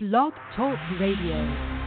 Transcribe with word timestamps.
Blog 0.00 0.32
Talk 0.54 0.78
Radio. 1.00 1.77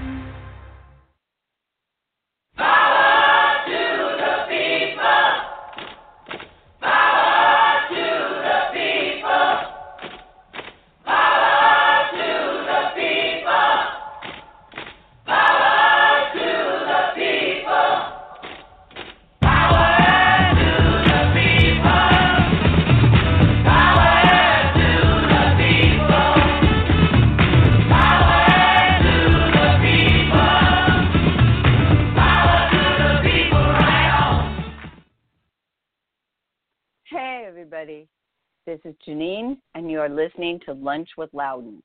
This 38.71 38.79
is 38.85 38.95
Janine, 39.05 39.57
and 39.75 39.91
you 39.91 39.99
are 39.99 40.07
listening 40.07 40.57
to 40.65 40.71
Lunch 40.71 41.09
with 41.17 41.29
Loudon. 41.33 41.83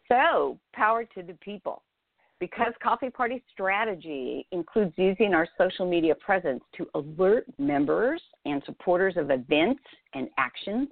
So, 0.09 0.59
power 0.73 1.05
to 1.05 1.23
the 1.23 1.35
people. 1.35 1.83
Because 2.39 2.75
Coffee 2.83 3.09
Party 3.09 3.43
strategy 3.51 4.47
includes 4.53 4.93
using 4.97 5.33
our 5.33 5.49
social 5.57 5.89
media 5.89 6.15
presence 6.15 6.63
to 6.77 6.87
alert 6.95 7.47
members 7.59 8.21
and 8.45 8.63
supporters 8.67 9.17
of 9.17 9.31
events 9.31 9.83
and 10.13 10.29
actions, 10.37 10.89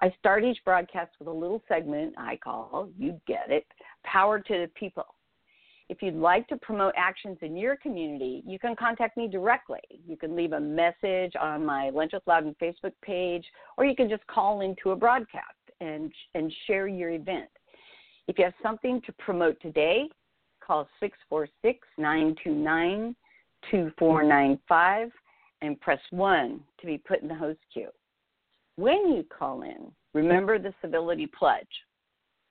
I 0.00 0.14
start 0.18 0.44
each 0.44 0.58
broadcast 0.64 1.10
with 1.18 1.28
a 1.28 1.32
little 1.32 1.62
segment 1.68 2.14
I 2.16 2.36
call, 2.36 2.88
you 2.98 3.20
get 3.26 3.50
it, 3.50 3.66
Power 4.04 4.40
to 4.40 4.52
the 4.52 4.70
People. 4.74 5.04
If 5.88 6.02
you'd 6.02 6.14
like 6.14 6.46
to 6.48 6.56
promote 6.58 6.92
actions 6.96 7.38
in 7.40 7.56
your 7.56 7.76
community, 7.76 8.42
you 8.46 8.58
can 8.58 8.76
contact 8.76 9.16
me 9.16 9.26
directly. 9.26 9.80
You 10.06 10.16
can 10.16 10.36
leave 10.36 10.52
a 10.52 10.60
message 10.60 11.32
on 11.40 11.64
my 11.64 11.88
Lunch 11.88 12.12
with 12.12 12.22
Loudon 12.26 12.54
Facebook 12.60 12.92
page, 13.02 13.44
or 13.78 13.86
you 13.86 13.96
can 13.96 14.08
just 14.08 14.26
call 14.26 14.60
into 14.60 14.90
a 14.90 14.96
broadcast 14.96 15.44
and, 15.80 16.12
and 16.34 16.52
share 16.66 16.88
your 16.88 17.10
event. 17.10 17.48
If 18.26 18.38
you 18.38 18.44
have 18.44 18.54
something 18.62 19.00
to 19.06 19.12
promote 19.12 19.58
today, 19.62 20.10
call 20.60 20.86
646 21.00 21.78
929 21.96 23.16
2495 23.70 25.10
and 25.62 25.80
press 25.80 25.98
1 26.10 26.60
to 26.80 26.86
be 26.86 26.98
put 26.98 27.22
in 27.22 27.28
the 27.28 27.34
host 27.34 27.58
queue. 27.72 27.88
When 28.76 29.12
you 29.12 29.24
call 29.36 29.62
in, 29.62 29.90
remember 30.14 30.58
the 30.58 30.74
civility 30.82 31.26
pledge. 31.26 31.66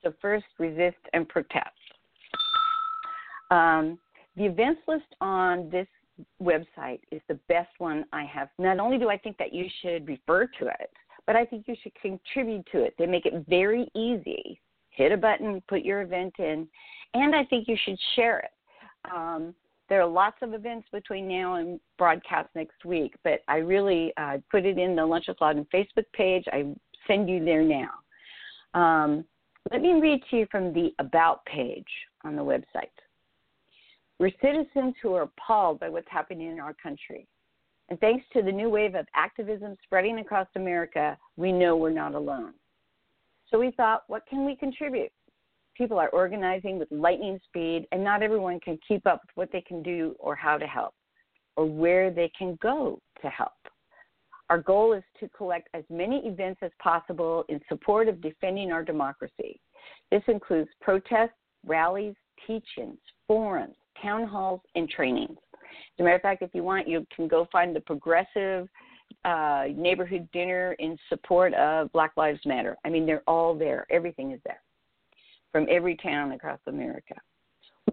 So, 0.03 0.13
first, 0.21 0.45
resist 0.59 0.97
and 1.13 1.27
protest. 1.27 1.71
Um, 3.49 3.97
the 4.35 4.45
events 4.45 4.81
list 4.87 5.07
on 5.19 5.71
this 5.71 5.87
website 6.41 6.99
is 7.11 7.21
the 7.27 7.39
best 7.49 7.71
one 7.79 8.05
I 8.13 8.23
have. 8.25 8.49
Not 8.59 8.79
only 8.79 8.99
do 8.99 9.09
I 9.09 9.17
think 9.17 9.37
that 9.37 9.51
you 9.53 9.65
should 9.81 10.07
refer 10.07 10.45
to 10.59 10.67
it, 10.67 10.91
but 11.25 11.35
I 11.35 11.45
think 11.45 11.67
you 11.67 11.75
should 11.81 11.95
contribute 11.95 12.67
to 12.71 12.83
it. 12.83 12.93
They 12.99 13.07
make 13.07 13.25
it 13.25 13.43
very 13.49 13.89
easy. 13.95 14.61
Hit 14.91 15.11
a 15.11 15.17
button, 15.17 15.63
put 15.67 15.81
your 15.81 16.03
event 16.03 16.35
in, 16.37 16.67
and 17.15 17.35
I 17.35 17.43
think 17.45 17.67
you 17.67 17.75
should 17.83 17.97
share 18.15 18.37
it. 18.39 18.51
Um, 19.11 19.55
there 19.89 20.01
are 20.01 20.07
lots 20.07 20.37
of 20.41 20.53
events 20.53 20.87
between 20.91 21.27
now 21.27 21.55
and 21.55 21.79
broadcast 21.97 22.49
next 22.55 22.83
week, 22.85 23.15
but 23.23 23.39
I 23.47 23.57
really 23.57 24.13
uh, 24.17 24.37
put 24.51 24.65
it 24.65 24.77
in 24.77 24.95
the 24.95 25.05
Lunch 25.05 25.25
with 25.27 25.39
Loudon 25.39 25.65
Facebook 25.73 26.05
page. 26.13 26.43
I 26.51 26.73
send 27.07 27.29
you 27.29 27.43
there 27.43 27.63
now. 27.63 27.89
Um, 28.73 29.25
let 29.71 29.81
me 29.81 29.99
read 29.99 30.21
to 30.29 30.37
you 30.37 30.47
from 30.51 30.73
the 30.73 30.93
About 30.99 31.45
page 31.45 31.87
on 32.23 32.35
the 32.35 32.43
website. 32.43 32.91
We're 34.19 34.31
citizens 34.41 34.95
who 35.01 35.13
are 35.13 35.23
appalled 35.23 35.79
by 35.79 35.89
what's 35.89 36.07
happening 36.09 36.51
in 36.51 36.59
our 36.59 36.73
country. 36.73 37.27
And 37.89 37.99
thanks 37.99 38.25
to 38.33 38.41
the 38.41 38.51
new 38.51 38.69
wave 38.69 38.95
of 38.95 39.05
activism 39.15 39.77
spreading 39.83 40.19
across 40.19 40.47
America, 40.55 41.17
we 41.37 41.51
know 41.51 41.77
we're 41.77 41.91
not 41.91 42.15
alone. 42.15 42.53
So 43.49 43.59
we 43.59 43.71
thought, 43.71 44.03
what 44.07 44.25
can 44.27 44.45
we 44.45 44.55
contribute? 44.55 45.11
People 45.77 45.99
are 45.99 46.09
organizing 46.09 46.79
with 46.79 46.87
lightning 46.89 47.39
speed, 47.45 47.85
and 47.91 48.03
not 48.03 48.23
everyone 48.23 48.59
can 48.59 48.79
keep 48.87 49.05
up 49.05 49.21
with 49.21 49.35
what 49.35 49.51
they 49.51 49.61
can 49.61 49.83
do 49.83 50.15
or 50.19 50.35
how 50.35 50.57
to 50.57 50.65
help, 50.65 50.95
or 51.55 51.65
where 51.65 52.09
they 52.09 52.31
can 52.37 52.57
go 52.63 52.99
to 53.21 53.29
help. 53.29 53.51
Our 54.49 54.59
goal 54.59 54.93
is 54.93 55.03
to 55.19 55.29
collect 55.29 55.69
as 55.75 55.83
many 55.89 56.25
events 56.25 56.61
as 56.63 56.71
possible 56.79 57.45
in 57.49 57.59
support 57.69 58.07
of 58.07 58.21
defending 58.21 58.71
our 58.71 58.83
democracy. 58.83 59.59
This 60.09 60.23
includes 60.27 60.69
protests, 60.81 61.37
rallies, 61.63 62.15
teach-ins, 62.47 62.97
forums, 63.27 63.75
town 64.01 64.25
halls, 64.25 64.61
and 64.73 64.89
trainings. 64.89 65.37
As 65.53 65.99
a 65.99 66.03
matter 66.03 66.15
of 66.15 66.21
fact, 66.21 66.41
if 66.41 66.49
you 66.55 66.63
want, 66.63 66.87
you 66.87 67.05
can 67.15 67.27
go 67.27 67.47
find 67.51 67.75
the 67.75 67.81
progressive 67.81 68.67
uh, 69.25 69.65
neighborhood 69.75 70.27
dinner 70.33 70.75
in 70.79 70.97
support 71.09 71.53
of 71.53 71.91
Black 71.91 72.13
Lives 72.17 72.39
Matter. 72.45 72.77
I 72.83 72.89
mean, 72.89 73.05
they're 73.05 73.23
all 73.27 73.53
there. 73.53 73.85
Everything 73.91 74.31
is 74.31 74.39
there 74.43 74.61
from 75.51 75.67
every 75.69 75.95
town 75.95 76.31
across 76.31 76.59
America. 76.67 77.15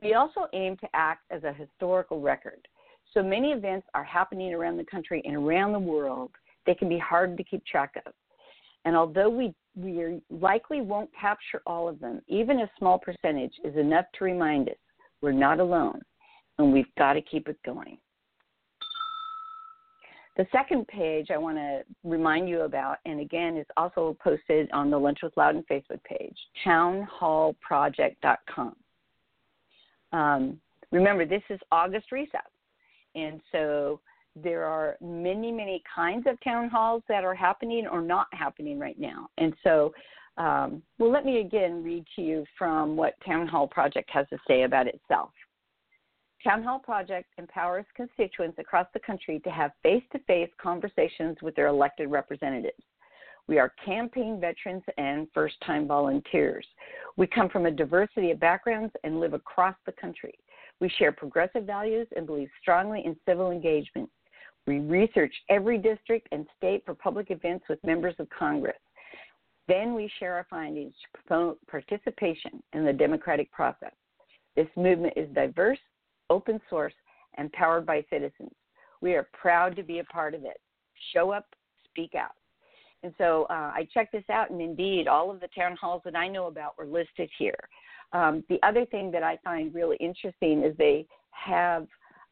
We 0.02 0.14
also 0.14 0.46
aim 0.52 0.76
to 0.78 0.88
act 0.92 1.22
as 1.30 1.44
a 1.44 1.52
historical 1.52 2.20
record. 2.20 2.66
So 3.12 3.22
many 3.22 3.52
events 3.52 3.86
are 3.94 4.04
happening 4.04 4.52
around 4.52 4.76
the 4.76 4.84
country 4.84 5.22
and 5.24 5.36
around 5.36 5.72
the 5.72 5.78
world, 5.78 6.30
they 6.66 6.74
can 6.74 6.88
be 6.88 6.98
hard 6.98 7.36
to 7.36 7.44
keep 7.44 7.64
track 7.64 7.94
of. 8.04 8.12
And 8.84 8.96
although 8.96 9.30
we, 9.30 9.54
we 9.76 10.20
likely 10.30 10.80
won't 10.80 11.10
capture 11.18 11.62
all 11.66 11.88
of 11.88 12.00
them, 12.00 12.20
even 12.28 12.60
a 12.60 12.70
small 12.78 12.98
percentage 12.98 13.54
is 13.64 13.76
enough 13.76 14.06
to 14.18 14.24
remind 14.24 14.68
us 14.68 14.76
we're 15.22 15.32
not 15.32 15.60
alone 15.60 16.00
and 16.58 16.72
we've 16.72 16.92
got 16.98 17.14
to 17.14 17.22
keep 17.22 17.48
it 17.48 17.58
going. 17.64 17.98
The 20.36 20.46
second 20.50 20.88
page 20.88 21.28
I 21.30 21.38
want 21.38 21.58
to 21.58 21.82
remind 22.02 22.48
you 22.48 22.62
about, 22.62 22.98
and 23.06 23.20
again, 23.20 23.56
is 23.56 23.66
also 23.76 24.16
posted 24.22 24.68
on 24.72 24.90
the 24.90 24.98
Lunch 24.98 25.20
with 25.22 25.36
Loudon 25.36 25.64
Facebook 25.70 26.02
page, 26.02 26.36
townhallproject.com. 26.66 28.74
Um, 30.12 30.60
remember, 30.90 31.24
this 31.24 31.42
is 31.50 31.60
August 31.70 32.10
recess, 32.10 32.40
and 33.14 33.40
so 33.52 34.00
there 34.34 34.64
are 34.64 34.96
many, 35.00 35.52
many 35.52 35.84
kinds 35.94 36.26
of 36.26 36.42
town 36.42 36.68
halls 36.68 37.04
that 37.08 37.22
are 37.22 37.34
happening 37.34 37.86
or 37.86 38.00
not 38.00 38.26
happening 38.32 38.76
right 38.78 38.98
now. 38.98 39.28
And 39.38 39.54
so, 39.62 39.94
um, 40.36 40.82
well, 40.98 41.12
let 41.12 41.24
me 41.24 41.40
again 41.40 41.84
read 41.84 42.04
to 42.16 42.22
you 42.22 42.44
from 42.58 42.96
what 42.96 43.14
Town 43.24 43.46
Hall 43.46 43.68
Project 43.68 44.10
has 44.12 44.28
to 44.30 44.38
say 44.48 44.64
about 44.64 44.88
itself. 44.88 45.30
Town 46.44 46.62
Hall 46.62 46.78
Project 46.78 47.30
empowers 47.38 47.86
constituents 47.96 48.58
across 48.58 48.86
the 48.92 49.00
country 49.00 49.40
to 49.40 49.50
have 49.50 49.70
face 49.82 50.02
to 50.12 50.18
face 50.20 50.50
conversations 50.60 51.38
with 51.40 51.56
their 51.56 51.68
elected 51.68 52.10
representatives. 52.10 52.82
We 53.46 53.58
are 53.58 53.72
campaign 53.82 54.38
veterans 54.38 54.82
and 54.98 55.26
first 55.32 55.54
time 55.66 55.88
volunteers. 55.88 56.66
We 57.16 57.26
come 57.26 57.48
from 57.48 57.64
a 57.64 57.70
diversity 57.70 58.30
of 58.30 58.40
backgrounds 58.40 58.92
and 59.04 59.20
live 59.20 59.32
across 59.32 59.74
the 59.86 59.92
country. 59.92 60.34
We 60.80 60.90
share 60.98 61.12
progressive 61.12 61.64
values 61.64 62.08
and 62.14 62.26
believe 62.26 62.50
strongly 62.60 63.02
in 63.06 63.16
civil 63.26 63.50
engagement. 63.50 64.10
We 64.66 64.80
research 64.80 65.34
every 65.48 65.78
district 65.78 66.28
and 66.30 66.46
state 66.58 66.84
for 66.84 66.94
public 66.94 67.30
events 67.30 67.64
with 67.70 67.82
members 67.84 68.16
of 68.18 68.28
Congress. 68.28 68.76
Then 69.66 69.94
we 69.94 70.10
share 70.18 70.34
our 70.34 70.46
findings 70.50 70.92
to 70.92 71.22
promote 71.26 71.58
participation 71.68 72.62
in 72.74 72.84
the 72.84 72.92
democratic 72.92 73.50
process. 73.50 73.92
This 74.56 74.68
movement 74.76 75.14
is 75.16 75.28
diverse, 75.34 75.78
open 76.30 76.60
source, 76.70 76.94
and 77.36 77.52
powered 77.52 77.84
by 77.84 78.04
citizens. 78.10 78.52
We 79.00 79.14
are 79.14 79.28
proud 79.32 79.76
to 79.76 79.82
be 79.82 79.98
a 79.98 80.04
part 80.04 80.34
of 80.34 80.44
it. 80.44 80.60
Show 81.12 81.30
up, 81.30 81.46
speak 81.84 82.14
out. 82.14 82.32
And 83.02 83.12
so 83.18 83.46
uh, 83.50 83.72
I 83.74 83.86
checked 83.92 84.12
this 84.12 84.24
out, 84.30 84.50
and 84.50 84.60
indeed, 84.60 85.08
all 85.08 85.30
of 85.30 85.40
the 85.40 85.48
town 85.48 85.76
halls 85.78 86.00
that 86.04 86.16
I 86.16 86.26
know 86.26 86.46
about 86.46 86.78
were 86.78 86.86
listed 86.86 87.28
here. 87.38 87.58
Um, 88.12 88.44
the 88.48 88.58
other 88.62 88.86
thing 88.86 89.10
that 89.10 89.22
I 89.22 89.38
find 89.44 89.74
really 89.74 89.96
interesting 89.96 90.62
is 90.62 90.74
they 90.78 91.06
have 91.32 91.86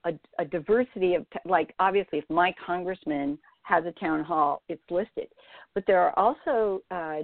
a, 0.04 0.12
a 0.38 0.44
diversity 0.44 1.14
of, 1.14 1.26
like, 1.44 1.74
obviously, 1.78 2.18
if 2.20 2.24
my 2.30 2.54
congressman 2.64 3.38
has 3.64 3.84
a 3.84 3.92
town 3.92 4.24
hall, 4.24 4.62
it's 4.68 4.82
listed. 4.90 5.28
But 5.74 5.84
there 5.86 6.00
are 6.00 6.18
also 6.18 6.82
uh, 6.90 7.22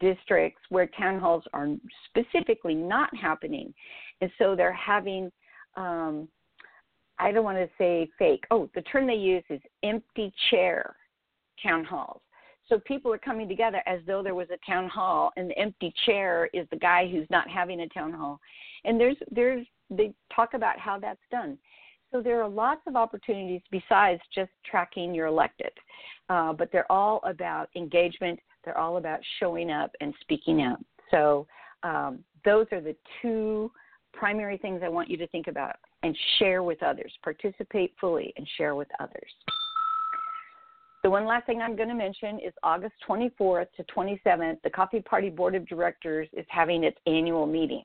districts 0.00 0.60
where 0.68 0.86
town 0.88 1.20
halls 1.20 1.44
are 1.52 1.68
specifically 2.08 2.74
not 2.74 3.14
happening. 3.16 3.72
And 4.20 4.30
so 4.38 4.56
they're 4.56 4.72
having, 4.72 5.30
um, 5.76 6.28
I 7.18 7.32
don't 7.32 7.44
want 7.44 7.58
to 7.58 7.68
say 7.76 8.08
fake, 8.18 8.44
oh, 8.50 8.70
the 8.74 8.82
term 8.82 9.06
they 9.06 9.14
use 9.14 9.44
is 9.50 9.60
empty 9.82 10.32
chair 10.50 10.96
town 11.62 11.84
halls. 11.84 12.22
So 12.68 12.78
people 12.86 13.12
are 13.12 13.18
coming 13.18 13.48
together 13.48 13.82
as 13.86 14.00
though 14.06 14.22
there 14.22 14.34
was 14.34 14.48
a 14.50 14.70
town 14.70 14.88
hall, 14.88 15.32
and 15.36 15.50
the 15.50 15.58
empty 15.58 15.92
chair 16.06 16.48
is 16.54 16.66
the 16.70 16.76
guy 16.76 17.08
who's 17.10 17.26
not 17.28 17.48
having 17.50 17.80
a 17.80 17.88
town 17.88 18.12
hall. 18.12 18.40
And 18.84 18.98
there's 18.98 19.16
there's 19.30 19.66
they 19.90 20.14
talk 20.34 20.54
about 20.54 20.78
how 20.78 20.98
that's 20.98 21.20
done. 21.30 21.58
So 22.12 22.22
there 22.22 22.42
are 22.42 22.48
lots 22.48 22.80
of 22.86 22.96
opportunities 22.96 23.60
besides 23.70 24.20
just 24.34 24.50
tracking 24.68 25.14
your 25.14 25.26
elected, 25.26 25.72
uh, 26.28 26.52
but 26.52 26.70
they're 26.72 26.90
all 26.90 27.20
about 27.24 27.68
engagement. 27.76 28.38
They're 28.64 28.78
all 28.78 28.96
about 28.96 29.20
showing 29.38 29.70
up 29.70 29.90
and 30.00 30.14
speaking 30.20 30.62
out. 30.62 30.78
So 31.10 31.46
um, 31.82 32.20
those 32.44 32.66
are 32.72 32.80
the 32.80 32.96
two 33.20 33.70
primary 34.12 34.58
things 34.58 34.82
I 34.84 34.88
want 34.88 35.10
you 35.10 35.16
to 35.18 35.26
think 35.28 35.46
about 35.46 35.76
and 36.02 36.16
share 36.38 36.62
with 36.62 36.82
others. 36.82 37.12
Participate 37.22 37.94
fully 38.00 38.32
and 38.36 38.46
share 38.56 38.74
with 38.74 38.88
others. 38.98 39.30
The 41.02 41.08
one 41.08 41.24
last 41.24 41.46
thing 41.46 41.62
I'm 41.62 41.76
going 41.76 41.88
to 41.88 41.94
mention 41.94 42.38
is 42.40 42.52
August 42.62 42.92
24th 43.08 43.68
to 43.76 43.84
27th, 43.84 44.58
the 44.62 44.70
Coffee 44.70 45.00
Party 45.00 45.30
Board 45.30 45.54
of 45.54 45.66
Directors 45.66 46.28
is 46.34 46.44
having 46.50 46.84
its 46.84 46.98
annual 47.06 47.46
meeting. 47.46 47.84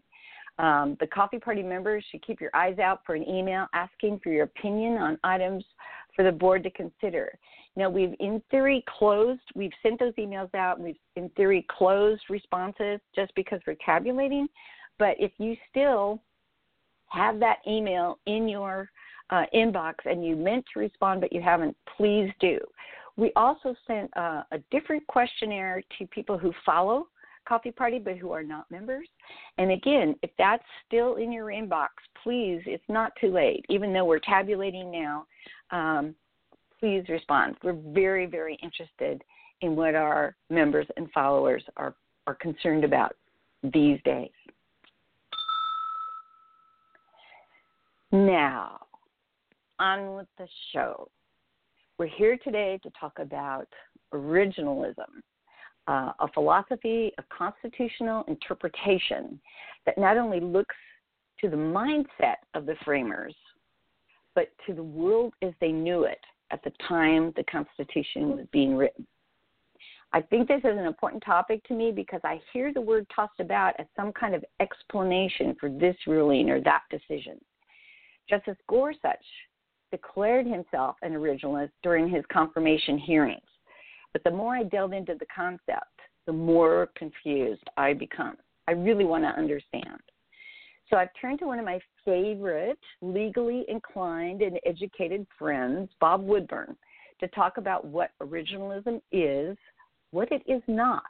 Um, 0.60 0.98
the 1.00 1.07
Coffee 1.07 1.39
Party 1.39 1.63
members 1.63 2.04
should 2.12 2.25
keep 2.25 2.42
your 2.42 2.51
eyes 2.54 2.80
out 2.80 3.01
for 3.06 3.16
an 3.16 3.27
email 3.27 3.68
asking 3.74 4.19
for 4.24 4.30
your 4.30 4.44
opinion 4.45 4.98
on 4.98 5.18
items 5.24 5.63
for 6.16 6.24
the 6.24 6.31
board 6.31 6.63
to 6.63 6.69
consider. 6.72 7.38
Now, 7.77 7.89
we've 7.89 8.16
in 8.19 8.42
theory 8.51 8.83
closed, 8.88 9.42
we've 9.54 9.72
sent 9.83 10.00
those 10.00 10.13
emails 10.13 10.54
out, 10.56 10.80
we've 10.80 10.95
in 11.18 11.30
theory 11.30 11.66
closed 11.69 12.24
responses 12.30 13.01
just 13.13 13.33
because 13.36 13.60
we're 13.68 13.75
tabulating. 13.86 14.48
But 14.98 15.16
if 15.20 15.32
you 15.38 15.56
still 15.70 16.22
have 17.10 17.40
that 17.40 17.58
email 17.68 18.20
in 18.26 18.48
your 18.48 18.90
uh, 19.30 19.44
inbox 19.54 19.96
and 20.06 20.26
you 20.26 20.36
meant 20.36 20.66
to 20.74 20.80
respond 20.80 21.22
but 21.22 21.34
you 21.34 21.42
haven't, 21.42 21.76
please 21.98 22.30
do. 22.40 22.60
We 23.18 23.32
also 23.36 23.76
sent 23.88 24.16
uh, 24.18 24.44
a 24.52 24.60
different 24.72 25.06
questionnaire 25.08 25.82
to 25.98 26.08
people 26.08 26.38
who 26.38 26.54
follow 26.66 27.08
Coffee 27.48 27.72
Party 27.72 28.00
but 28.00 28.18
who 28.18 28.32
are 28.32 28.44
not 28.44 28.70
members. 28.70 29.08
And 29.58 29.72
again, 29.72 30.16
if 30.22 30.32
that's 30.38 30.64
still 30.88 31.16
in 31.16 31.32
your 31.32 31.48
inbox, 31.48 31.90
please, 32.24 32.62
it's 32.66 32.84
not 32.90 33.14
too 33.22 33.32
late. 33.32 33.66
Even 33.70 33.94
though 33.94 34.06
we're 34.06 34.20
tabulating 34.20 34.92
now, 34.92 35.26
um, 35.72 36.16
please 36.80 37.04
respond. 37.08 37.56
We're 37.64 37.80
very, 37.94 38.26
very 38.26 38.58
interested 38.62 39.24
in 39.62 39.76
what 39.76 39.96
our 39.96 40.36
members 40.50 40.88
and 40.98 41.10
followers 41.12 41.64
are, 41.78 41.96
are 42.28 42.36
concerned 42.36 42.84
about 42.84 43.16
these 43.64 44.00
days. 44.04 44.30
Now, 48.16 48.80
on 49.78 50.16
with 50.16 50.28
the 50.38 50.48
show. 50.72 51.10
We're 51.98 52.08
here 52.08 52.38
today 52.38 52.80
to 52.84 52.90
talk 52.98 53.20
about 53.20 53.68
originalism 54.14 55.22
uh, 55.88 56.14
a 56.20 56.28
philosophy 56.34 57.12
of 57.18 57.26
constitutional 57.28 58.24
interpretation 58.30 59.38
that 59.86 59.98
not 59.98 60.16
only 60.16 60.40
looks 60.40 60.76
to 61.42 61.50
the 61.50 61.58
mindset 61.58 62.38
of 62.54 62.66
the 62.66 62.76
framers, 62.86 63.36
but 64.34 64.48
to 64.66 64.74
the 64.74 64.82
world 64.82 65.34
as 65.42 65.52
they 65.60 65.74
knew 65.74 66.06
it 66.06 66.22
at 66.52 66.64
the 66.64 66.72
time 66.88 67.34
the 67.36 67.44
Constitution 67.44 68.38
was 68.38 68.46
being 68.54 68.78
written. 68.78 69.06
I 70.14 70.22
think 70.22 70.48
this 70.48 70.60
is 70.60 70.78
an 70.78 70.86
important 70.86 71.22
topic 71.22 71.62
to 71.66 71.74
me 71.74 71.92
because 71.92 72.22
I 72.24 72.40
hear 72.54 72.74
the 72.74 72.80
word 72.80 73.06
tossed 73.14 73.42
about 73.42 73.74
as 73.78 73.88
some 73.94 74.14
kind 74.14 74.34
of 74.34 74.46
explanation 74.62 75.58
for 75.60 75.70
this 75.70 75.98
ruling 76.08 76.50
or 76.50 76.62
that 76.62 76.84
decision. 76.90 77.38
Justice 78.30 78.57
Gorsuch 78.68 79.25
declared 79.92 80.45
himself 80.45 80.95
an 81.01 81.13
originalist 81.13 81.72
during 81.83 82.10
his 82.10 82.24
confirmation 82.31 82.98
hearings. 82.98 83.42
But 84.13 84.24
the 84.24 84.31
more 84.31 84.56
I 84.56 84.63
delve 84.63 84.94
into 84.94 85.16
the 85.19 85.25
concept, 85.33 86.00
the 86.25 86.33
more 86.33 86.89
confused 86.95 87.63
I 87.77 87.94
become. 87.94 88.38
I 88.68 88.72
really 88.72 89.06
want 89.06 89.24
to 89.24 89.30
understand. 89.30 90.00
So 90.89 90.98
I've 90.98 91.10
turned 91.19 91.39
to 91.39 91.48
one 91.48 91.60
of 91.60 91.66
my 91.66 91.80
favorite 92.04 92.80
legally 93.01 93.66
inclined 93.68 94.42
and 94.42 94.60
educated 94.66 95.25
friends, 95.38 95.89
Bob 96.00 96.24
Woodburn, 96.24 96.75
to 97.19 97.27
talk 97.30 97.57
about 97.57 97.86
what 97.86 98.12
originalism 98.22 99.01
is, 99.12 99.57
what 100.12 100.31
it 100.31 100.44
is 100.48 100.62
not, 100.68 101.03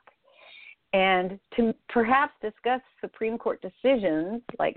and 0.93 1.39
to 1.57 1.73
perhaps 1.89 2.33
discuss 2.41 2.81
Supreme 3.01 3.37
Court 3.37 3.61
decisions 3.61 4.41
like 4.59 4.75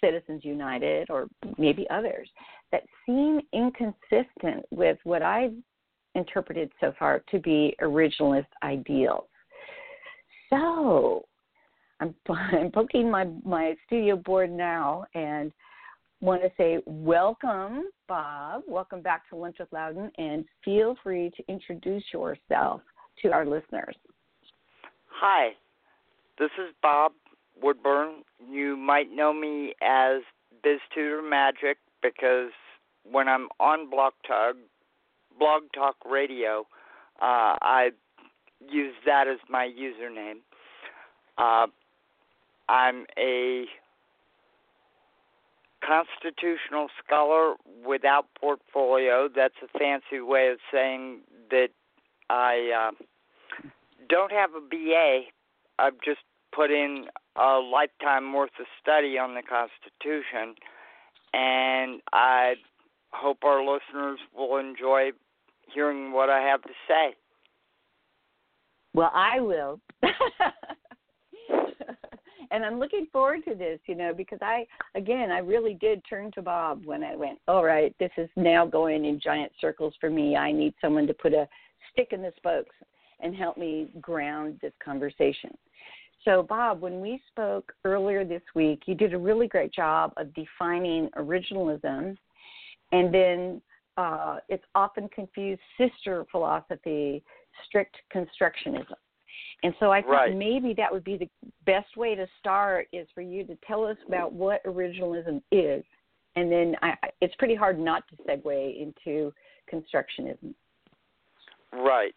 Citizens 0.00 0.44
United 0.44 1.10
or 1.10 1.28
maybe 1.58 1.86
others 1.90 2.28
that 2.72 2.82
seem 3.04 3.40
inconsistent 3.52 4.64
with 4.70 4.98
what 5.04 5.22
I've 5.22 5.54
interpreted 6.14 6.70
so 6.80 6.92
far 6.98 7.22
to 7.30 7.38
be 7.38 7.76
originalist 7.80 8.46
ideals. 8.62 9.28
So 10.50 11.24
I'm, 12.00 12.14
I'm 12.28 13.10
my, 13.10 13.26
my 13.44 13.76
studio 13.86 14.16
board 14.16 14.50
now 14.50 15.04
and 15.14 15.52
want 16.20 16.42
to 16.42 16.50
say 16.56 16.78
welcome, 16.86 17.84
Bob. 18.08 18.62
Welcome 18.66 19.02
back 19.02 19.28
to 19.30 19.36
Lunch 19.36 19.56
with 19.60 19.68
Loudon, 19.72 20.10
and 20.16 20.44
feel 20.64 20.96
free 21.02 21.30
to 21.36 21.44
introduce 21.48 22.04
yourself 22.12 22.80
to 23.22 23.30
our 23.32 23.44
listeners. 23.44 23.96
Hi, 25.08 25.50
this 26.38 26.50
is 26.58 26.74
Bob 26.82 27.12
Woodburn. 27.60 28.22
You 28.50 28.76
might 28.76 29.10
know 29.12 29.32
me 29.32 29.74
as 29.82 30.22
Biz 30.62 30.80
Tutor 30.94 31.22
Magic 31.22 31.78
because 32.02 32.50
when 33.10 33.28
I'm 33.28 33.48
on 33.60 33.88
Blog 33.90 34.12
Talk, 34.26 34.56
Blog 35.38 35.62
Talk 35.74 35.96
Radio. 36.08 36.66
Uh, 37.20 37.56
I 37.62 37.90
use 38.70 38.94
that 39.04 39.28
as 39.28 39.38
my 39.48 39.68
username. 39.78 40.40
Uh, 41.38 41.66
I'm 42.68 43.06
a 43.18 43.64
constitutional 45.86 46.88
scholar 47.04 47.54
without 47.86 48.26
portfolio. 48.40 49.28
That's 49.34 49.54
a 49.62 49.78
fancy 49.78 50.20
way 50.20 50.48
of 50.48 50.58
saying 50.72 51.20
that 51.50 51.68
I 52.28 52.90
uh, 52.90 53.68
don't 54.08 54.32
have 54.32 54.50
a 54.54 54.60
BA. 54.60 55.20
I've 55.78 56.00
just 56.04 56.20
put 56.56 56.70
in 56.70 57.04
a 57.36 57.58
lifetime 57.58 58.32
worth 58.32 58.50
of 58.58 58.66
study 58.82 59.18
on 59.18 59.34
the 59.34 59.42
Constitution, 59.42 60.54
and 61.34 62.00
I 62.12 62.54
hope 63.10 63.44
our 63.44 63.60
listeners 63.60 64.18
will 64.36 64.56
enjoy 64.56 65.10
hearing 65.72 66.12
what 66.12 66.30
I 66.30 66.40
have 66.40 66.62
to 66.62 66.72
say. 66.88 67.14
Well, 68.94 69.10
I 69.14 69.40
will. 69.40 69.78
and 72.50 72.64
I'm 72.64 72.78
looking 72.78 73.06
forward 73.12 73.44
to 73.46 73.54
this, 73.54 73.78
you 73.86 73.94
know, 73.94 74.14
because 74.14 74.38
I 74.40 74.66
again 74.94 75.30
I 75.30 75.38
really 75.38 75.74
did 75.74 76.02
turn 76.08 76.32
to 76.32 76.42
Bob 76.42 76.86
when 76.86 77.04
I 77.04 77.14
went, 77.14 77.38
all 77.46 77.64
right, 77.64 77.94
this 78.00 78.12
is 78.16 78.30
now 78.36 78.64
going 78.64 79.04
in 79.04 79.20
giant 79.20 79.52
circles 79.60 79.92
for 80.00 80.08
me. 80.08 80.36
I 80.36 80.52
need 80.52 80.72
someone 80.80 81.06
to 81.06 81.14
put 81.14 81.34
a 81.34 81.46
stick 81.92 82.08
in 82.12 82.22
the 82.22 82.32
spokes 82.36 82.74
and 83.20 83.34
help 83.34 83.58
me 83.58 83.88
ground 84.00 84.58
this 84.62 84.72
conversation. 84.82 85.56
So, 86.24 86.42
Bob, 86.42 86.80
when 86.80 87.00
we 87.00 87.20
spoke 87.28 87.72
earlier 87.84 88.24
this 88.24 88.42
week, 88.54 88.82
you 88.86 88.94
did 88.94 89.14
a 89.14 89.18
really 89.18 89.46
great 89.46 89.72
job 89.72 90.12
of 90.16 90.34
defining 90.34 91.08
originalism, 91.16 92.16
and 92.92 93.14
then 93.14 93.62
uh, 93.96 94.38
it's 94.48 94.64
often 94.74 95.08
confused 95.08 95.60
sister 95.78 96.24
philosophy, 96.30 97.22
strict 97.66 97.96
constructionism. 98.14 98.94
And 99.62 99.74
so 99.80 99.90
I 99.90 100.02
thought 100.02 100.10
right. 100.10 100.36
maybe 100.36 100.74
that 100.76 100.92
would 100.92 101.04
be 101.04 101.16
the 101.16 101.28
best 101.64 101.96
way 101.96 102.14
to 102.14 102.26
start 102.38 102.88
is 102.92 103.06
for 103.14 103.22
you 103.22 103.44
to 103.44 103.56
tell 103.66 103.84
us 103.84 103.96
about 104.06 104.32
what 104.32 104.64
originalism 104.64 105.40
is, 105.50 105.84
and 106.34 106.52
then 106.52 106.76
I, 106.82 106.94
it's 107.20 107.34
pretty 107.36 107.54
hard 107.54 107.78
not 107.78 108.04
to 108.08 108.16
segue 108.22 108.82
into 108.82 109.32
constructionism. 109.72 110.54
Right. 111.72 112.14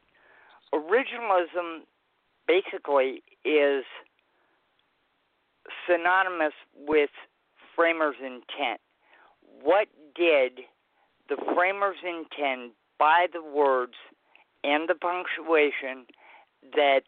Originalism 0.73 1.79
basically 2.47 3.23
is 3.45 3.83
synonymous 5.87 6.53
with 6.75 7.09
framers' 7.75 8.15
intent. 8.21 8.79
What 9.61 9.87
did 10.15 10.61
the 11.27 11.37
framers 11.55 11.97
intend 12.03 12.71
by 12.97 13.27
the 13.31 13.43
words 13.43 13.95
and 14.63 14.89
the 14.89 14.95
punctuation 14.95 16.05
that 16.75 17.03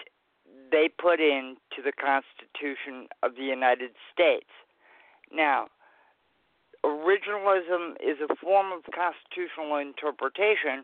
they 0.72 0.90
put 0.90 1.20
into 1.20 1.82
the 1.84 1.92
Constitution 1.92 3.08
of 3.24 3.36
the 3.36 3.44
United 3.44 3.92
States? 4.14 4.50
Now, 5.34 5.68
originalism 6.84 7.96
is 8.02 8.18
a 8.22 8.36
form 8.36 8.72
of 8.72 8.84
constitutional 8.94 9.78
interpretation 9.78 10.84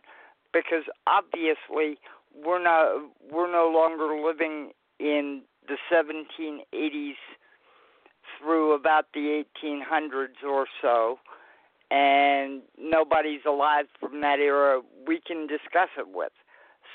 because 0.53 0.83
obviously 1.05 1.99
we're 2.33 2.61
not 2.61 3.09
we're 3.31 3.51
no 3.51 3.69
longer 3.69 4.21
living 4.21 4.71
in 4.99 5.41
the 5.67 5.77
1780s 5.91 7.15
through 8.39 8.73
about 8.73 9.05
the 9.13 9.43
1800s 9.63 10.43
or 10.47 10.67
so 10.81 11.19
and 11.89 12.61
nobody's 12.77 13.41
alive 13.47 13.85
from 13.99 14.21
that 14.21 14.39
era 14.39 14.81
we 15.07 15.19
can 15.25 15.47
discuss 15.47 15.89
it 15.97 16.07
with. 16.13 16.31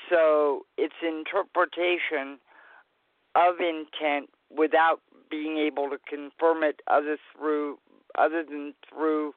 So 0.09 0.65
it's 0.77 0.93
interpretation 1.01 2.39
of 3.35 3.55
intent 3.59 4.29
without 4.55 4.99
being 5.31 5.57
able 5.57 5.89
to 5.89 5.97
confirm 6.07 6.63
it 6.63 6.81
other 6.87 7.17
through 7.35 7.77
other 8.17 8.43
than 8.43 8.75
through 8.87 9.33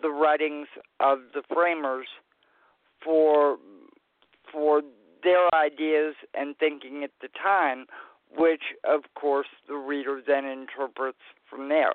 the 0.00 0.08
writings 0.08 0.68
of 1.00 1.18
the 1.34 1.42
framers 1.52 2.06
for 3.04 3.58
for 4.50 4.80
their 5.24 5.52
ideas 5.54 6.14
and 6.34 6.56
thinking 6.58 7.02
at 7.02 7.10
the 7.20 7.28
time, 7.42 7.86
which 8.36 8.62
of 8.84 9.02
course 9.14 9.48
the 9.68 9.74
reader 9.74 10.20
then 10.26 10.44
interprets 10.44 11.18
from 11.48 11.68
there. 11.68 11.94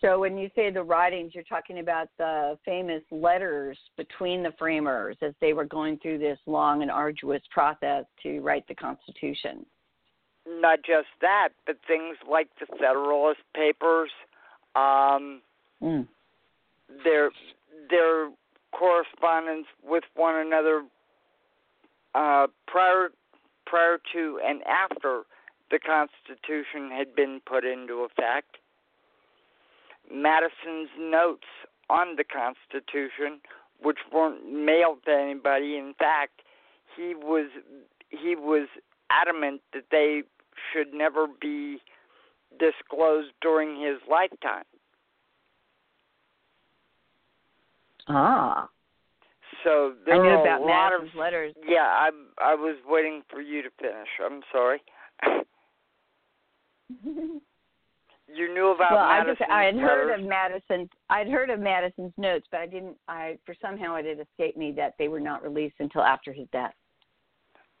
So 0.00 0.18
when 0.18 0.38
you 0.38 0.48
say 0.54 0.70
the 0.70 0.82
writings, 0.82 1.32
you're 1.34 1.44
talking 1.44 1.78
about 1.78 2.08
the 2.16 2.58
famous 2.64 3.02
letters 3.10 3.76
between 3.98 4.42
the 4.42 4.52
framers 4.58 5.16
as 5.20 5.34
they 5.42 5.52
were 5.52 5.66
going 5.66 5.98
through 5.98 6.18
this 6.18 6.38
long 6.46 6.80
and 6.80 6.90
arduous 6.90 7.42
process 7.50 8.06
to 8.22 8.40
write 8.40 8.66
the 8.66 8.74
Constitution. 8.74 9.66
Not 10.48 10.78
just 10.78 11.08
that, 11.20 11.50
but 11.66 11.76
things 11.86 12.16
like 12.28 12.48
the 12.58 12.66
Federalist 12.78 13.40
Papers, 13.54 14.10
um, 14.74 15.42
mm. 15.82 16.08
their 17.04 17.30
their 17.90 18.30
correspondence 18.72 19.66
with 19.82 20.04
one 20.14 20.36
another 20.36 20.84
uh, 22.14 22.46
prior 22.66 23.10
prior 23.66 23.98
to 24.12 24.40
and 24.44 24.62
after 24.64 25.22
the 25.70 25.78
Constitution 25.78 26.90
had 26.90 27.14
been 27.14 27.40
put 27.46 27.64
into 27.64 28.00
effect. 28.00 28.56
Madison's 30.12 30.90
notes 30.98 31.46
on 31.88 32.16
the 32.16 32.24
Constitution, 32.24 33.40
which 33.80 33.98
weren't 34.12 34.50
mailed 34.50 34.98
to 35.06 35.12
anybody, 35.12 35.76
in 35.76 35.94
fact, 35.98 36.42
he 36.96 37.14
was 37.14 37.48
he 38.08 38.34
was 38.34 38.68
adamant 39.10 39.60
that 39.72 39.84
they 39.90 40.22
should 40.72 40.92
never 40.92 41.26
be 41.40 41.78
disclosed 42.58 43.32
during 43.40 43.80
his 43.80 43.98
lifetime. 44.10 44.64
Ah. 48.08 48.68
So 49.64 49.94
there 50.06 50.14
I 50.14 50.18
knew 50.18 50.28
are 50.28 50.40
about 50.42 50.60
a 50.60 50.64
lot 50.64 50.90
Madison's 50.90 51.10
of 51.14 51.18
letters. 51.18 51.54
yeah. 51.66 51.82
I 51.84 52.10
I 52.38 52.54
was 52.54 52.76
waiting 52.86 53.22
for 53.30 53.40
you 53.40 53.62
to 53.62 53.70
finish. 53.80 54.08
I'm 54.24 54.40
sorry. 54.52 54.80
you 57.04 58.54
knew 58.54 58.68
about 58.68 58.92
well, 58.92 59.06
Madison's 59.06 59.36
I 59.40 59.44
just 59.44 59.50
I 59.50 59.64
had 59.64 59.74
letters. 59.74 59.88
heard 59.90 60.20
of 60.20 60.26
Madison. 60.26 60.88
I'd 61.10 61.28
heard 61.28 61.50
of 61.50 61.60
Madison's 61.60 62.12
notes, 62.16 62.46
but 62.50 62.60
I 62.60 62.66
didn't. 62.66 62.96
I 63.08 63.38
for 63.44 63.54
somehow 63.60 63.96
it 63.96 64.06
had 64.06 64.20
escaped 64.20 64.56
me 64.56 64.72
that 64.72 64.94
they 64.98 65.08
were 65.08 65.20
not 65.20 65.42
released 65.42 65.76
until 65.80 66.02
after 66.02 66.32
his 66.32 66.46
death. 66.52 66.74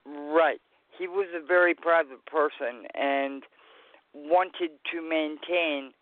Right. 0.06 0.60
He 0.98 1.06
was 1.08 1.28
a 1.34 1.46
very 1.46 1.74
private 1.74 2.24
person 2.26 2.86
and 2.94 3.42
wanted 4.12 4.70
to 4.92 5.00
maintain 5.02 5.92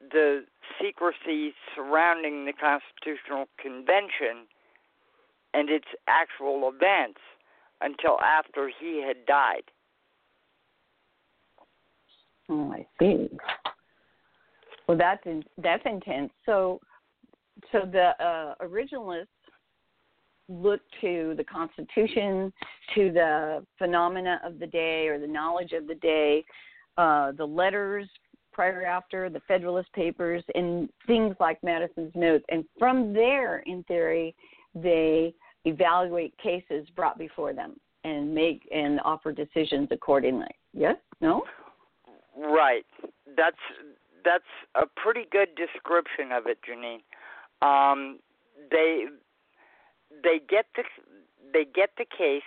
the 0.00 0.44
secrecy 0.80 1.52
surrounding 1.74 2.44
the 2.44 2.52
Constitutional 2.52 3.46
Convention 3.60 4.46
and 5.54 5.70
its 5.70 5.86
actual 6.08 6.68
events 6.68 7.20
until 7.80 8.18
after 8.20 8.70
he 8.80 9.02
had 9.06 9.24
died. 9.26 9.62
Oh, 12.48 12.72
I 12.72 12.86
see. 12.98 13.28
Well, 14.86 14.96
that's 14.96 15.24
in, 15.26 15.42
that's 15.58 15.82
intense. 15.84 16.30
So, 16.44 16.80
so 17.72 17.80
the 17.90 18.10
uh, 18.22 18.54
originalists 18.64 19.26
look 20.48 20.80
to 21.00 21.34
the 21.36 21.44
Constitution, 21.44 22.52
to 22.94 23.10
the 23.12 23.66
phenomena 23.78 24.40
of 24.44 24.58
the 24.58 24.66
day 24.66 25.08
or 25.08 25.18
the 25.18 25.26
knowledge 25.26 25.72
of 25.72 25.88
the 25.88 25.96
day, 25.96 26.44
uh, 26.98 27.32
the 27.32 27.44
letters 27.44 28.08
prior 28.56 28.86
after, 28.86 29.28
the 29.28 29.40
Federalist 29.46 29.92
Papers, 29.92 30.42
and 30.54 30.88
things 31.06 31.36
like 31.38 31.62
Madison's 31.62 32.12
notes. 32.14 32.44
And 32.48 32.64
from 32.78 33.12
there, 33.12 33.58
in 33.66 33.84
theory, 33.84 34.34
they 34.74 35.34
evaluate 35.66 36.36
cases 36.38 36.88
brought 36.96 37.18
before 37.18 37.52
them 37.52 37.78
and 38.04 38.34
make 38.34 38.66
and 38.74 38.98
offer 39.04 39.30
decisions 39.30 39.88
accordingly. 39.90 40.48
Yes? 40.72 40.96
No? 41.20 41.42
Right. 42.34 42.86
That's 43.36 43.56
that's 44.24 44.44
a 44.74 44.86
pretty 45.00 45.26
good 45.30 45.48
description 45.54 46.32
of 46.32 46.46
it, 46.46 46.58
Janine. 46.66 47.02
Um, 47.60 48.18
they 48.70 49.04
they 50.24 50.40
get 50.48 50.64
the 50.76 50.82
they 51.52 51.66
get 51.74 51.90
the 51.98 52.06
case, 52.16 52.42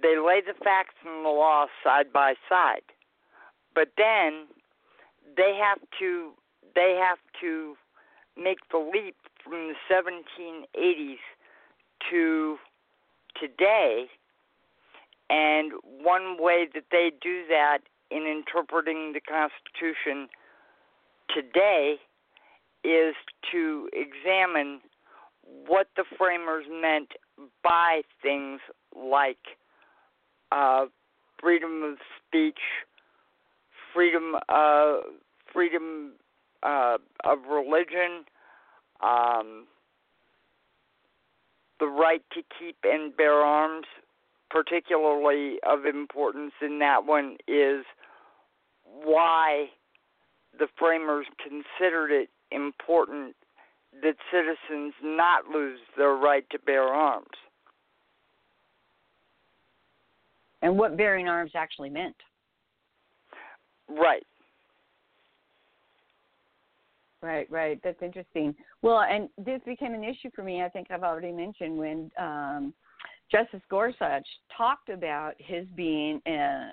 they 0.00 0.16
lay 0.16 0.42
the 0.46 0.54
facts 0.62 0.94
and 1.04 1.24
the 1.24 1.28
law 1.28 1.66
side 1.82 2.12
by 2.12 2.34
side, 2.48 2.82
but 3.74 3.88
then 3.96 4.46
they 5.36 5.58
have 5.62 5.78
to 5.98 6.32
they 6.74 7.00
have 7.02 7.18
to 7.40 7.74
make 8.36 8.58
the 8.70 8.78
leap 8.78 9.16
from 9.42 9.68
the 9.68 9.74
1780s 9.90 11.16
to 12.10 12.56
today, 13.40 14.06
and 15.30 15.72
one 15.82 16.36
way 16.38 16.68
that 16.74 16.84
they 16.90 17.10
do 17.20 17.42
that 17.48 17.78
in 18.10 18.22
interpreting 18.22 19.12
the 19.12 19.20
Constitution 19.20 20.28
today 21.34 21.96
is 22.84 23.14
to 23.50 23.88
examine 23.92 24.80
what 25.66 25.88
the 25.96 26.04
framers 26.16 26.64
meant 26.70 27.12
by 27.62 28.02
things 28.22 28.60
like 28.96 29.38
uh, 30.52 30.86
freedom 31.40 31.82
of 31.82 31.98
speech, 32.26 32.58
freedom, 33.94 34.36
uh, 34.48 34.98
freedom 35.52 36.12
uh, 36.62 36.98
of 37.24 37.38
religion, 37.50 38.24
um, 39.02 39.66
the 41.80 41.86
right 41.86 42.22
to 42.32 42.42
keep 42.58 42.76
and 42.84 43.16
bear 43.16 43.34
arms. 43.34 43.86
Particularly 44.50 45.58
of 45.68 45.84
importance 45.84 46.52
in 46.62 46.78
that 46.78 47.04
one 47.04 47.36
is 47.46 47.84
why 48.82 49.66
the 50.58 50.68
framers 50.78 51.26
considered 51.42 52.10
it 52.10 52.30
important 52.50 53.36
that 54.02 54.14
citizens 54.32 54.94
not 55.02 55.46
lose 55.52 55.80
their 55.96 56.14
right 56.14 56.48
to 56.50 56.58
bear 56.60 56.84
arms. 56.84 57.26
And 60.62 60.78
what 60.78 60.96
bearing 60.96 61.28
arms 61.28 61.52
actually 61.54 61.90
meant. 61.90 62.16
Right. 63.88 64.26
Right, 67.20 67.50
right. 67.50 67.80
That's 67.82 68.00
interesting. 68.00 68.54
Well, 68.82 69.00
and 69.00 69.28
this 69.44 69.60
became 69.66 69.92
an 69.92 70.04
issue 70.04 70.30
for 70.34 70.42
me. 70.42 70.62
I 70.62 70.68
think 70.68 70.88
I've 70.90 71.02
already 71.02 71.32
mentioned 71.32 71.76
when 71.76 72.10
um, 72.18 72.72
Justice 73.30 73.62
Gorsuch 73.68 74.26
talked 74.56 74.88
about 74.88 75.34
his 75.38 75.66
being 75.74 76.20
a, 76.26 76.70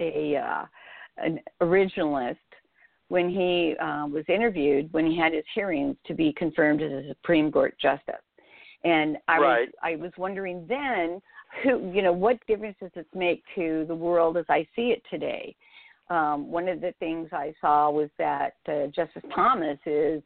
a 0.00 0.36
uh, 0.36 0.64
an 1.18 1.40
originalist 1.60 2.36
when 3.08 3.28
he 3.28 3.74
uh, 3.80 4.06
was 4.06 4.24
interviewed 4.28 4.92
when 4.92 5.06
he 5.06 5.18
had 5.18 5.32
his 5.32 5.44
hearings 5.54 5.96
to 6.06 6.14
be 6.14 6.32
confirmed 6.34 6.82
as 6.82 6.90
a 6.90 7.08
Supreme 7.08 7.50
Court 7.50 7.74
justice. 7.80 8.14
And 8.84 9.18
I 9.28 9.38
right. 9.38 9.60
was 9.60 9.68
I 9.82 9.96
was 9.96 10.12
wondering 10.16 10.66
then 10.68 11.20
who 11.62 11.90
you 11.92 12.02
know 12.02 12.12
what 12.12 12.38
difference 12.46 12.76
does 12.80 12.90
this 12.94 13.06
make 13.14 13.42
to 13.54 13.84
the 13.88 13.94
world 13.94 14.36
as 14.36 14.44
I 14.48 14.66
see 14.74 14.90
it 14.92 15.02
today? 15.10 15.54
Um, 16.10 16.50
one 16.50 16.68
of 16.68 16.80
the 16.80 16.94
things 16.98 17.28
I 17.32 17.54
saw 17.60 17.90
was 17.90 18.08
that 18.18 18.54
uh, 18.66 18.86
Justice 18.86 19.22
Thomas 19.34 19.78
is 19.84 20.22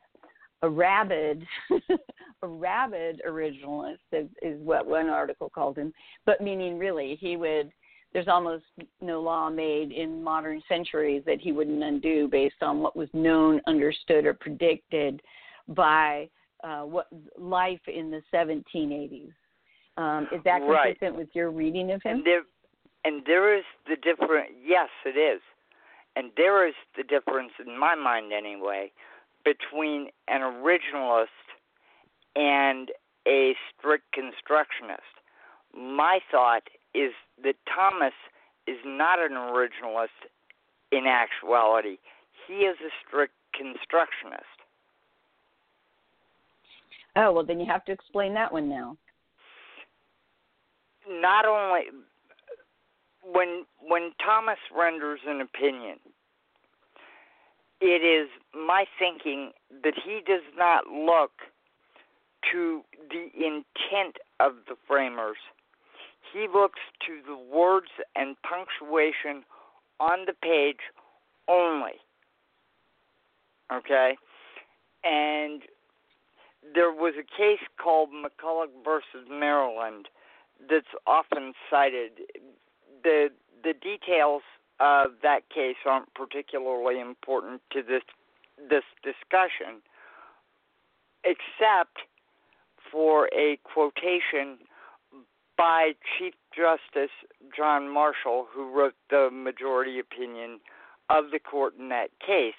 a 0.63 0.69
rabid, 0.69 1.45
a 2.43 2.47
rabid 2.47 3.21
originalist 3.29 3.99
is, 4.13 4.29
is 4.43 4.61
what 4.61 4.87
one 4.87 5.09
article 5.09 5.51
called 5.51 5.77
him. 5.77 5.93
But 6.25 6.41
meaning 6.41 6.79
really, 6.79 7.17
he 7.21 7.37
would. 7.37 7.71
There's 8.13 8.29
almost 8.29 8.65
no 9.01 9.23
law 9.23 9.49
made 9.49 9.91
in 9.91 10.23
modern 10.23 10.63
centuries 10.69 11.23
that 11.25 11.41
he 11.41 11.51
wouldn't 11.51 11.83
undo 11.83 12.29
based 12.29 12.63
on 12.63 12.81
what 12.81 12.95
was 12.95 13.09
known, 13.15 13.59
understood, 13.67 14.27
or 14.27 14.35
predicted 14.35 15.23
by 15.69 16.29
uh, 16.63 16.83
what 16.83 17.07
life 17.39 17.81
in 17.89 18.11
the 18.11 18.23
1780s. 18.33 19.33
Um, 19.97 20.29
is 20.31 20.43
that 20.45 20.61
consistent 20.61 21.13
right. 21.13 21.17
with 21.17 21.29
your 21.33 21.51
reading 21.51 21.91
of 21.93 22.03
him? 22.03 22.17
And 22.17 22.27
there, 22.27 22.43
and 23.05 23.23
there 23.27 23.57
is 23.57 23.65
the 23.89 23.97
different. 23.97 24.51
Yes, 24.63 24.89
it 25.07 25.19
is. 25.19 25.41
And 26.15 26.31
there 26.37 26.67
is 26.67 26.75
the 26.97 27.03
difference, 27.03 27.53
in 27.65 27.79
my 27.79 27.95
mind 27.95 28.33
anyway, 28.33 28.93
between 29.45 30.09
an 30.29 30.41
originalist 30.41 31.27
and 32.37 32.91
a 33.27 33.55
strict 33.77 34.13
constructionist. 34.13 35.03
My 35.75 36.21
thought 36.31 36.65
is 36.95 37.13
that 37.43 37.55
Thomas 37.75 38.13
is 38.67 38.79
not 38.85 39.19
an 39.19 39.33
originalist 39.33 40.09
in 40.91 41.07
actuality, 41.07 41.97
he 42.47 42.65
is 42.65 42.77
a 42.85 42.91
strict 43.07 43.33
constructionist. 43.55 44.45
Oh, 47.17 47.33
well, 47.33 47.45
then 47.45 47.61
you 47.61 47.67
have 47.67 47.85
to 47.87 47.93
explain 47.93 48.35
that 48.35 48.53
one 48.53 48.69
now. 48.69 48.97
Not 51.09 51.47
only 51.47 51.83
when 53.25 53.65
when 53.81 54.13
Thomas 54.25 54.59
renders 54.77 55.21
an 55.27 55.41
opinion, 55.41 55.99
it 57.81 58.03
is 58.03 58.29
my 58.55 58.85
thinking 58.99 59.53
that 59.83 59.95
he 60.05 60.21
does 60.27 60.43
not 60.57 60.87
look 60.87 61.33
to 62.53 62.83
the 63.11 63.29
intent 63.35 64.17
of 64.41 64.53
the 64.69 64.77
framers. 64.87 65.37
He 66.33 66.47
looks 66.53 66.81
to 67.07 67.21
the 67.27 67.37
words 67.37 67.89
and 68.17 68.37
punctuation 68.43 69.45
on 70.01 70.27
the 70.27 70.33
page 70.33 70.81
only. 71.49 72.01
Okay? 73.73 74.17
And 75.05 75.63
there 76.75 76.93
was 76.93 77.15
a 77.19 77.37
case 77.37 77.61
called 77.83 78.11
McCulloch 78.11 78.71
versus 78.85 79.29
Maryland 79.29 80.09
that's 80.71 80.87
often 81.07 81.53
cited 81.71 82.13
the 83.03 83.29
the 83.63 83.75
details 83.75 84.43
of 84.81 85.13
that 85.23 85.49
case 85.51 85.77
aren't 85.87 86.13
particularly 86.15 87.01
important 87.01 87.61
to 87.73 87.83
this 87.83 88.03
this 88.59 88.85
discussion, 89.03 89.83
except 91.25 91.99
for 92.91 93.29
a 93.35 93.59
quotation 93.65 94.59
by 95.57 95.93
Chief 96.19 96.35
Justice 96.55 97.15
John 97.57 97.89
Marshall, 97.89 98.47
who 98.53 98.71
wrote 98.71 98.95
the 99.11 99.31
majority 99.33 99.99
opinion 99.99 100.61
of 101.09 101.31
the 101.31 101.39
court 101.39 101.75
in 101.79 101.89
that 101.91 102.09
case. 102.25 102.55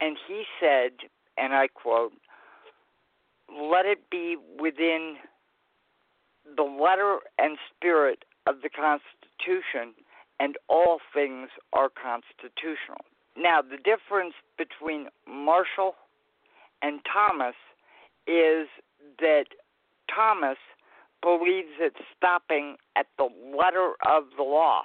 And 0.00 0.16
he 0.28 0.44
said, 0.60 0.92
and 1.36 1.52
I 1.52 1.68
quote, 1.68 2.12
let 3.50 3.86
it 3.86 4.10
be 4.10 4.36
within 4.60 5.16
the 6.56 6.62
letter 6.62 7.18
and 7.38 7.58
spirit 7.74 8.24
of 8.46 8.62
the 8.62 8.70
Constitution, 8.70 9.17
and 10.40 10.56
all 10.68 10.98
things 11.14 11.48
are 11.72 11.88
constitutional. 11.88 13.04
Now, 13.36 13.60
the 13.62 13.76
difference 13.76 14.34
between 14.56 15.08
Marshall 15.28 15.94
and 16.82 17.00
Thomas 17.12 17.54
is 18.26 18.66
that 19.20 19.44
Thomas 20.14 20.58
believes 21.22 21.68
it's 21.80 21.96
stopping 22.16 22.76
at 22.96 23.06
the 23.16 23.28
letter 23.56 23.92
of 24.08 24.24
the 24.36 24.42
law. 24.42 24.82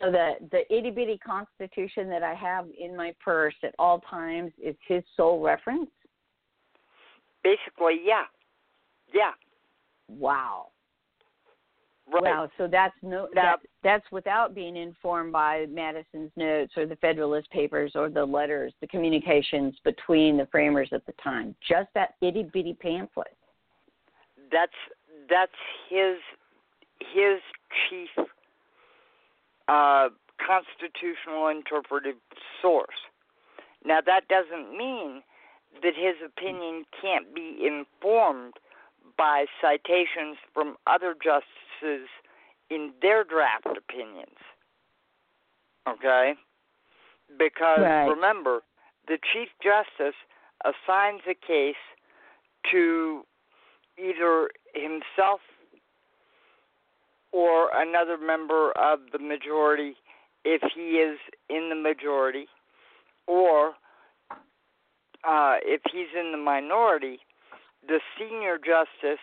So 0.00 0.10
the 0.10 0.32
the 0.50 0.74
itty 0.74 0.90
bitty 0.90 1.18
constitution 1.18 2.08
that 2.08 2.22
I 2.22 2.34
have 2.34 2.66
in 2.78 2.96
my 2.96 3.14
purse 3.22 3.54
at 3.62 3.74
all 3.78 4.00
times 4.00 4.52
is 4.62 4.74
his 4.88 5.02
sole 5.16 5.40
reference. 5.40 5.90
Basically, 7.42 8.00
yeah, 8.04 8.24
yeah. 9.12 9.32
Wow. 10.08 10.68
Right. 12.12 12.22
Wow. 12.22 12.50
So 12.58 12.68
that's 12.70 12.94
no 13.02 13.28
that, 13.34 13.56
that's 13.82 14.04
without 14.12 14.54
being 14.54 14.76
informed 14.76 15.32
by 15.32 15.66
Madison's 15.70 16.30
notes 16.36 16.74
or 16.76 16.86
the 16.86 16.96
Federalist 16.96 17.50
Papers 17.50 17.92
or 17.94 18.10
the 18.10 18.24
letters, 18.24 18.74
the 18.82 18.86
communications 18.86 19.74
between 19.84 20.36
the 20.36 20.46
framers 20.52 20.90
at 20.92 21.04
the 21.06 21.14
time. 21.22 21.54
Just 21.66 21.88
that 21.94 22.14
itty 22.20 22.42
bitty 22.52 22.74
pamphlet. 22.74 23.34
That's 24.52 24.72
that's 25.30 25.52
his 25.88 26.16
his 27.14 27.40
chief 27.88 28.26
uh, 29.68 30.08
constitutional 30.46 31.48
interpretive 31.48 32.16
source. 32.60 32.88
Now 33.82 34.00
that 34.04 34.28
doesn't 34.28 34.76
mean 34.76 35.22
that 35.82 35.94
his 35.96 36.14
opinion 36.24 36.84
can't 37.00 37.34
be 37.34 37.66
informed 37.66 38.54
by 39.16 39.46
citations 39.60 40.36
from 40.52 40.76
other 40.86 41.14
justices 41.22 42.08
in 42.70 42.92
their 43.02 43.24
draft 43.24 43.66
opinions. 43.66 44.38
Okay? 45.88 46.34
Because 47.38 47.80
right. 47.80 48.06
remember, 48.06 48.60
the 49.06 49.18
Chief 49.32 49.48
Justice 49.62 50.16
assigns 50.64 51.20
a 51.28 51.34
case 51.34 51.74
to 52.70 53.22
either 53.98 54.48
himself 54.74 55.40
or 57.32 57.68
another 57.74 58.16
member 58.16 58.72
of 58.72 59.00
the 59.12 59.18
majority 59.18 59.94
if 60.44 60.62
he 60.74 60.98
is 60.98 61.18
in 61.48 61.68
the 61.70 61.74
majority, 61.74 62.46
or 63.26 63.70
uh, 65.26 65.56
if 65.64 65.80
he's 65.90 66.08
in 66.18 66.32
the 66.32 66.38
minority, 66.38 67.18
the 67.86 68.00
senior 68.18 68.58
justice, 68.58 69.22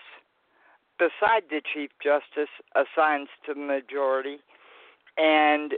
beside 0.97 1.43
the 1.49 1.61
chief 1.73 1.89
justice, 2.03 2.49
assigns 2.75 3.29
to 3.45 3.53
the 3.53 3.59
majority, 3.59 4.37
and 5.17 5.73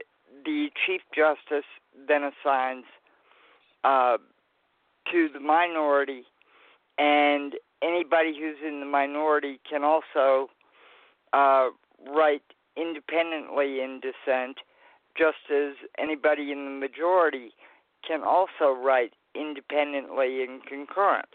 the 0.46 0.70
chief 0.86 1.02
justice 1.16 1.66
then 2.08 2.24
assigns 2.24 2.86
uh, 3.84 4.18
to 5.12 5.30
the 5.34 5.40
minority, 5.40 6.24
and 6.98 7.56
anybody 7.82 8.34
who's 8.38 8.58
in 8.66 8.80
the 8.80 8.86
minority 8.86 9.60
can 9.70 9.84
also 9.84 10.50
uh, 11.34 11.70
write 12.08 12.44
independently 12.76 13.82
in 13.82 14.02
dissent, 14.02 14.58
just 15.18 15.52
as 15.54 15.74
anybody 15.98 16.52
in 16.52 16.66
the 16.66 16.72
majority 16.72 17.52
can 18.08 18.24
also 18.24 18.72
write 18.72 19.14
independently 19.36 20.42
in 20.42 20.60
concurrence. 20.68 21.28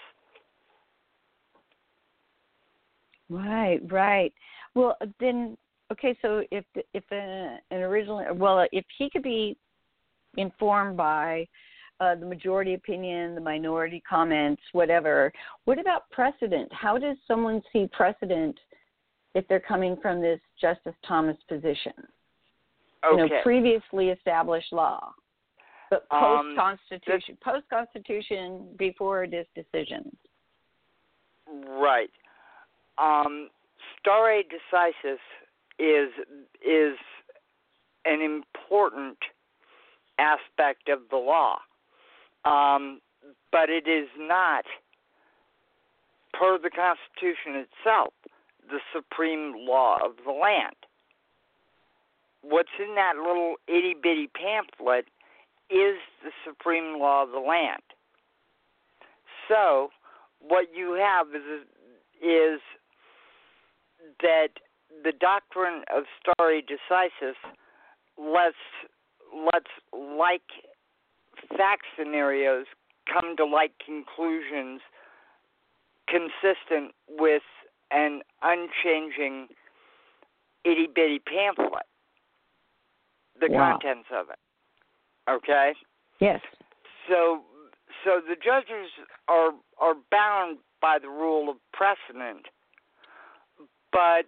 Right, 3.28 3.80
right. 3.90 4.32
Well, 4.74 4.96
then, 5.20 5.56
okay. 5.92 6.16
So 6.22 6.42
if 6.50 6.64
if 6.94 7.04
a, 7.12 7.58
an 7.70 7.80
original, 7.80 8.24
well, 8.34 8.66
if 8.72 8.84
he 8.96 9.10
could 9.10 9.22
be 9.22 9.56
informed 10.36 10.96
by 10.96 11.46
uh, 12.00 12.14
the 12.14 12.26
majority 12.26 12.74
opinion, 12.74 13.34
the 13.34 13.40
minority 13.40 14.02
comments, 14.08 14.62
whatever. 14.72 15.32
What 15.64 15.78
about 15.78 16.08
precedent? 16.10 16.72
How 16.72 16.96
does 16.96 17.16
someone 17.26 17.60
see 17.72 17.88
precedent 17.92 18.58
if 19.34 19.46
they're 19.48 19.60
coming 19.60 19.96
from 20.00 20.20
this 20.20 20.40
Justice 20.60 20.94
Thomas 21.06 21.36
position? 21.48 21.92
Okay. 23.04 23.22
You 23.22 23.28
know, 23.28 23.28
previously 23.42 24.08
established 24.10 24.72
law, 24.72 25.12
but 25.90 26.08
post 26.08 26.22
Um, 26.22 26.56
Constitution, 26.56 27.38
post 27.42 27.68
Constitution, 27.68 28.74
before 28.76 29.26
this 29.26 29.46
decision. 29.54 30.16
Right. 31.66 32.10
Um, 33.00 33.48
stare 34.00 34.42
decisis 34.42 35.18
is 35.78 36.10
is 36.64 36.96
an 38.04 38.20
important 38.20 39.18
aspect 40.18 40.88
of 40.88 41.00
the 41.10 41.16
law, 41.16 41.58
um, 42.44 43.00
but 43.52 43.70
it 43.70 43.86
is 43.86 44.08
not, 44.18 44.64
per 46.32 46.58
the 46.58 46.70
Constitution 46.70 47.64
itself, 47.66 48.12
the 48.68 48.80
supreme 48.92 49.54
law 49.56 49.98
of 50.04 50.12
the 50.24 50.32
land. 50.32 50.74
What's 52.42 52.68
in 52.78 52.94
that 52.94 53.16
little 53.16 53.56
itty 53.66 53.94
bitty 54.00 54.28
pamphlet 54.28 55.06
is 55.70 55.96
the 56.24 56.30
supreme 56.46 56.98
law 56.98 57.24
of 57.24 57.30
the 57.30 57.40
land. 57.40 57.82
So, 59.48 59.90
what 60.40 60.68
you 60.74 60.94
have 60.94 61.28
is 61.34 61.66
is 62.22 62.60
that 64.20 64.48
the 65.04 65.12
doctrine 65.12 65.82
of 65.94 66.04
stare 66.20 66.60
decisis 66.62 67.36
lets 68.18 68.56
lets 69.44 69.70
like 69.92 70.42
fact 71.56 71.84
scenarios 71.96 72.66
come 73.12 73.36
to 73.36 73.44
like 73.44 73.72
conclusions 73.84 74.80
consistent 76.08 76.94
with 77.08 77.42
an 77.90 78.22
unchanging 78.42 79.48
itty 80.64 80.88
bitty 80.92 81.20
pamphlet. 81.20 81.86
The 83.40 83.48
wow. 83.50 83.78
contents 83.80 84.08
of 84.12 84.26
it. 84.30 84.38
Okay? 85.30 85.72
Yes. 86.20 86.40
So 87.08 87.42
so 88.04 88.20
the 88.26 88.34
judges 88.34 88.90
are 89.28 89.52
are 89.78 89.94
bound 90.10 90.58
by 90.80 90.98
the 91.00 91.08
rule 91.08 91.50
of 91.50 91.56
precedent, 91.72 92.46
but 93.92 94.26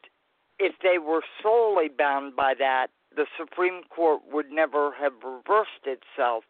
if 0.59 0.75
they 0.83 0.99
were 0.99 1.23
solely 1.43 1.89
bound 1.89 2.37
by 2.37 2.55
that, 2.59 2.89
the 3.15 3.27
Supreme 3.39 3.83
Court 3.95 4.21
would 4.31 4.51
never 4.51 4.93
have 5.01 5.13
reversed 5.25 5.85
itself 5.85 6.45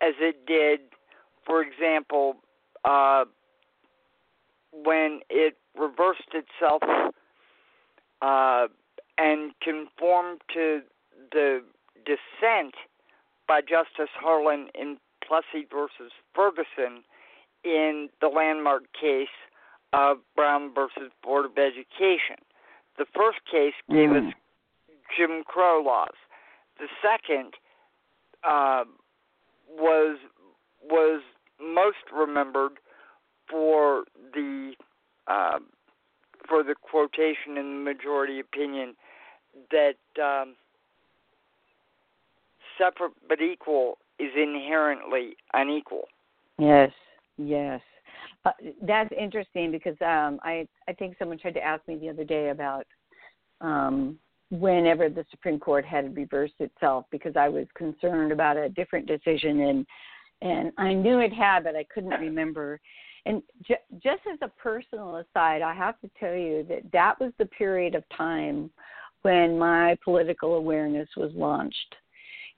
as 0.00 0.14
it 0.20 0.46
did, 0.46 0.80
for 1.46 1.62
example, 1.62 2.36
uh, 2.84 3.24
when 4.72 5.20
it 5.30 5.56
reversed 5.78 6.34
itself 6.34 6.82
uh, 8.20 8.66
and 9.18 9.52
conformed 9.62 10.40
to 10.52 10.80
the 11.32 11.62
dissent 12.04 12.74
by 13.46 13.60
Justice 13.60 14.12
Harlan 14.14 14.68
in 14.74 14.98
Plessy 15.26 15.66
versus 15.70 16.12
Ferguson 16.34 17.04
in 17.64 18.08
the 18.20 18.28
landmark 18.28 18.84
case 19.00 19.28
of 19.94 20.18
Brown 20.34 20.74
versus 20.74 21.12
Board 21.22 21.44
of 21.44 21.52
Education. 21.52 22.42
The 22.98 23.06
first 23.14 23.38
case 23.50 23.74
gave 23.88 24.10
mm. 24.10 24.28
us 24.28 24.34
Jim 25.16 25.44
Crow 25.46 25.82
laws. 25.84 26.16
The 26.78 26.88
second 27.00 27.54
uh, 28.42 28.84
was 29.78 30.18
was 30.82 31.22
most 31.60 32.10
remembered 32.12 32.72
for 33.48 34.04
the 34.32 34.72
uh, 35.28 35.60
for 36.48 36.64
the 36.64 36.74
quotation 36.74 37.56
in 37.56 37.84
the 37.84 37.92
majority 37.92 38.40
opinion 38.40 38.94
that 39.70 39.96
um, 40.20 40.56
separate 42.76 43.12
but 43.28 43.40
equal 43.40 43.98
is 44.18 44.30
inherently 44.36 45.36
unequal. 45.52 46.08
Yes, 46.58 46.90
yes. 47.36 47.80
Uh, 48.44 48.50
that's 48.82 49.10
interesting 49.18 49.70
because 49.70 49.96
um, 50.02 50.38
I 50.42 50.66
I 50.88 50.92
think 50.92 51.16
someone 51.18 51.38
tried 51.38 51.54
to 51.54 51.64
ask 51.64 51.86
me 51.88 51.96
the 51.96 52.10
other 52.10 52.24
day 52.24 52.50
about 52.50 52.86
um, 53.60 54.18
whenever 54.50 55.08
the 55.08 55.24
Supreme 55.30 55.58
Court 55.58 55.84
had 55.84 56.16
reversed 56.16 56.60
itself 56.60 57.06
because 57.10 57.36
I 57.36 57.48
was 57.48 57.66
concerned 57.74 58.32
about 58.32 58.56
a 58.56 58.68
different 58.68 59.06
decision 59.06 59.60
and 59.60 59.86
and 60.42 60.72
I 60.76 60.92
knew 60.92 61.20
it 61.20 61.32
had 61.32 61.64
but 61.64 61.76
I 61.76 61.84
couldn't 61.84 62.20
remember. 62.20 62.80
And 63.26 63.42
ju- 63.66 63.74
just 64.02 64.20
as 64.30 64.38
a 64.42 64.48
personal 64.60 65.16
aside, 65.16 65.62
I 65.62 65.72
have 65.72 65.98
to 66.02 66.10
tell 66.20 66.34
you 66.34 66.66
that 66.68 66.82
that 66.92 67.18
was 67.18 67.32
the 67.38 67.46
period 67.46 67.94
of 67.94 68.04
time 68.14 68.70
when 69.22 69.58
my 69.58 69.96
political 70.04 70.56
awareness 70.56 71.08
was 71.16 71.32
launched 71.34 71.94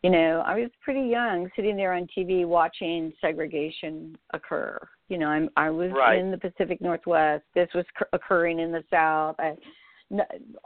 you 0.03 0.11
know, 0.11 0.42
I 0.46 0.55
was 0.61 0.70
pretty 0.83 1.09
young, 1.09 1.51
sitting 1.57 1.77
there 1.77 1.94
on 1.94 2.07
TV 2.16 2.46
watching 2.46 3.12
segregation 3.20 4.16
occur. 4.33 4.79
You 5.09 5.19
know, 5.19 5.27
I'm 5.27 5.49
I 5.57 5.71
was 5.71 5.90
right. 5.92 6.19
in 6.19 6.31
the 6.31 6.38
Pacific 6.38 6.81
Northwest. 6.81 7.45
This 7.55 7.69
was 7.75 7.85
occurring 8.12 8.59
in 8.59 8.73
the 8.73 8.85
South. 8.90 9.37
I, 9.38 9.57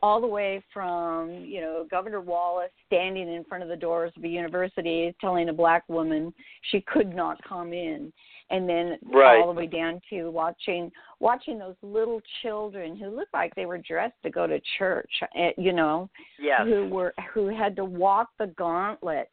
all 0.02 0.20
the 0.20 0.26
way 0.26 0.62
from 0.72 1.30
you 1.30 1.60
know 1.60 1.86
Governor 1.90 2.20
Wallace 2.20 2.70
standing 2.86 3.32
in 3.32 3.44
front 3.44 3.62
of 3.62 3.68
the 3.68 3.76
doors 3.76 4.12
of 4.16 4.24
a 4.24 4.28
university 4.28 5.14
telling 5.20 5.48
a 5.48 5.52
black 5.52 5.84
woman 5.88 6.34
she 6.70 6.82
could 6.82 7.14
not 7.14 7.42
come 7.48 7.72
in, 7.72 8.12
and 8.50 8.68
then 8.68 8.98
right. 9.12 9.40
all 9.40 9.52
the 9.52 9.58
way 9.58 9.66
down 9.66 10.00
to 10.10 10.30
watching 10.30 10.90
watching 11.20 11.58
those 11.58 11.76
little 11.82 12.20
children 12.42 12.96
who 12.96 13.08
looked 13.08 13.32
like 13.32 13.54
they 13.54 13.66
were 13.66 13.78
dressed 13.78 14.16
to 14.24 14.30
go 14.30 14.46
to 14.46 14.60
church, 14.78 15.10
eh, 15.34 15.52
you 15.56 15.72
know, 15.72 16.10
yes. 16.38 16.60
who 16.64 16.88
were 16.88 17.14
who 17.32 17.48
had 17.48 17.74
to 17.76 17.84
walk 17.84 18.28
the 18.38 18.48
gauntlet 18.58 19.28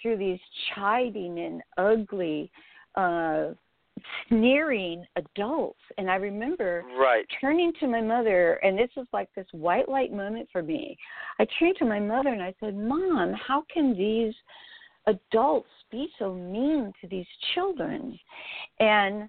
through 0.00 0.16
these 0.16 0.40
chiding 0.74 1.38
and 1.38 1.62
ugly 1.76 2.50
uh 2.96 3.50
sneering 4.28 5.04
adults. 5.16 5.78
And 5.98 6.10
i 6.10 6.16
remember 6.16 6.84
right. 6.98 7.24
turning 7.40 7.72
to 7.80 7.86
my 7.86 8.00
mother 8.00 8.54
and 8.54 8.78
this 8.78 8.90
was 8.96 9.06
like 9.12 9.28
this 9.34 9.46
white 9.52 9.88
light 9.88 10.12
moment 10.12 10.48
for 10.52 10.62
me. 10.62 10.96
I 11.38 11.46
turned 11.58 11.76
to 11.78 11.84
my 11.84 12.00
mother 12.00 12.30
and 12.30 12.42
i 12.42 12.54
said 12.60 12.76
mom 12.76 13.34
how 13.34 13.64
can 13.72 13.96
these 13.96 14.34
adults 15.06 15.68
be 15.90 16.08
so 16.18 16.34
mean 16.34 16.92
to 17.00 17.08
these 17.08 17.26
children? 17.54 18.18
And 18.80 19.28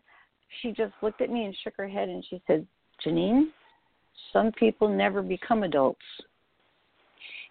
she 0.62 0.71
just 0.71 0.93
looked 1.02 1.21
at 1.21 1.30
me 1.30 1.45
and 1.45 1.56
shook 1.63 1.73
her 1.78 1.88
head 1.88 2.10
and 2.10 2.23
she 2.30 2.41
said 2.47 2.65
janine 3.06 3.45
some 4.32 4.52
people 4.54 4.88
never 4.88 5.21
become 5.21 5.63
adults. 5.63 6.06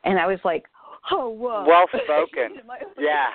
And 0.04 0.18
i 0.18 0.26
was 0.26 0.38
like 0.44 0.64
oh 1.10 1.28
whoa. 1.28 1.64
Well 1.66 1.86
spoken. 2.04 2.62
Yeah. 2.98 3.30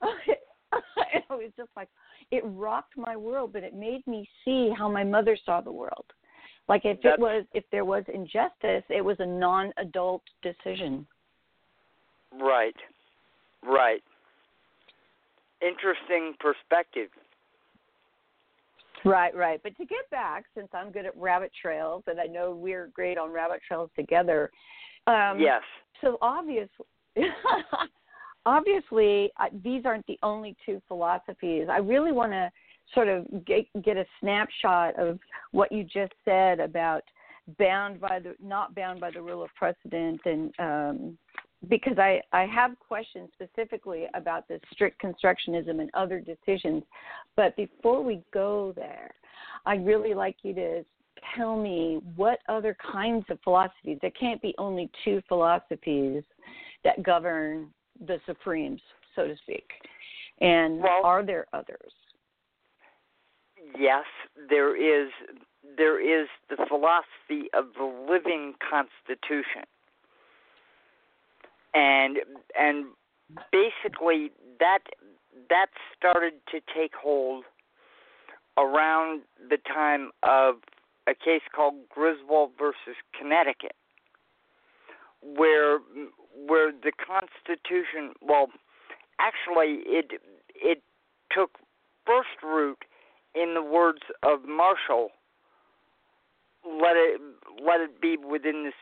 I 0.72 1.34
was 1.34 1.50
just 1.56 1.70
like, 1.76 1.88
it 2.30 2.42
rocked 2.44 2.96
my 2.96 3.16
world, 3.16 3.52
but 3.52 3.62
it 3.62 3.74
made 3.74 4.06
me 4.06 4.28
see 4.44 4.72
how 4.76 4.88
my 4.88 5.04
mother 5.04 5.36
saw 5.44 5.60
the 5.60 5.72
world. 5.72 6.04
Like 6.68 6.82
if 6.84 6.98
That's, 7.02 7.14
it 7.14 7.20
was 7.20 7.44
if 7.54 7.64
there 7.72 7.84
was 7.84 8.04
injustice, 8.12 8.84
it 8.90 9.04
was 9.04 9.16
a 9.20 9.26
non-adult 9.26 10.22
decision. 10.42 11.06
Right. 12.38 12.76
Right. 13.64 14.02
Interesting 15.62 16.34
perspective. 16.38 17.08
Right, 19.04 19.34
right. 19.34 19.60
But 19.62 19.76
to 19.76 19.84
get 19.84 20.08
back, 20.10 20.44
since 20.54 20.68
I'm 20.74 20.90
good 20.90 21.06
at 21.06 21.16
rabbit 21.16 21.52
trails 21.60 22.02
and 22.06 22.20
I 22.20 22.26
know 22.26 22.54
we're 22.54 22.88
great 22.88 23.16
on 23.16 23.32
rabbit 23.32 23.60
trails 23.66 23.90
together. 23.96 24.50
Um, 25.06 25.38
yes. 25.38 25.62
So 26.00 26.18
obviously, 26.20 26.68
obviously 28.48 29.30
these 29.62 29.82
aren't 29.84 30.06
the 30.06 30.18
only 30.22 30.56
two 30.64 30.80
philosophies. 30.88 31.66
I 31.70 31.78
really 31.78 32.12
want 32.12 32.32
to 32.32 32.50
sort 32.94 33.08
of 33.08 33.26
get, 33.44 33.66
get 33.84 33.98
a 33.98 34.06
snapshot 34.20 34.98
of 34.98 35.18
what 35.52 35.70
you 35.70 35.84
just 35.84 36.14
said 36.24 36.58
about 36.58 37.02
bound 37.58 38.00
by 38.00 38.18
the 38.18 38.34
not 38.42 38.74
bound 38.74 39.00
by 39.00 39.10
the 39.10 39.20
rule 39.20 39.42
of 39.42 39.50
precedent 39.54 40.20
and 40.24 40.52
um, 40.58 41.18
because 41.68 41.98
I, 41.98 42.20
I 42.32 42.46
have 42.46 42.78
questions 42.78 43.28
specifically 43.34 44.06
about 44.14 44.46
this 44.48 44.60
strict 44.72 45.02
constructionism 45.02 45.80
and 45.80 45.90
other 45.92 46.20
decisions. 46.20 46.84
But 47.36 47.56
before 47.56 48.02
we 48.02 48.22
go 48.32 48.72
there, 48.76 49.10
I'd 49.66 49.84
really 49.84 50.14
like 50.14 50.36
you 50.42 50.54
to 50.54 50.84
tell 51.36 51.60
me 51.60 52.00
what 52.14 52.38
other 52.48 52.76
kinds 52.92 53.24
of 53.28 53.40
philosophies, 53.42 53.98
there 54.00 54.12
can't 54.12 54.40
be 54.40 54.54
only 54.56 54.88
two 55.04 55.20
philosophies 55.28 56.22
that 56.84 57.02
govern 57.02 57.68
the 58.04 58.20
supremes, 58.26 58.80
so 59.14 59.26
to 59.26 59.36
speak. 59.42 59.70
And 60.40 60.80
well, 60.80 61.04
are 61.04 61.24
there 61.24 61.46
others? 61.52 61.92
Yes, 63.78 64.04
there 64.48 64.76
is. 64.76 65.10
There 65.76 66.00
is 66.00 66.28
the 66.48 66.56
philosophy 66.68 67.48
of 67.52 67.66
the 67.76 67.84
living 68.08 68.54
constitution, 68.58 69.64
and 71.74 72.18
and 72.58 72.86
basically 73.52 74.30
that 74.60 74.78
that 75.50 75.66
started 75.96 76.34
to 76.50 76.60
take 76.74 76.92
hold 76.94 77.44
around 78.56 79.22
the 79.50 79.58
time 79.72 80.10
of 80.22 80.56
a 81.08 81.14
case 81.14 81.42
called 81.54 81.74
Griswold 81.88 82.52
versus 82.58 82.96
Connecticut, 83.18 83.76
where 85.22 85.78
where 86.34 86.72
the 86.72 86.92
Constitution, 86.92 88.14
well, 88.20 88.48
actually, 89.20 89.82
it 89.86 90.20
it 90.54 90.82
took 91.30 91.58
first 92.06 92.42
root 92.42 92.78
in 93.34 93.54
the 93.54 93.62
words 93.62 94.02
of 94.22 94.44
Marshall. 94.44 95.10
Let 96.64 96.96
it 96.96 97.20
let 97.64 97.80
it 97.80 98.00
be 98.00 98.16
within 98.16 98.64
this 98.64 98.74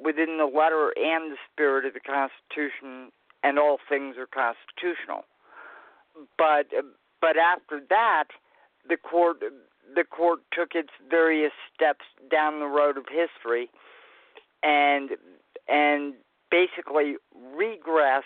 within 0.00 0.38
the 0.38 0.46
letter 0.46 0.92
and 0.96 1.32
the 1.32 1.36
spirit 1.52 1.84
of 1.84 1.94
the 1.94 2.00
Constitution 2.00 3.10
and 3.42 3.58
all 3.58 3.78
things 3.88 4.16
are 4.18 4.26
constitutional. 4.26 5.24
But 6.38 6.66
but 7.20 7.36
after 7.36 7.80
that, 7.88 8.24
the 8.88 8.96
court 8.96 9.42
the 9.94 10.04
court 10.04 10.40
took 10.52 10.74
its 10.74 10.90
various 11.08 11.52
steps 11.74 12.04
down 12.30 12.60
the 12.60 12.66
road 12.66 12.96
of 12.96 13.04
history, 13.08 13.70
and 14.62 15.10
and 15.68 16.14
basically 16.50 17.16
regressed 17.56 18.22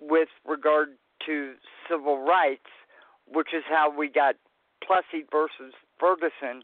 with 0.00 0.28
regard 0.46 0.90
to 1.26 1.54
civil 1.88 2.18
rights, 2.24 2.70
which 3.26 3.48
is 3.54 3.62
how 3.68 3.94
we 3.94 4.08
got 4.08 4.36
Plessy 4.84 5.24
versus 5.30 5.74
Ferguson 5.98 6.62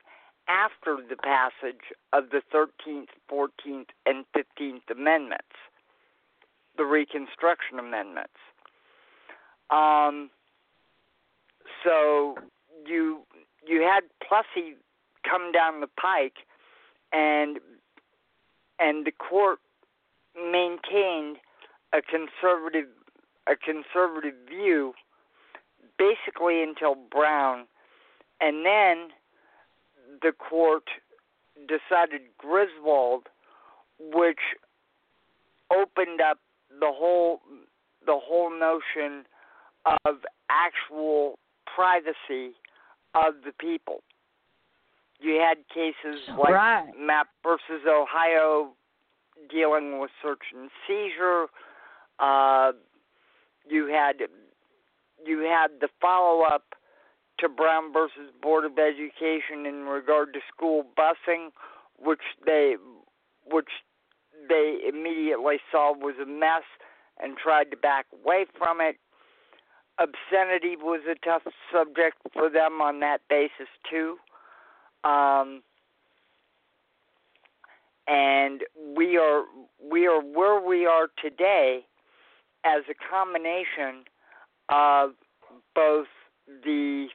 after 0.49 0.99
the 1.09 1.17
passage 1.17 1.93
of 2.13 2.31
the 2.31 2.41
13th, 2.55 3.09
14th, 3.31 3.87
and 4.07 4.25
15th 4.35 4.91
Amendments, 4.91 5.45
the 6.77 6.85
Reconstruction 6.85 7.79
Amendments. 7.79 8.39
Um, 9.71 10.31
so 11.85 12.37
you 12.87 13.23
you 13.67 13.83
had 13.83 14.03
Plessy 14.27 14.77
come 15.29 15.51
down 15.51 15.81
the 15.81 15.89
pike, 16.01 16.47
and 17.13 17.59
and 18.79 19.05
the 19.05 19.13
court 19.13 19.59
maintained 20.37 21.39
a 21.93 22.03
conservative 22.03 22.89
a 23.49 23.55
conservative 23.55 24.35
view 24.49 24.93
basically 25.99 26.63
until 26.63 26.97
Brown, 27.11 27.67
and 28.41 28.67
then 28.67 29.09
the 30.21 30.33
court 30.33 30.85
decided 31.69 32.23
Griswold, 32.39 33.29
which 33.99 34.41
opened 35.73 36.21
up 36.21 36.39
the 36.71 36.91
whole 36.93 37.41
the 38.05 38.19
whole 38.23 38.51
notion 38.51 39.25
of 40.05 40.17
actual 40.51 41.39
privacy 41.75 42.55
of 43.15 43.35
the 43.45 43.53
people. 43.59 44.03
You 45.19 45.41
had 45.41 45.59
cases 45.73 46.21
like 46.39 46.53
right. 46.53 46.89
Mapp 46.99 47.29
versus 47.43 47.87
Ohio 47.89 48.73
dealing 49.49 49.99
with 50.01 50.11
search 50.23 50.43
and 50.55 50.71
seizure. 50.87 51.47
Uh, 52.19 52.73
you 53.69 53.87
had 53.87 54.17
you 55.25 55.41
had 55.41 55.69
the 55.81 55.89
follow 56.01 56.43
up 56.43 56.75
to 57.39 57.49
Brown 57.49 57.93
versus 57.93 58.33
Board 58.41 58.65
of 58.65 58.79
Education 58.79 59.67
in 59.67 59.85
regard 59.87 60.33
to 60.33 60.41
school 60.55 60.85
busing, 60.97 61.51
which 61.99 62.23
they 62.45 62.77
which 63.51 63.69
they 64.49 64.79
immediately 64.89 65.57
saw 65.71 65.93
was 65.97 66.15
a 66.23 66.27
mess 66.27 66.65
and 67.23 67.37
tried 67.37 67.71
to 67.71 67.77
back 67.77 68.07
away 68.13 68.47
from 68.57 68.81
it. 68.81 68.97
Obscenity 69.99 70.77
was 70.77 71.01
a 71.11 71.15
tough 71.25 71.43
subject 71.73 72.17
for 72.33 72.51
them 72.51 72.83
on 72.83 73.01
that 73.01 73.23
basis 73.31 73.69
too. 73.91 74.17
Um, 75.05 75.63
and 78.07 78.63
we 78.97 79.17
are 79.17 79.45
we 79.91 80.07
are 80.07 80.21
where 80.21 80.61
we 80.61 80.87
are 80.87 81.09
today 81.23 81.87
as 82.65 82.83
a 82.91 82.95
combination 82.95 84.05
of 84.69 85.11
both 85.75 86.07
the 86.65 87.09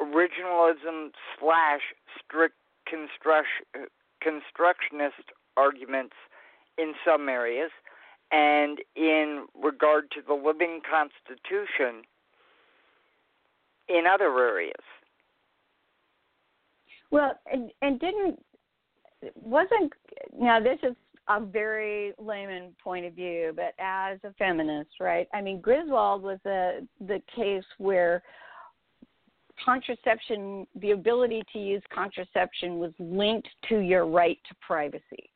originalism 0.00 1.10
slash 1.38 1.80
strict 2.18 2.56
construction, 2.86 3.88
constructionist 4.22 5.32
arguments 5.56 6.14
in 6.76 6.94
some 7.04 7.28
areas, 7.28 7.70
and 8.30 8.78
in 8.94 9.46
regard 9.60 10.10
to 10.12 10.20
the 10.26 10.34
living 10.34 10.80
constitution 10.88 12.02
in 13.88 14.04
other 14.06 14.38
areas. 14.38 14.74
Well, 17.10 17.38
and, 17.50 17.70
and 17.80 17.98
didn't 17.98 18.38
wasn't 19.34 19.92
now 20.36 20.60
this 20.60 20.78
is 20.82 20.94
a 21.28 21.40
very 21.40 22.12
layman 22.18 22.74
point 22.82 23.04
of 23.04 23.12
view, 23.12 23.52
but 23.54 23.74
as 23.78 24.18
a 24.24 24.32
feminist, 24.38 24.90
right? 25.00 25.28
I 25.34 25.42
mean, 25.42 25.60
Griswold 25.60 26.22
was 26.22 26.38
a 26.46 26.80
the 27.00 27.20
case 27.34 27.64
where 27.78 28.22
contraception, 29.64 30.66
the 30.76 30.92
ability 30.92 31.42
to 31.52 31.58
use 31.58 31.82
contraception, 31.92 32.78
was 32.78 32.92
linked 32.98 33.48
to 33.68 33.80
your 33.80 34.06
right 34.06 34.38
to 34.48 34.54
privacy, 34.66 35.30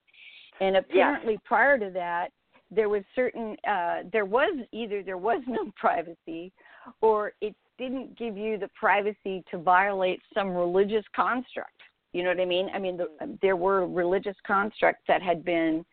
and 0.60 0.76
apparently 0.76 1.38
prior 1.44 1.78
to 1.78 1.90
that, 1.90 2.28
there 2.70 2.88
was 2.88 3.02
certain 3.14 3.56
uh, 3.68 4.02
there 4.12 4.24
was 4.24 4.56
either 4.72 5.02
there 5.02 5.18
was 5.18 5.42
no 5.46 5.70
privacy, 5.76 6.52
or 7.00 7.32
it 7.40 7.54
didn't 7.78 8.16
give 8.16 8.36
you 8.36 8.58
the 8.58 8.68
privacy 8.78 9.44
to 9.50 9.58
violate 9.58 10.20
some 10.34 10.50
religious 10.50 11.04
construct 11.14 11.82
you 12.12 12.22
know 12.22 12.30
what 12.30 12.40
I 12.40 12.44
mean? 12.44 12.68
I 12.74 12.78
mean, 12.78 12.96
the, 12.96 13.04
mm-hmm. 13.04 13.34
there 13.40 13.56
were 13.56 13.86
religious 13.86 14.36
constructs 14.46 15.02
that 15.08 15.22
had 15.22 15.44
been 15.44 15.84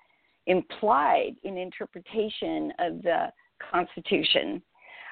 implied 0.48 1.36
in 1.44 1.58
interpretation 1.58 2.74
of 2.80 3.02
the 3.04 3.28
Constitution, 3.72 4.62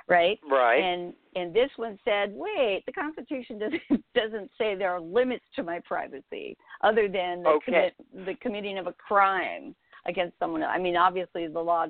right? 0.08 0.40
Right. 0.50 0.82
And 0.82 1.14
and 1.36 1.54
this 1.54 1.70
one 1.76 2.00
said, 2.04 2.32
wait, 2.34 2.84
the 2.86 2.92
Constitution 2.92 3.60
doesn't 3.90 4.06
doesn't 4.16 4.52
say 4.58 4.76
there 4.76 4.92
are 4.92 5.02
limits 5.02 5.46
to 5.56 5.64
my 5.64 5.80
privacy 5.86 6.58
other 6.84 7.08
than 7.08 7.44
the, 7.44 7.50
okay. 7.50 7.66
commit, 7.66 8.26
the 8.26 8.36
committing 8.42 8.78
of 8.78 8.88
a 8.88 8.94
crime 8.94 9.76
against 10.06 10.38
someone. 10.40 10.64
I 10.64 10.80
mean, 10.80 10.96
obviously 10.96 11.48
the 11.48 11.60
law 11.60 11.86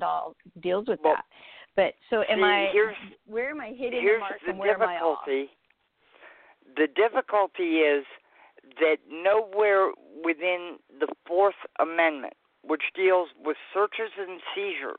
deals 0.61 0.87
with 0.87 0.99
well, 1.03 1.15
that. 1.15 1.25
But 1.75 1.93
so 2.09 2.23
am 2.29 2.39
see, 2.39 2.43
I? 2.43 2.71
Where 3.25 3.49
am 3.49 3.61
I 3.61 3.67
hitting 3.67 4.03
the 4.03 4.19
mark 4.19 4.39
and 4.47 4.59
where 4.59 4.73
am 4.73 4.81
I 4.81 4.95
off? 4.95 5.19
difficulty. 5.25 5.51
The 6.75 6.87
difficulty 6.95 7.77
is 7.79 8.03
that 8.79 8.97
nowhere 9.09 9.91
within 10.23 10.77
the 10.99 11.07
Fourth 11.25 11.55
Amendment, 11.79 12.33
which 12.63 12.83
deals 12.95 13.29
with 13.43 13.57
searches 13.73 14.11
and 14.17 14.41
seizures, 14.53 14.95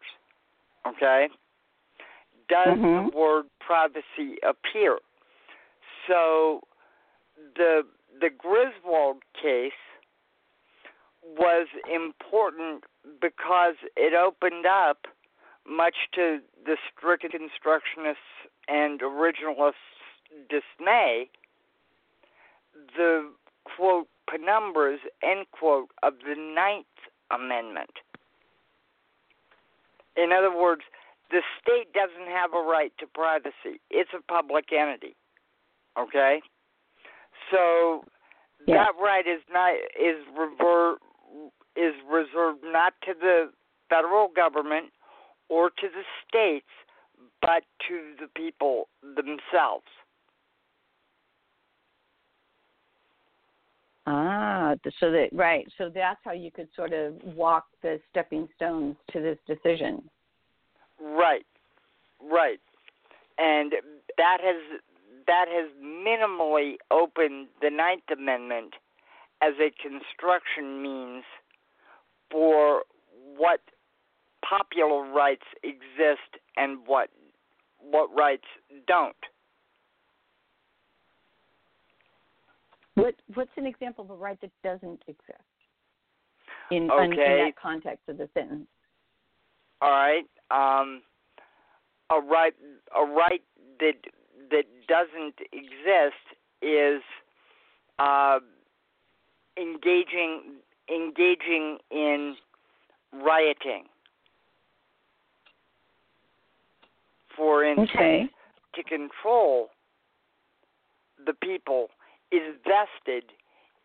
okay, 0.86 1.28
does 2.48 2.78
Mhm. 2.78 3.10
the 3.10 3.16
word 3.16 3.46
privacy 3.60 4.38
appear. 4.42 4.98
So 6.06 6.62
the 7.54 7.86
the 8.20 8.30
Griswold 8.30 9.22
case 9.34 9.72
was 11.22 11.68
important 11.88 12.84
because 13.20 13.76
it 13.96 14.14
opened 14.14 14.66
up, 14.66 15.06
much 15.64 16.10
to 16.12 16.42
the 16.64 16.76
strict 16.90 17.24
constructionists 17.24 18.16
and 18.66 19.00
originalists' 19.00 19.74
dismay, 20.48 21.28
the 22.96 23.30
quote 23.76 24.08
penumbras 24.28 24.98
end 25.22 25.46
quote 25.52 25.90
of 26.02 26.14
the 26.26 26.34
Ninth 26.34 26.86
Amendment. 27.30 27.90
In 30.16 30.32
other 30.32 30.54
words, 30.54 30.82
the 31.30 31.42
state 31.60 31.92
doesn't 31.92 32.32
have 32.32 32.54
a 32.54 32.62
right 32.62 32.92
to 32.98 33.06
privacy. 33.06 33.80
It's 33.90 34.10
a 34.16 34.22
public 34.32 34.72
entity. 34.72 35.14
Okay? 35.98 36.40
So 37.50 38.04
Yes. 38.66 38.76
that 38.76 39.02
right 39.02 39.26
is 39.26 39.42
not 39.50 39.74
is 39.98 40.26
rever, 40.36 40.98
is 41.76 41.94
reserved 42.06 42.64
not 42.64 42.94
to 43.02 43.14
the 43.14 43.52
federal 43.88 44.28
government 44.28 44.92
or 45.48 45.70
to 45.70 45.88
the 45.88 46.04
states, 46.26 46.68
but 47.40 47.64
to 47.86 48.14
the 48.20 48.28
people 48.34 48.88
themselves. 49.02 49.86
Ah, 54.10 54.74
so 55.00 55.10
that 55.10 55.28
right. 55.32 55.66
So 55.76 55.90
that's 55.94 56.20
how 56.24 56.32
you 56.32 56.50
could 56.50 56.68
sort 56.74 56.94
of 56.94 57.14
walk 57.24 57.66
the 57.82 58.00
stepping 58.08 58.48
stones 58.56 58.96
to 59.12 59.20
this 59.20 59.36
decision. 59.46 60.08
Right, 60.98 61.44
right, 62.22 62.58
and 63.36 63.74
that 64.16 64.38
has 64.40 64.80
that 65.26 65.44
has 65.48 65.68
minimally 65.84 66.76
opened 66.90 67.48
the 67.60 67.68
Ninth 67.68 68.04
Amendment 68.10 68.72
as 69.42 69.52
a 69.60 69.70
construction 69.82 70.82
means 70.82 71.24
for 72.30 72.84
what 73.36 73.60
popular 74.48 75.02
rights 75.12 75.46
exist 75.62 76.40
and 76.56 76.78
what 76.86 77.10
what 77.78 78.08
rights 78.16 78.48
don't. 78.86 79.14
What 82.98 83.14
what's 83.34 83.50
an 83.56 83.66
example 83.66 84.04
of 84.04 84.10
a 84.10 84.14
right 84.14 84.38
that 84.40 84.50
doesn't 84.62 85.02
exist 85.06 85.38
in, 86.70 86.90
in, 86.90 87.12
in 87.12 87.16
that 87.16 87.54
context 87.60 88.08
of 88.08 88.18
the 88.18 88.28
sentence? 88.34 88.66
All 89.80 89.90
right, 89.90 90.24
um, 90.50 91.02
a 92.10 92.20
right 92.20 92.54
a 92.96 93.04
right 93.04 93.42
that 93.80 93.94
that 94.50 94.64
doesn't 94.88 95.34
exist 95.52 96.24
is 96.62 97.02
uh, 97.98 98.40
engaging 99.56 100.56
engaging 100.90 101.78
in 101.90 102.34
rioting. 103.12 103.84
for 107.38 107.64
intent 107.64 107.90
Okay. 107.90 108.28
to 108.74 108.82
control 108.82 109.70
the 111.24 111.32
people 111.34 111.88
is 112.32 112.54
vested 112.64 113.32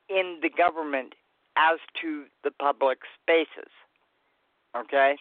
in 0.10 0.40
the 0.42 0.50
government 0.50 1.14
as 1.58 1.80
to 2.02 2.26
the 2.44 2.52
public 2.52 3.00
spaces. 3.22 3.72
Okay? 4.76 5.16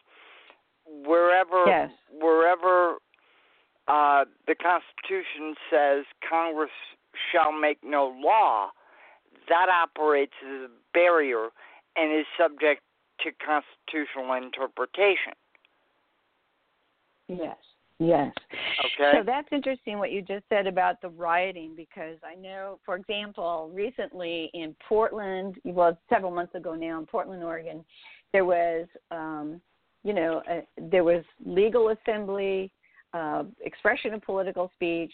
Wherever 0.87 1.66
Yes. 1.66 1.90
wherever 2.11 2.96
uh, 3.88 4.24
the 4.46 4.54
Constitution 4.54 5.54
says 5.70 6.04
Congress 6.28 6.70
shall 7.30 7.52
make 7.52 7.78
no 7.85 8.06
law, 8.06 8.70
that 9.48 9.68
operates 9.68 10.32
as 10.42 10.62
a 10.62 10.70
barrier 10.94 11.48
and 11.96 12.12
is 12.12 12.26
subject 12.38 12.82
to 13.20 13.30
constitutional 13.32 14.32
interpretation. 14.35 15.32
Yes. 17.28 17.56
Yes. 18.02 18.32
Okay? 18.84 19.12
So 19.18 19.22
that's 19.24 19.48
interesting 19.52 19.98
what 19.98 20.10
you 20.10 20.22
just 20.22 20.44
said 20.48 20.66
about 20.66 21.00
the 21.00 21.08
rioting 21.10 21.74
because 21.76 22.16
I 22.24 22.34
know, 22.34 22.80
for 22.84 22.96
example, 22.96 23.70
recently 23.72 24.50
in 24.54 24.74
Portland, 24.88 25.56
well, 25.64 25.96
several 26.08 26.32
months 26.32 26.54
ago 26.54 26.74
now 26.74 26.98
in 26.98 27.06
Portland, 27.06 27.44
Oregon, 27.44 27.84
there 28.32 28.44
was, 28.44 28.88
um, 29.10 29.60
you 30.02 30.14
know, 30.14 30.42
a, 30.48 30.66
there 30.90 31.04
was 31.04 31.22
legal 31.44 31.90
assembly, 31.90 32.72
uh, 33.14 33.44
expression 33.60 34.14
of 34.14 34.22
political 34.22 34.70
speech, 34.74 35.12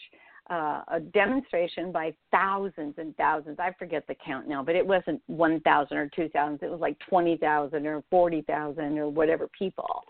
uh, 0.49 0.81
a 0.87 0.99
demonstration 0.99 1.91
by 1.91 2.13
thousands 2.31 2.95
and 2.97 3.15
thousands. 3.17 3.57
I 3.59 3.71
forget 3.77 4.07
the 4.07 4.15
count 4.15 4.47
now, 4.47 4.63
but 4.63 4.75
it 4.75 4.85
wasn't 4.85 5.21
1,000 5.27 5.97
or 5.97 6.09
2,000. 6.15 6.59
It 6.61 6.71
was 6.71 6.79
like 6.79 6.97
20,000 7.07 7.85
or 7.85 8.03
40,000 8.09 8.97
or 8.97 9.09
whatever 9.09 9.47
people. 9.57 10.03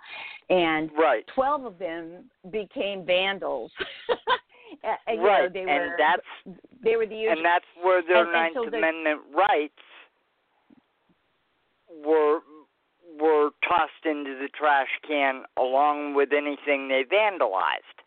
And 0.49 0.89
right. 0.97 1.25
12 1.35 1.65
of 1.65 1.79
them 1.79 2.25
became 2.51 3.05
vandals. 3.05 3.71
Uh, 4.83 5.11
you 5.11 5.17
know, 5.17 5.23
right. 5.23 5.51
they 5.51 5.61
and 5.61 5.67
were 5.67 5.95
that's 5.97 6.57
they 6.83 6.95
were 6.95 7.07
the 7.07 7.15
usual 7.15 7.37
and 7.37 7.43
that's 7.43 7.65
where 7.81 8.03
their 8.03 8.19
and- 8.19 8.27
and 8.27 8.33
Ninth 8.33 8.53
so 8.53 8.69
the- 8.69 8.77
Amendment 8.77 9.19
rights 9.35 9.73
were 12.05 12.39
were 13.19 13.49
tossed 13.67 14.05
into 14.05 14.37
the 14.39 14.47
trash 14.57 14.87
can 15.07 15.43
along 15.57 16.13
with 16.13 16.29
anything 16.31 16.87
they 16.87 17.03
vandalized. 17.03 17.97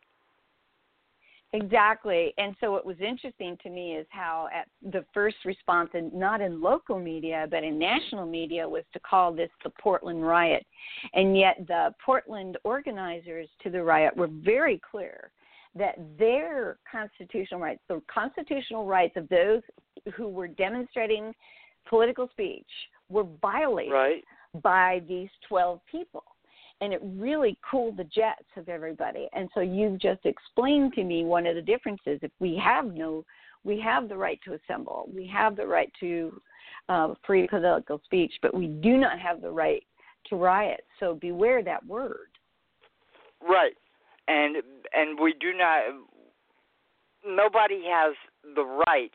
Exactly. 1.55 2.33
And 2.39 2.57
so 2.61 2.73
what 2.73 2.87
was 2.87 2.97
interesting 3.01 3.59
to 3.63 3.69
me 3.69 3.97
is 3.97 4.07
how 4.11 4.49
at 4.55 4.69
the 4.91 5.05
first 5.13 5.37
response, 5.45 5.91
and 5.93 6.13
not 6.13 6.41
in 6.41 6.63
local 6.63 6.99
media, 6.99 7.47
but 7.51 7.63
in 7.63 7.79
national 7.79 8.27
media, 8.27 8.67
was 8.67 8.85
to 8.95 9.01
call 9.01 9.33
this 9.33 9.51
the 9.63 9.71
Portland 9.81 10.27
riot. 10.27 10.65
And 11.13 11.37
yet 11.37 11.59
the 11.69 11.95
Portland 12.05 12.57
organizers 12.65 13.49
to 13.63 13.71
the 13.71 13.83
riot 13.83 14.17
were 14.17 14.29
very 14.29 14.81
clear 14.91 15.31
that 15.75 15.97
their 16.19 16.79
constitutional 16.91 17.61
rights, 17.61 17.81
the 17.89 18.01
constitutional 18.13 18.87
rights 18.87 19.17
of 19.17 19.29
those 19.29 19.63
who 20.15 20.29
were 20.29 20.49
demonstrating 20.49 21.35
political 21.87 22.29
speech, 22.29 22.69
were 23.09 23.25
violated 23.43 23.93
Right. 23.93 24.25
by 24.63 25.03
these 25.07 25.31
12 25.49 25.81
people. 25.85 26.25
And 26.83 26.93
it 26.93 27.01
really 27.03 27.57
cooled 27.71 27.97
the 27.97 28.05
jets 28.05 28.45
of 28.57 28.69
everybody. 28.69 29.29
And 29.33 29.49
so 29.55 29.61
you've 29.61 30.01
just 30.01 30.27
explained 30.27 30.93
to 30.95 31.05
me 31.05 31.25
one 31.25 31.47
of 31.47 31.55
the 31.55 31.63
differences. 31.63 32.19
If 32.23 32.33
we 32.41 32.61
have 32.63 32.93
no, 32.93 33.25
we 33.65 33.81
have 33.81 34.09
the 34.09 34.17
right 34.17 34.41
to 34.45 34.55
assemble, 34.55 35.09
we 35.15 35.27
have 35.29 35.57
the 35.57 35.67
right 35.67 35.91
to 36.01 36.43
uh, 36.89 37.15
free 37.25 37.47
political 37.47 38.01
speech, 38.05 38.33
but 38.43 38.53
we 38.53 38.67
do 38.67 38.97
not 38.97 39.19
have 39.21 39.41
the 39.41 39.51
right 39.51 39.85
to 40.29 40.37
riot. 40.37 40.83
So 40.99 41.15
beware 41.15 41.63
that 41.63 41.87
word. 41.87 42.29
Right. 43.41 43.75
And 44.29 44.57
and 44.93 45.19
we 45.21 45.35
do 45.41 45.53
not 45.53 45.83
nobody 47.25 47.83
has 47.89 48.15
the 48.55 48.65
right 48.65 49.13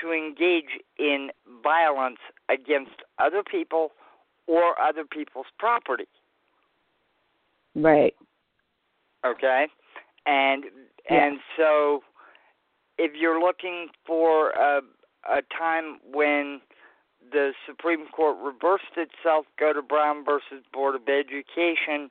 to 0.00 0.12
engage 0.12 0.70
in 0.98 1.30
violence 1.62 2.18
against 2.48 3.02
other 3.18 3.42
people 3.42 3.90
or 4.46 4.80
other 4.80 5.04
people's 5.04 5.46
property. 5.58 6.08
Right. 7.74 8.14
okay 9.24 9.66
and 10.26 10.64
Yeah. 11.10 11.24
and 11.24 11.40
so 11.56 12.02
if 12.98 13.14
you're 13.14 13.40
looking 13.40 13.88
for 14.04 14.50
a 14.50 14.82
a 15.28 15.42
time 15.56 16.00
when 16.04 16.60
the 17.32 17.52
Supreme 17.66 18.06
Court 18.08 18.36
reversed 18.42 18.96
itself, 18.96 19.44
go 19.58 19.72
to 19.72 19.82
Brown 19.82 20.24
versus 20.24 20.64
Board 20.72 20.94
of 20.94 21.02
Education, 21.08 22.10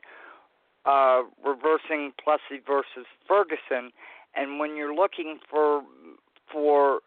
uh, 0.85 1.23
reversing 1.43 2.13
Plessy 2.23 2.61
versus 2.65 3.07
Ferguson, 3.27 3.91
and 4.35 4.59
when 4.59 4.75
you're 4.75 4.93
looking 4.93 5.39
for 5.49 5.83
for 6.51 7.01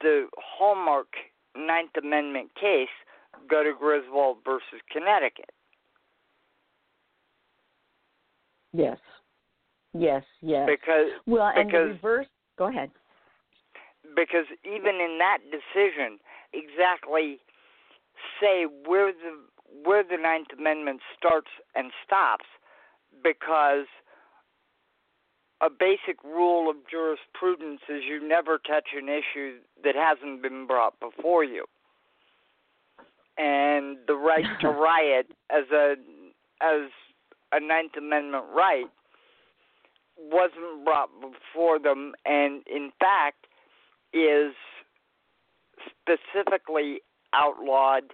the 0.00 0.28
hallmark 0.38 1.08
Ninth 1.56 1.96
Amendment 2.00 2.54
case, 2.54 2.88
go 3.48 3.62
to 3.62 3.72
Griswold 3.78 4.38
versus 4.44 4.80
Connecticut. 4.90 5.50
Yes. 8.72 8.98
Yes. 9.94 10.22
Yes. 10.40 10.68
Because 10.68 11.10
well, 11.26 11.50
and 11.54 11.70
the 11.70 11.78
reverse. 11.78 12.26
Go 12.58 12.68
ahead. 12.68 12.90
because 14.16 14.46
even 14.64 14.96
in 14.96 15.18
that 15.18 15.38
decision, 15.50 16.18
exactly 16.52 17.38
say 18.40 18.66
where 18.86 19.12
the 19.12 19.38
where 19.84 20.02
the 20.02 20.16
Ninth 20.16 20.48
Amendment 20.58 21.00
starts 21.16 21.48
and 21.74 21.92
stops, 22.04 22.46
because 23.22 23.86
a 25.60 25.68
basic 25.70 26.22
rule 26.24 26.70
of 26.70 26.76
jurisprudence 26.90 27.80
is 27.88 28.02
you 28.08 28.26
never 28.26 28.58
touch 28.58 28.88
an 28.96 29.08
issue 29.08 29.58
that 29.84 29.94
hasn't 29.94 30.42
been 30.42 30.66
brought 30.66 30.94
before 31.00 31.44
you. 31.44 31.64
And 33.36 33.98
the 34.06 34.14
right 34.14 34.44
to 34.60 34.68
riot 34.68 35.26
as 35.50 35.64
a 35.72 35.94
as 36.62 36.90
a 37.52 37.60
Ninth 37.60 37.92
Amendment 37.96 38.44
right 38.54 38.86
wasn't 40.18 40.84
brought 40.84 41.10
before 41.20 41.78
them 41.78 42.12
and 42.24 42.62
in 42.66 42.90
fact 42.98 43.46
is 44.12 44.52
specifically 46.00 47.00
outlawed 47.32 48.04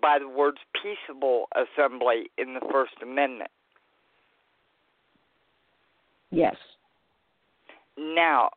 by 0.00 0.18
the 0.18 0.28
words 0.28 0.58
peaceable 0.74 1.46
assembly 1.54 2.30
in 2.38 2.54
the 2.54 2.60
First 2.72 2.94
Amendment. 3.02 3.50
Yes. 6.30 6.56
Now, 7.96 8.50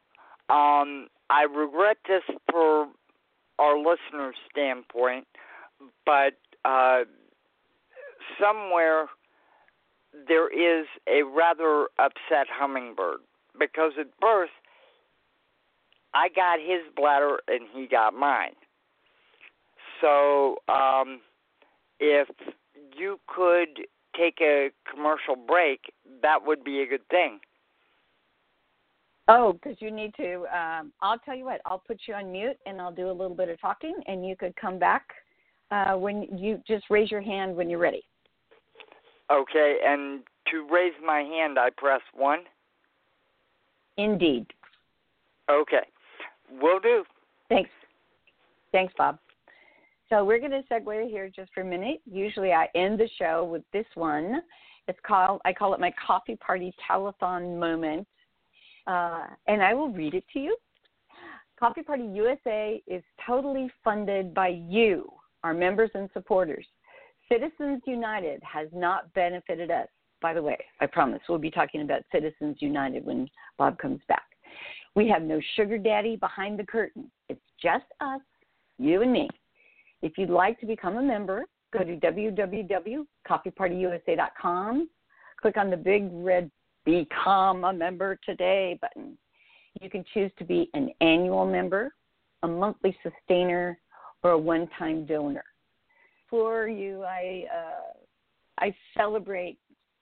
um, 0.50 1.08
I 1.30 1.44
regret 1.44 1.98
this 2.08 2.24
for 2.52 2.88
our 3.60 3.78
listeners' 3.78 4.36
standpoint, 4.52 5.28
but 6.06 6.34
uh, 6.66 7.02
somewhere 8.40 9.08
there 10.28 10.50
is 10.50 10.86
a 11.08 11.24
rather 11.24 11.88
upset 12.00 12.48
hummingbird 12.52 13.19
because 13.58 13.91
at 14.00 14.08
birth 14.19 14.50
I 16.13 16.30
got 16.30 16.60
his 16.60 16.82
bladder 16.95 17.39
and 17.48 17.67
he 17.74 17.88
got 17.88 18.13
mine. 18.13 18.54
So, 20.02 20.58
um, 20.67 21.19
if 22.00 22.30
you 22.98 23.19
could 23.28 23.86
take 24.17 24.39
a 24.41 24.69
commercial 24.89 25.36
break, 25.36 25.82
that 26.22 26.38
would 26.43 26.63
be 26.63 26.82
a 26.82 26.88
good 26.88 27.08
thing. 27.10 27.39
Oh, 29.28 29.54
because 29.54 29.78
you 29.80 29.91
need 29.91 30.15
to. 30.15 30.45
Um, 30.48 30.91
I'll 31.02 31.19
tell 31.19 31.36
you 31.36 31.45
what. 31.45 31.62
I'll 31.65 31.84
put 31.86 32.00
you 32.08 32.15
on 32.15 32.32
mute, 32.32 32.58
and 32.65 32.82
I'll 32.82 32.91
do 32.91 33.12
a 33.12 33.12
little 33.12 33.36
bit 33.36 33.50
of 33.50 33.62
talking, 33.62 33.93
and 34.08 34.26
you 34.26 34.36
could 34.36 34.56
come 34.56 34.80
back 34.80 35.04
uh, 35.69 35.93
when 35.93 36.24
you 36.36 36.60
just 36.67 36.86
raise 36.89 37.12
your 37.12 37.22
hand 37.22 37.56
when 37.56 37.69
you're 37.69 37.80
ready. 37.80 38.04
Okay, 39.32 39.78
and 39.86 40.22
to 40.52 40.68
raise 40.72 40.94
my 41.06 41.20
hand, 41.20 41.60
I 41.60 41.70
press 41.78 42.02
one. 42.13 42.40
Indeed. 43.98 44.48
Okay, 45.50 45.86
will 46.62 46.80
do. 46.80 47.04
Thanks. 47.50 47.69
Thanks, 48.71 48.94
Bob. 48.98 49.19
So 50.10 50.25
we're 50.25 50.40
going 50.40 50.52
to 50.52 50.63
segue 50.71 51.10
here 51.10 51.30
just 51.36 51.52
for 51.54 51.62
a 51.62 51.65
minute. 51.65 52.02
Usually, 52.10 52.52
I 52.52 52.67
end 52.73 53.00
the 53.00 53.10
show 53.19 53.44
with 53.46 53.63
this 53.71 53.86
one. 53.94 54.42
It's 54.88 55.00
called. 55.06 55.42
I 55.46 55.54
call 55.54 55.73
it 55.75 55.80
my 55.80 55.94
coffee 56.06 56.36
party 56.36 56.73
telethon 56.90 57.60
moment, 57.60 58.08
uh, 58.88 59.27
and 59.48 59.62
I 59.62 59.75
will 59.75 59.92
read 59.92 60.15
it 60.15 60.23
to 60.34 60.40
you. 60.40 60.58
Coffee 61.60 61.84
Party 61.84 62.06
USA 62.13 62.82
is 62.88 63.04
totally 63.27 63.69
funded 63.84 64.34
by 64.34 64.48
you, 64.48 65.12
our 65.44 65.54
members 65.54 65.92
and 65.94 66.10
supporters. 66.13 66.65
Citizens 67.32 67.82
United 67.86 68.42
has 68.44 68.67
not 68.73 69.13
benefited 69.13 69.71
us. 69.71 69.88
By 70.21 70.34
the 70.34 70.42
way, 70.42 70.58
I 70.82 70.88
promise 70.88 71.21
we'll 71.30 71.38
be 71.38 71.52
talking 71.52 71.82
about 71.82 72.02
Citizens 72.12 72.58
United 72.60 73.06
when 73.06 73.30
Bob 73.58 73.77
comes 73.77 74.02
back. 74.08 74.23
We 74.96 75.08
have 75.10 75.21
no 75.21 75.40
sugar 75.56 75.77
daddy 75.77 76.15
behind 76.15 76.58
the 76.60 76.65
curtain. 76.65 77.12
It's 77.30 77.40
just 77.62 77.86
us, 78.02 78.21
you 78.77 79.04
and 79.04 79.13
me. 79.13 79.30
If 80.02 80.17
you'd 80.17 80.30
like 80.30 80.58
to 80.60 80.65
become 80.65 80.98
a 80.98 81.04
member, 81.04 81.46
go 81.71 81.84
to 81.84 81.96
www.coffeepartyusa.com, 81.98 84.90
click 85.40 85.58
on 85.58 85.69
the 85.69 85.77
big 85.77 86.10
red 86.12 86.50
become 86.86 87.63
a 87.63 87.73
member 87.73 88.19
today 88.25 88.77
button. 88.82 89.17
You 89.82 89.90
can 89.90 90.04
choose 90.13 90.32
to 90.40 90.44
be 90.44 90.69
an 90.73 90.90
annual 91.02 91.46
member, 91.46 91.94
a 92.44 92.48
monthly 92.48 92.98
sustainer, 93.04 93.80
or 94.23 94.32
a 94.32 94.38
one-time 94.38 95.06
donor. 95.06 95.44
For 96.30 96.67
you, 96.67 97.04
I 97.04 97.46
uh, 97.54 97.94
I 98.60 98.75
celebrate 98.98 99.58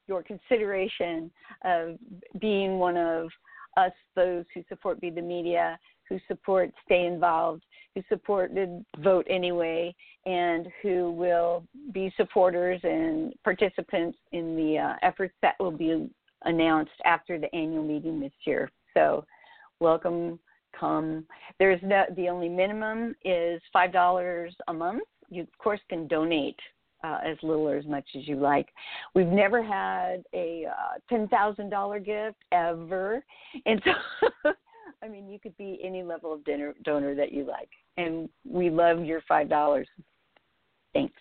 your 0.07 0.23
consideration 0.23 1.31
of 1.63 1.97
being 2.39 2.79
one 2.79 2.97
of 2.97 3.29
us, 3.77 3.91
those 4.15 4.45
who 4.53 4.63
support 4.69 4.99
Be 4.99 5.09
the 5.09 5.21
Media, 5.21 5.77
who 6.09 6.19
support 6.27 6.71
Stay 6.85 7.05
Involved, 7.05 7.63
who 7.93 8.01
supported 8.09 8.83
Vote 8.99 9.27
Anyway, 9.29 9.93
and 10.25 10.67
who 10.81 11.11
will 11.11 11.63
be 11.91 12.11
supporters 12.17 12.79
and 12.83 13.33
participants 13.43 14.17
in 14.31 14.55
the 14.55 14.77
uh, 14.77 14.93
efforts 15.01 15.33
that 15.41 15.55
will 15.59 15.71
be 15.71 16.09
announced 16.43 16.91
after 17.05 17.39
the 17.39 17.53
annual 17.55 17.83
meeting 17.83 18.19
this 18.19 18.31
year. 18.45 18.71
So, 18.93 19.25
welcome, 19.79 20.39
come. 20.77 21.25
There's 21.59 21.81
no 21.83 22.05
the 22.15 22.29
only 22.29 22.49
minimum 22.49 23.15
is 23.23 23.61
five 23.73 23.91
dollars 23.91 24.55
a 24.67 24.73
month. 24.73 25.03
You 25.29 25.43
of 25.43 25.57
course 25.57 25.79
can 25.89 26.07
donate 26.07 26.59
uh, 27.03 27.19
as 27.23 27.37
little 27.43 27.67
or 27.67 27.77
as 27.77 27.85
much 27.85 28.05
as 28.15 28.27
you 28.27 28.35
like. 28.37 28.67
We've 29.13 29.27
never 29.27 29.63
had 29.63 30.23
a 30.33 30.65
uh, 30.69 30.99
ten 31.09 31.27
thousand 31.27 31.69
dollar 31.69 31.99
gift 31.99 32.37
ever, 32.51 33.23
and 33.65 33.81
so 33.83 34.51
I 35.03 35.07
mean 35.07 35.29
you 35.29 35.39
could 35.39 35.57
be 35.57 35.79
any 35.83 36.03
level 36.03 36.33
of 36.33 36.43
dinner, 36.43 36.73
donor 36.83 37.15
that 37.15 37.31
you 37.31 37.45
like, 37.45 37.69
and 37.97 38.29
we 38.45 38.69
love 38.69 39.03
your 39.03 39.21
five 39.27 39.49
dollars. 39.49 39.87
Thanks. 40.93 41.13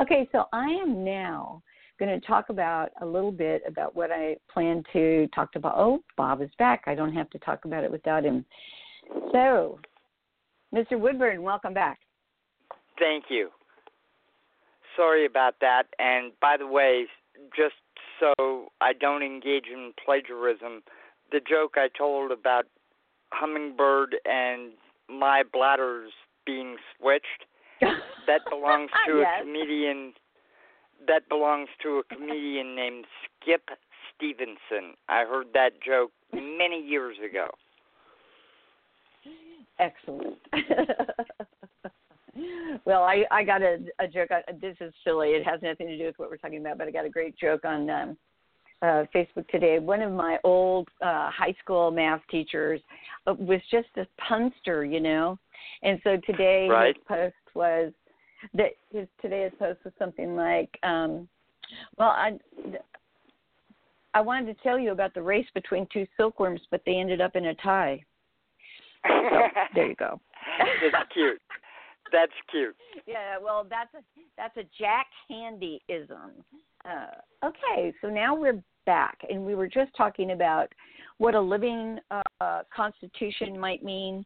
Okay, 0.00 0.28
so 0.32 0.46
I 0.52 0.66
am 0.66 1.04
now 1.04 1.62
going 1.98 2.20
to 2.20 2.26
talk 2.26 2.48
about 2.48 2.90
a 3.00 3.06
little 3.06 3.30
bit 3.30 3.62
about 3.66 3.94
what 3.94 4.10
I 4.10 4.36
plan 4.52 4.82
to 4.92 5.28
talk 5.34 5.50
about. 5.54 5.74
Oh, 5.76 6.02
Bob 6.16 6.42
is 6.42 6.50
back. 6.58 6.82
I 6.86 6.96
don't 6.96 7.12
have 7.12 7.30
to 7.30 7.38
talk 7.38 7.64
about 7.64 7.84
it 7.84 7.90
without 7.92 8.24
him. 8.24 8.44
So, 9.30 9.78
Mr. 10.74 10.98
Woodburn, 10.98 11.42
welcome 11.42 11.72
back. 11.72 12.00
Thank 12.98 13.24
you. 13.28 13.50
Sorry 14.96 15.24
about 15.24 15.56
that. 15.60 15.84
And 15.98 16.32
by 16.40 16.56
the 16.56 16.66
way, 16.66 17.06
just 17.56 17.74
so 18.20 18.68
I 18.80 18.92
don't 18.92 19.22
engage 19.22 19.66
in 19.72 19.92
plagiarism, 20.04 20.82
the 21.30 21.40
joke 21.40 21.74
I 21.76 21.88
told 21.96 22.30
about 22.30 22.66
hummingbird 23.32 24.16
and 24.24 24.72
my 25.08 25.42
bladders 25.50 26.12
being 26.44 26.76
switched 26.98 27.46
that 27.80 28.42
belongs 28.50 28.90
to 29.06 29.18
yes. 29.18 29.26
a 29.40 29.44
comedian 29.44 30.12
that 31.08 31.28
belongs 31.28 31.68
to 31.82 31.98
a 31.98 32.14
comedian 32.14 32.76
named 32.76 33.06
Skip 33.40 33.70
Stephenson. 34.14 34.94
I 35.08 35.24
heard 35.24 35.48
that 35.54 35.82
joke 35.84 36.12
many 36.32 36.80
years 36.80 37.16
ago. 37.18 37.48
Excellent. 39.78 40.38
well, 42.84 43.02
I 43.02 43.24
I 43.30 43.44
got 43.44 43.62
a, 43.62 43.78
a 43.98 44.06
joke. 44.06 44.30
On, 44.30 44.58
this 44.60 44.76
is 44.80 44.92
silly. 45.04 45.30
It 45.30 45.44
has 45.44 45.60
nothing 45.62 45.88
to 45.88 45.98
do 45.98 46.06
with 46.06 46.18
what 46.18 46.30
we're 46.30 46.36
talking 46.36 46.60
about, 46.60 46.78
but 46.78 46.88
I 46.88 46.90
got 46.90 47.04
a 47.04 47.10
great 47.10 47.36
joke 47.36 47.64
on 47.64 47.88
um, 47.90 48.16
uh, 48.82 49.04
Facebook 49.14 49.46
today. 49.48 49.78
One 49.78 50.02
of 50.02 50.12
my 50.12 50.38
old 50.44 50.88
uh, 51.00 51.30
high 51.30 51.54
school 51.62 51.90
math 51.90 52.20
teachers 52.30 52.80
uh, 53.26 53.34
was 53.34 53.60
just 53.70 53.88
a 53.96 54.06
punster, 54.28 54.84
you 54.84 55.00
know, 55.00 55.38
and 55.82 56.00
so 56.04 56.16
today 56.26 56.68
right. 56.70 56.96
his 56.96 57.04
post 57.06 57.34
was 57.54 57.92
that 58.54 58.70
his 58.92 59.06
today's 59.20 59.52
post 59.58 59.78
was 59.84 59.92
something 59.98 60.36
like, 60.36 60.70
um, 60.82 61.28
"Well, 61.98 62.08
I." 62.08 62.38
I 64.14 64.20
wanted 64.20 64.54
to 64.54 64.62
tell 64.62 64.78
you 64.78 64.92
about 64.92 65.14
the 65.14 65.22
race 65.22 65.46
between 65.54 65.86
two 65.90 66.06
silkworms, 66.18 66.60
but 66.70 66.82
they 66.84 66.96
ended 66.96 67.22
up 67.22 67.34
in 67.34 67.46
a 67.46 67.54
tie. 67.54 68.04
So, 69.06 69.40
there 69.74 69.88
you 69.88 69.94
go. 69.94 70.20
That's 70.92 71.12
cute. 71.14 71.40
That's 72.12 72.32
cute. 72.50 72.76
Yeah, 73.06 73.38
well, 73.42 73.66
that's 73.68 73.92
a 73.94 74.02
that's 74.36 74.56
a 74.56 74.64
Jack 74.78 75.06
Handeyism. 75.30 76.30
Uh, 76.84 77.46
okay, 77.46 77.94
so 78.00 78.08
now 78.08 78.34
we're 78.34 78.62
back, 78.84 79.18
and 79.30 79.44
we 79.44 79.54
were 79.54 79.68
just 79.68 79.94
talking 79.96 80.32
about 80.32 80.68
what 81.18 81.34
a 81.34 81.40
living 81.40 81.98
uh, 82.10 82.62
constitution 82.74 83.58
might 83.58 83.82
mean, 83.84 84.24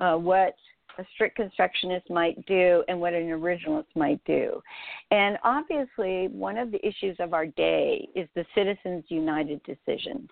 uh, 0.00 0.14
what 0.14 0.54
a 0.98 1.04
strict 1.14 1.36
constructionist 1.36 2.10
might 2.10 2.44
do 2.46 2.82
and 2.88 3.00
what 3.00 3.14
an 3.14 3.28
originalist 3.28 3.86
might 3.94 4.20
do. 4.24 4.60
And 5.10 5.38
obviously, 5.44 6.28
one 6.28 6.58
of 6.58 6.72
the 6.72 6.84
issues 6.86 7.16
of 7.20 7.34
our 7.34 7.46
day 7.46 8.08
is 8.16 8.28
the 8.34 8.44
Citizens 8.54 9.04
United 9.08 9.60
decision. 9.62 10.28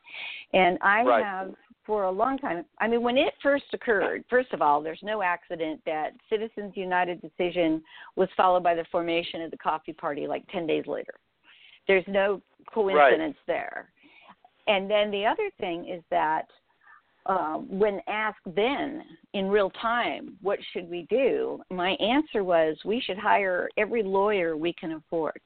And 0.52 0.78
I 0.82 1.02
right. 1.02 1.24
have 1.24 1.54
for 1.86 2.04
a 2.04 2.10
long 2.10 2.36
time. 2.38 2.64
I 2.80 2.88
mean, 2.88 3.02
when 3.02 3.16
it 3.16 3.32
first 3.42 3.64
occurred, 3.72 4.24
first 4.28 4.52
of 4.52 4.60
all, 4.60 4.82
there's 4.82 5.00
no 5.02 5.22
accident 5.22 5.80
that 5.86 6.10
Citizens 6.28 6.72
United 6.74 7.22
decision 7.22 7.82
was 8.16 8.28
followed 8.36 8.62
by 8.62 8.74
the 8.74 8.84
formation 8.90 9.42
of 9.42 9.50
the 9.50 9.56
Coffee 9.56 9.92
Party 9.92 10.26
like 10.26 10.46
10 10.48 10.66
days 10.66 10.86
later. 10.86 11.14
There's 11.86 12.04
no 12.08 12.42
coincidence 12.72 13.36
right. 13.36 13.46
there. 13.46 13.90
And 14.66 14.90
then 14.90 15.10
the 15.12 15.24
other 15.24 15.48
thing 15.60 15.88
is 15.88 16.02
that 16.10 16.46
um, 17.26 17.66
when 17.68 18.00
asked 18.08 18.38
then 18.54 19.02
in 19.32 19.48
real 19.48 19.70
time, 19.70 20.36
what 20.42 20.58
should 20.72 20.88
we 20.88 21.06
do? 21.10 21.60
My 21.70 21.90
answer 21.92 22.44
was 22.44 22.76
we 22.84 23.00
should 23.00 23.18
hire 23.18 23.68
every 23.76 24.02
lawyer 24.02 24.56
we 24.56 24.72
can 24.72 24.92
afford 24.92 25.40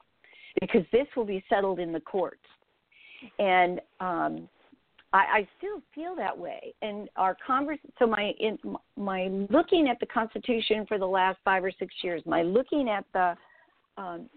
because 0.59 0.81
this 0.91 1.07
will 1.15 1.25
be 1.25 1.43
settled 1.49 1.79
in 1.79 1.91
the 1.91 1.99
courts. 1.99 2.41
And 3.39 3.79
um, 3.99 4.49
I, 5.13 5.17
I 5.17 5.47
still 5.57 5.81
feel 5.93 6.15
that 6.15 6.37
way. 6.37 6.73
And 6.81 7.09
our 7.15 7.35
convers 7.45 7.79
so 7.99 8.07
my 8.07 8.31
in, 8.39 8.57
my 8.95 9.27
looking 9.49 9.87
at 9.89 9.99
the 9.99 10.05
Constitution 10.05 10.85
for 10.87 10.97
the 10.97 11.05
last 11.05 11.39
five 11.43 11.63
or 11.63 11.71
six 11.77 11.93
years, 12.03 12.21
my 12.25 12.43
looking 12.43 12.89
at 12.89 13.05
the 13.13 13.35
um, 13.97 14.29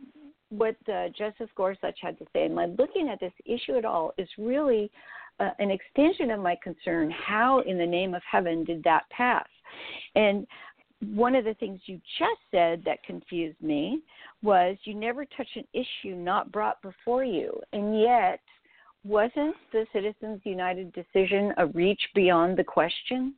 what 0.50 0.76
uh, 0.92 1.08
Justice 1.16 1.48
Gorsuch 1.56 1.98
had 2.00 2.18
to 2.18 2.24
say, 2.32 2.44
and 2.44 2.54
my 2.54 2.66
looking 2.66 3.08
at 3.08 3.20
this 3.20 3.32
issue 3.44 3.76
at 3.76 3.84
all 3.84 4.12
is 4.18 4.28
really 4.38 4.90
uh, 5.40 5.50
an 5.58 5.70
extension 5.70 6.30
of 6.30 6.40
my 6.40 6.56
concern. 6.62 7.10
How, 7.10 7.60
in 7.60 7.78
the 7.78 7.86
name 7.86 8.14
of 8.14 8.22
heaven, 8.30 8.64
did 8.64 8.82
that 8.84 9.02
pass? 9.10 9.46
And 10.14 10.46
one 11.14 11.34
of 11.34 11.44
the 11.44 11.54
things 11.54 11.80
you 11.86 12.00
just 12.18 12.40
said 12.50 12.82
that 12.84 13.02
confused 13.04 13.60
me 13.60 14.00
was 14.42 14.76
you 14.84 14.94
never 14.94 15.24
touch 15.24 15.48
an 15.56 15.64
issue 15.72 16.14
not 16.14 16.52
brought 16.52 16.80
before 16.82 17.24
you, 17.24 17.60
and 17.72 18.00
yet 18.00 18.40
wasn't 19.04 19.54
the 19.72 19.86
Citizens 19.92 20.40
United 20.44 20.92
decision 20.92 21.52
a 21.58 21.66
reach 21.66 22.00
beyond 22.14 22.56
the 22.56 22.64
question? 22.64 23.34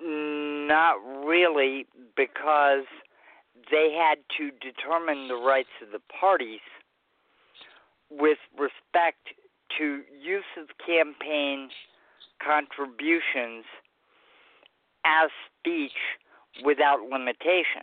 Not 0.00 0.96
really, 1.24 1.86
because 2.16 2.84
they 3.70 3.96
had 3.98 4.18
to 4.36 4.50
determine 4.60 5.28
the 5.28 5.36
rights 5.36 5.68
of 5.82 5.90
the 5.90 6.00
parties 6.20 6.60
with 8.10 8.38
respect 8.58 9.28
to 9.78 10.02
use 10.22 10.44
of 10.58 10.68
campaign 10.86 11.68
contributions 12.44 13.64
as 15.04 15.30
speech 15.58 15.92
without 16.64 16.98
limitation. 17.10 17.82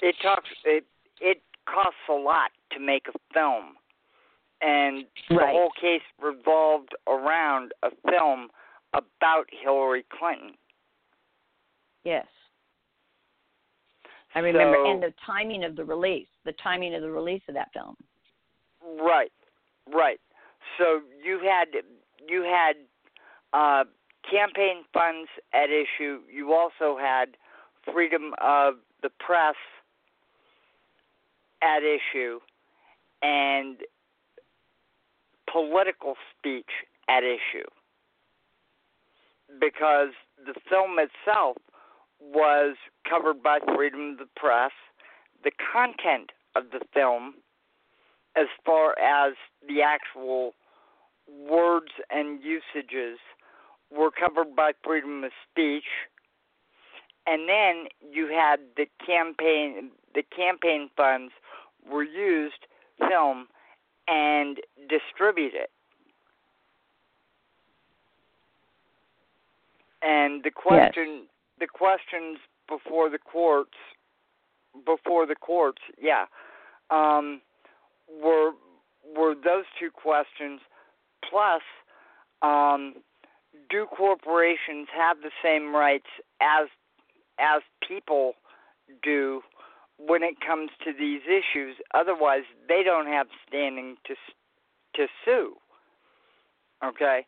It 0.00 0.14
talks 0.22 0.48
it 0.64 0.84
it 1.20 1.40
costs 1.66 2.08
a 2.10 2.12
lot 2.12 2.50
to 2.72 2.80
make 2.80 3.06
a 3.08 3.18
film 3.32 3.76
and 4.62 5.04
the 5.28 5.38
whole 5.40 5.70
case 5.80 6.02
revolved 6.22 6.90
around 7.08 7.72
a 7.82 7.90
film 8.08 8.48
about 8.94 9.46
Hillary 9.62 10.04
Clinton. 10.18 10.52
Yes. 12.04 12.26
I 14.34 14.38
remember, 14.38 14.78
so, 14.84 14.90
and 14.90 15.02
the 15.02 15.12
timing 15.26 15.64
of 15.64 15.76
the 15.76 15.84
release, 15.84 16.28
the 16.44 16.54
timing 16.62 16.94
of 16.94 17.02
the 17.02 17.10
release 17.10 17.42
of 17.48 17.54
that 17.54 17.68
film. 17.74 17.96
Right, 19.00 19.32
right. 19.92 20.18
So 20.78 21.00
you 21.22 21.38
had 21.38 21.68
you 22.26 22.42
had 22.42 22.76
uh, 23.52 23.84
campaign 24.30 24.84
funds 24.94 25.28
at 25.52 25.68
issue. 25.68 26.20
You 26.32 26.54
also 26.54 26.98
had 26.98 27.36
freedom 27.92 28.32
of 28.40 28.74
the 29.02 29.10
press 29.18 29.54
at 31.62 31.82
issue, 31.82 32.40
and 33.22 33.76
political 35.52 36.14
speech 36.38 36.70
at 37.08 37.22
issue 37.22 37.68
because 39.60 40.10
the 40.44 40.54
film 40.68 40.96
itself 40.98 41.56
was 42.20 42.76
covered 43.08 43.42
by 43.42 43.58
freedom 43.74 44.12
of 44.12 44.18
the 44.18 44.28
press. 44.36 44.70
The 45.44 45.50
content 45.72 46.30
of 46.56 46.64
the 46.70 46.80
film, 46.94 47.34
as 48.36 48.46
far 48.64 48.98
as 48.98 49.34
the 49.66 49.82
actual 49.82 50.54
words 51.28 51.92
and 52.10 52.40
usages, 52.42 53.18
were 53.90 54.10
covered 54.10 54.56
by 54.56 54.72
freedom 54.84 55.24
of 55.24 55.32
speech. 55.50 55.84
And 57.26 57.48
then 57.48 57.86
you 58.10 58.28
had 58.28 58.60
the 58.76 58.86
campaign 59.04 59.90
the 60.14 60.22
campaign 60.22 60.90
funds 60.96 61.32
were 61.90 62.02
used 62.02 62.66
film 63.08 63.46
and 64.08 64.58
distribute 64.88 65.54
it. 65.54 65.70
And 70.02 70.42
the 70.42 70.50
question, 70.50 71.22
yes. 71.22 71.28
the 71.60 71.66
questions 71.66 72.38
before 72.68 73.08
the 73.08 73.18
courts, 73.18 73.76
before 74.84 75.26
the 75.26 75.36
courts, 75.36 75.82
yeah, 76.00 76.24
um, 76.90 77.40
were 78.20 78.52
were 79.16 79.34
those 79.34 79.64
two 79.78 79.90
questions, 79.90 80.60
plus, 81.28 81.62
um, 82.42 82.94
do 83.70 83.86
corporations 83.86 84.88
have 84.96 85.18
the 85.22 85.30
same 85.42 85.74
rights 85.74 86.06
as 86.40 86.68
as 87.38 87.62
people 87.86 88.34
do 89.02 89.42
when 90.06 90.22
it 90.22 90.34
comes 90.44 90.70
to 90.84 90.92
these 90.92 91.22
issues? 91.26 91.76
Otherwise, 91.94 92.42
they 92.68 92.82
don't 92.84 93.06
have 93.06 93.26
standing 93.48 93.96
to 94.06 94.14
to 94.96 95.06
sue. 95.24 95.54
Okay. 96.84 97.26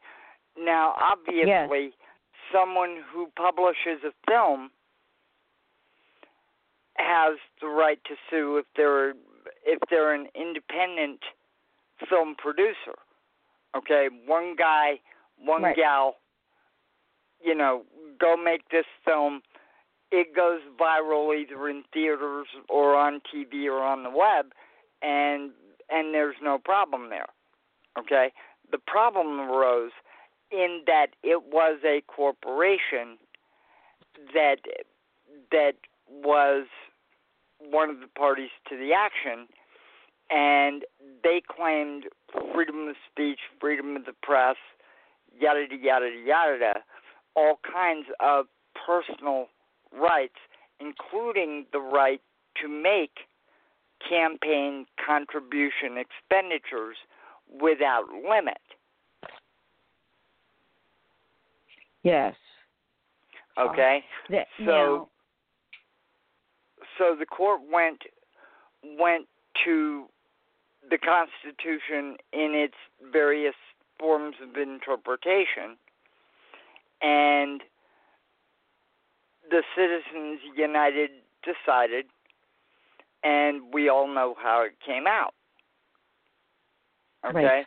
Now, 0.59 0.95
obviously, 1.01 1.47
yes. 1.47 1.93
someone 2.53 2.99
who 3.13 3.29
publishes 3.37 4.05
a 4.05 4.13
film 4.29 4.71
has 6.97 7.39
the 7.61 7.67
right 7.69 7.99
to 8.07 8.15
sue 8.31 8.59
if 8.59 8.67
they're 8.77 9.11
if 9.65 9.79
they're 9.91 10.15
an 10.15 10.29
independent 10.35 11.21
film 12.09 12.35
producer. 12.37 12.99
Okay, 13.77 14.09
one 14.27 14.55
guy, 14.57 15.01
one 15.39 15.63
right. 15.63 15.77
gal, 15.77 16.17
you 17.43 17.55
know, 17.55 17.83
go 18.21 18.37
make 18.37 18.69
this 18.71 18.85
film. 19.05 19.43
It 20.17 20.33
goes 20.33 20.61
viral 20.81 21.37
either 21.37 21.69
in 21.69 21.83
theaters 21.93 22.47
or 22.69 22.95
on 22.95 23.21
TV 23.35 23.67
or 23.67 23.83
on 23.83 24.05
the 24.05 24.11
web, 24.11 24.53
and 25.03 25.51
and 25.91 26.15
there's 26.15 26.37
no 26.41 26.57
problem 26.57 27.11
there. 27.11 27.27
Okay, 27.99 28.33
the 28.71 28.79
problem 28.79 29.41
arose 29.41 29.91
in 30.53 30.83
that 30.87 31.09
it 31.25 31.43
was 31.51 31.81
a 31.85 32.01
corporation 32.07 33.19
that 34.33 34.59
that 35.51 35.75
was 36.09 36.67
one 37.59 37.91
of 37.91 37.99
the 37.99 38.07
parties 38.07 38.51
to 38.69 38.77
the 38.77 38.93
action, 38.93 39.49
and 40.31 40.85
they 41.25 41.43
claimed 41.45 42.05
freedom 42.55 42.87
of 42.87 42.95
speech, 43.11 43.41
freedom 43.61 43.97
of 43.97 44.05
the 44.05 44.15
press, 44.23 44.57
yada 45.41 45.67
yada 45.73 46.09
yada, 46.25 46.75
all 47.35 47.59
kinds 47.69 48.07
of 48.21 48.47
personal 48.87 49.49
rights, 50.01 50.39
including 50.81 51.67
the 51.73 51.81
right 51.81 52.21
to 52.63 52.69
make 52.69 53.19
campaign 54.09 54.87
contribution 55.05 55.97
expenditures 55.97 56.97
without 57.61 58.05
limit. 58.29 58.59
Yes. 62.03 62.35
Okay. 63.59 64.05
Um, 64.29 64.35
the, 64.35 64.43
so 64.59 64.65
now, 64.65 65.09
so 66.99 67.17
the 67.19 67.27
court 67.27 67.61
went 67.73 68.03
went 68.99 69.27
to 69.65 70.05
the 70.91 70.99
Constitution 70.99 72.17
in 72.33 72.55
its 72.55 72.75
various 73.13 73.55
forms 73.99 74.37
of 74.43 74.57
interpretation, 74.57 75.79
and 77.01 77.63
the 79.51 79.63
Citizens 79.77 80.41
United 80.57 81.11
decided, 81.43 82.07
and 83.23 83.73
we 83.73 83.89
all 83.89 84.07
know 84.07 84.35
how 84.41 84.63
it 84.63 84.75
came 84.85 85.07
out. 85.07 85.35
Okay, 87.27 87.45
Right. 87.45 87.67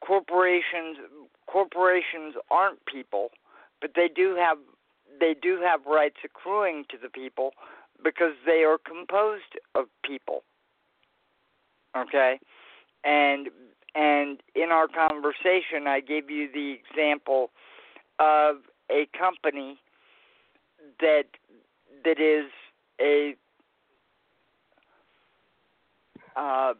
corporations 0.00 0.98
corporations 1.46 2.34
aren't 2.50 2.84
people, 2.86 3.30
but 3.80 3.94
they 3.94 4.08
do 4.08 4.34
have 4.36 4.58
they 5.20 5.34
do 5.34 5.60
have 5.60 5.86
rights 5.86 6.18
accruing 6.24 6.84
to 6.90 6.98
the 6.98 7.08
people 7.08 7.52
because 8.02 8.34
they 8.46 8.64
are 8.64 8.78
composed 8.78 9.58
of 9.74 9.86
people. 10.04 10.44
Okay? 11.96 12.38
And 13.04 13.48
and 13.94 14.40
in 14.54 14.70
our 14.70 14.88
conversation 14.88 15.86
I 15.86 16.00
gave 16.00 16.30
you 16.30 16.48
the 16.52 16.72
example 16.72 17.50
of 18.18 18.56
a 18.90 19.06
company 19.18 19.78
that 21.00 21.24
that 22.04 22.20
is 22.20 22.50
a 23.00 23.34
uh, 26.36 26.74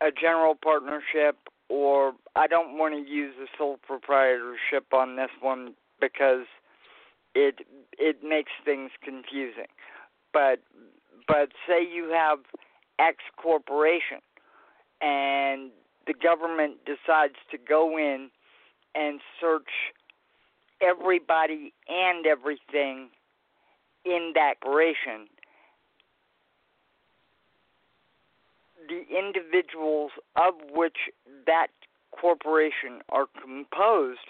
a 0.00 0.10
general 0.18 0.54
partnership 0.54 1.36
or 1.68 2.12
I 2.34 2.46
don't 2.46 2.78
want 2.78 2.94
to 2.94 3.10
use 3.10 3.34
a 3.42 3.46
sole 3.56 3.78
proprietorship 3.86 4.92
on 4.92 5.16
this 5.16 5.30
one 5.40 5.74
because 6.00 6.46
it 7.34 7.66
it 7.98 8.22
makes 8.22 8.52
things 8.64 8.90
confusing. 9.02 9.70
But 10.32 10.60
but 11.26 11.50
say 11.66 11.82
you 11.82 12.10
have 12.12 12.38
X 12.98 13.18
corporation 13.36 14.18
and 15.00 15.70
the 16.06 16.14
government 16.14 16.78
decides 16.86 17.34
to 17.50 17.58
go 17.58 17.98
in 17.98 18.30
and 18.94 19.20
search 19.40 19.68
everybody 20.80 21.72
and 21.88 22.26
everything 22.26 23.10
in 24.04 24.32
that 24.34 24.54
corporation 24.62 25.28
the 28.88 29.02
individuals 29.16 30.12
of 30.36 30.54
which 30.72 30.96
that 31.46 31.68
corporation 32.10 33.00
are 33.10 33.26
composed 33.40 34.20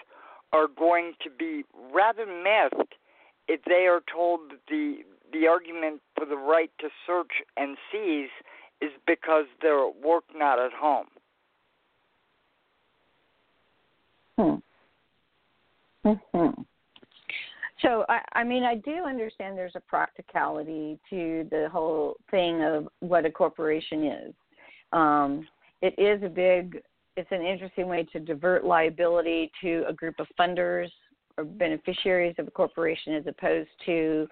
are 0.51 0.67
going 0.67 1.13
to 1.23 1.29
be 1.29 1.63
rather 1.93 2.25
miffed 2.25 2.95
if 3.47 3.61
they 3.65 3.87
are 3.87 4.01
told 4.11 4.41
that 4.49 4.59
the 4.67 4.97
the 5.31 5.47
argument 5.47 6.01
for 6.15 6.25
the 6.25 6.35
right 6.35 6.71
to 6.79 6.89
search 7.05 7.31
and 7.55 7.77
seize 7.91 8.29
is 8.81 8.89
because 9.05 9.45
they're 9.61 9.87
at 9.87 10.01
work, 10.03 10.23
not 10.35 10.57
at 10.57 10.71
home. 10.73 11.05
Hmm. 14.37 16.13
hmm 16.33 16.61
So 17.81 18.05
I, 18.09 18.19
I 18.33 18.43
mean, 18.43 18.63
I 18.63 18.75
do 18.75 19.05
understand 19.05 19.57
there's 19.57 19.75
a 19.75 19.81
practicality 19.81 20.99
to 21.09 21.47
the 21.49 21.69
whole 21.71 22.17
thing 22.29 22.61
of 22.63 22.87
what 22.99 23.25
a 23.25 23.31
corporation 23.31 24.05
is. 24.05 24.33
Um, 24.91 25.47
it 25.81 25.93
is 25.97 26.21
a 26.23 26.29
big, 26.29 26.81
it's 27.15 27.31
an 27.31 27.41
interesting 27.41 27.87
way 27.87 28.03
to 28.11 28.19
divert 28.19 28.65
liability 28.65 29.51
to 29.61 29.85
a 29.87 29.93
group 29.93 30.15
of 30.19 30.27
funders 30.37 30.89
or 31.37 31.45
beneficiaries 31.45 32.35
of 32.37 32.47
a 32.47 32.51
corporation 32.51 33.13
as 33.15 33.27
opposed 33.27 33.69
to 33.85 34.27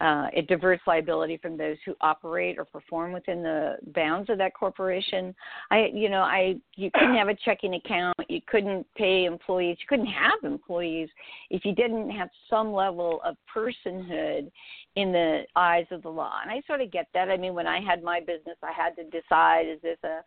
uh, 0.00 0.28
it 0.32 0.46
diverts 0.46 0.82
liability 0.86 1.36
from 1.36 1.58
those 1.58 1.76
who 1.84 1.94
operate 2.00 2.58
or 2.58 2.64
perform 2.64 3.12
within 3.12 3.42
the 3.42 3.76
bounds 3.94 4.30
of 4.30 4.38
that 4.38 4.54
corporation. 4.54 5.34
I, 5.70 5.90
you 5.92 6.08
know, 6.08 6.22
I 6.22 6.56
you 6.76 6.90
couldn't 6.94 7.16
have 7.16 7.28
a 7.28 7.34
checking 7.34 7.74
account, 7.74 8.16
you 8.28 8.40
couldn't 8.46 8.86
pay 8.96 9.26
employees, 9.26 9.76
you 9.80 9.86
couldn't 9.88 10.06
have 10.06 10.42
employees 10.42 11.08
if 11.50 11.64
you 11.64 11.74
didn't 11.74 12.10
have 12.10 12.30
some 12.48 12.72
level 12.72 13.20
of 13.24 13.36
personhood 13.54 14.50
in 14.96 15.12
the 15.12 15.42
eyes 15.54 15.86
of 15.90 16.02
the 16.02 16.08
law. 16.08 16.38
And 16.42 16.50
I 16.50 16.62
sort 16.66 16.80
of 16.80 16.90
get 16.90 17.08
that. 17.12 17.28
I 17.28 17.36
mean, 17.36 17.54
when 17.54 17.66
I 17.66 17.80
had 17.80 18.02
my 18.02 18.20
business, 18.20 18.56
I 18.62 18.72
had 18.72 18.96
to 18.96 19.04
decide: 19.04 19.66
is 19.68 19.82
this 19.82 19.98
a 20.02 20.20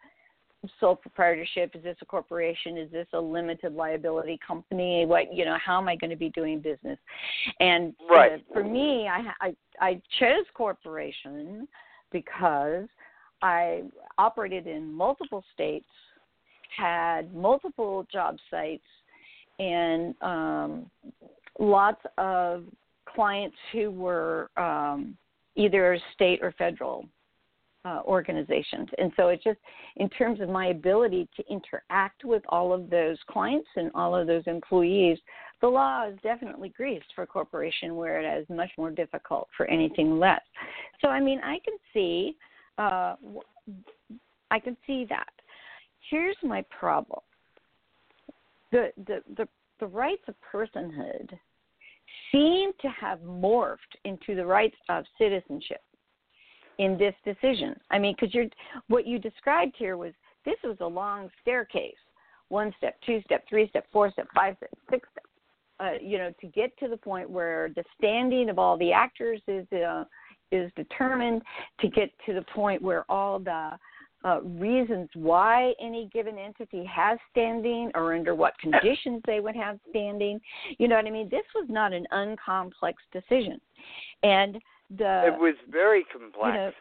sole 0.79 0.95
proprietorship? 0.95 1.75
Is 1.75 1.83
this 1.83 1.97
a 2.01 2.05
corporation? 2.05 2.77
Is 2.77 2.91
this 2.91 3.07
a 3.13 3.19
limited 3.19 3.73
liability 3.73 4.39
company? 4.45 5.05
What 5.05 5.33
you 5.33 5.45
know? 5.45 5.57
How 5.63 5.77
am 5.77 5.87
I 5.87 5.95
going 5.95 6.09
to 6.09 6.15
be 6.15 6.29
doing 6.29 6.59
business? 6.59 6.97
And 7.59 7.93
right. 8.09 8.33
uh, 8.33 8.37
for 8.53 8.63
me, 8.63 9.07
I, 9.07 9.31
I 9.41 9.55
I 9.79 10.01
chose 10.19 10.45
corporation 10.53 11.67
because 12.11 12.87
I 13.41 13.83
operated 14.17 14.67
in 14.67 14.91
multiple 14.91 15.43
states, 15.53 15.89
had 16.75 17.33
multiple 17.33 18.07
job 18.11 18.37
sites, 18.49 18.83
and 19.59 20.15
um, 20.21 20.91
lots 21.59 22.01
of 22.17 22.63
clients 23.13 23.57
who 23.71 23.91
were 23.91 24.49
um, 24.57 25.17
either 25.55 25.97
state 26.13 26.39
or 26.41 26.53
federal 26.53 27.05
uh, 27.85 28.01
organizations. 28.05 28.87
And 28.97 29.11
so 29.17 29.27
it's 29.27 29.43
just 29.43 29.59
in 29.97 30.09
terms 30.09 30.39
of 30.41 30.49
my 30.49 30.67
ability 30.67 31.27
to 31.35 31.43
interact 31.49 32.23
with 32.23 32.43
all 32.49 32.73
of 32.73 32.89
those 32.89 33.17
clients 33.29 33.67
and 33.75 33.91
all 33.93 34.15
of 34.15 34.27
those 34.27 34.43
employees, 34.47 35.17
the 35.61 35.67
law 35.67 36.07
is 36.07 36.17
definitely 36.23 36.69
greased 36.69 37.05
for 37.15 37.23
a 37.23 37.27
corporation 37.27 37.95
where 37.95 38.21
it 38.21 38.39
is 38.39 38.47
much 38.49 38.69
more 38.77 38.91
difficult 38.91 39.47
for 39.55 39.65
anything 39.67 40.19
less. 40.19 40.41
So 41.01 41.09
I 41.09 41.19
mean, 41.19 41.39
I 41.43 41.59
can 41.63 41.77
see, 41.93 42.35
uh, 42.77 43.15
I 44.51 44.59
can 44.59 44.77
see 44.87 45.05
that. 45.09 45.31
Here's 46.09 46.37
my 46.43 46.63
problem: 46.69 47.21
the 48.71 48.91
the 49.07 49.23
the, 49.37 49.47
the 49.79 49.87
rights 49.87 50.23
of 50.27 50.35
personhood 50.53 51.29
seem 52.31 52.71
to 52.81 52.89
have 52.89 53.19
morphed 53.19 53.77
into 54.05 54.35
the 54.35 54.45
rights 54.45 54.75
of 54.89 55.05
citizenship 55.17 55.81
in 56.79 56.97
this 56.97 57.15
decision. 57.25 57.79
I 57.91 57.99
mean, 57.99 58.15
because 58.19 58.33
you're 58.33 58.45
what 58.87 59.05
you 59.07 59.19
described 59.19 59.75
here 59.77 59.97
was 59.97 60.13
this 60.45 60.57
was 60.63 60.77
a 60.81 60.87
long 60.87 61.29
staircase 61.41 61.95
one 62.53 62.71
step, 62.77 62.95
two 63.05 63.19
step, 63.25 63.43
three 63.49 63.67
step, 63.69 63.85
four 63.91 64.11
step, 64.11 64.27
five 64.33 64.55
step, 64.57 64.69
six 64.89 65.09
step. 65.11 65.25
Uh, 65.79 65.93
you 66.01 66.19
know, 66.19 66.31
to 66.39 66.47
get 66.47 66.77
to 66.77 66.87
the 66.87 66.95
point 66.95 67.27
where 67.27 67.69
the 67.75 67.83
standing 67.97 68.47
of 68.47 68.59
all 68.59 68.77
the 68.77 68.93
actors 68.93 69.41
is 69.47 69.65
uh, 69.73 70.05
is 70.51 70.71
determined, 70.75 71.41
to 71.79 71.87
get 71.89 72.11
to 72.27 72.33
the 72.33 72.43
point 72.53 72.79
where 72.79 73.05
all 73.09 73.39
the 73.39 73.71
uh, 74.23 74.39
reasons 74.43 75.09
why 75.15 75.73
any 75.81 76.09
given 76.13 76.37
entity 76.37 76.85
has 76.85 77.17
standing 77.31 77.89
or 77.95 78.13
under 78.13 78.35
what 78.35 78.57
conditions 78.59 79.19
they 79.25 79.39
would 79.39 79.55
have 79.55 79.79
standing. 79.89 80.39
You 80.77 80.87
know 80.87 80.95
what 80.95 81.05
I 81.05 81.09
mean? 81.09 81.27
This 81.29 81.43
was 81.55 81.65
not 81.69 81.91
an 81.91 82.05
uncomplex 82.13 82.93
decision, 83.11 83.59
and 84.21 84.59
the 84.97 85.27
it 85.27 85.39
was 85.39 85.55
very 85.69 86.05
complex. 86.11 86.53
You 86.53 86.53
know, 86.53 86.71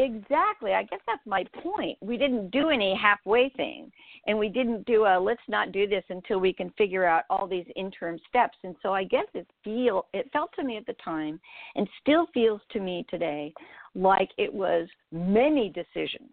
Exactly. 0.00 0.72
I 0.72 0.84
guess 0.84 1.00
that's 1.06 1.26
my 1.26 1.44
point. 1.62 1.98
We 2.00 2.16
didn't 2.16 2.50
do 2.50 2.70
any 2.70 2.96
halfway 2.96 3.50
thing, 3.50 3.92
and 4.26 4.38
we 4.38 4.48
didn't 4.48 4.86
do 4.86 5.04
a 5.04 5.20
let's 5.20 5.42
not 5.46 5.72
do 5.72 5.86
this 5.86 6.04
until 6.08 6.38
we 6.38 6.54
can 6.54 6.70
figure 6.78 7.04
out 7.04 7.24
all 7.28 7.46
these 7.46 7.66
interim 7.76 8.18
steps. 8.26 8.56
And 8.64 8.74
so 8.82 8.94
I 8.94 9.04
guess 9.04 9.26
it 9.34 9.46
feel 9.62 10.06
it 10.14 10.30
felt 10.32 10.52
to 10.56 10.64
me 10.64 10.78
at 10.78 10.86
the 10.86 10.96
time, 11.04 11.38
and 11.74 11.86
still 12.00 12.26
feels 12.32 12.62
to 12.70 12.80
me 12.80 13.04
today, 13.10 13.52
like 13.94 14.30
it 14.38 14.52
was 14.52 14.88
many 15.12 15.68
decisions, 15.68 16.32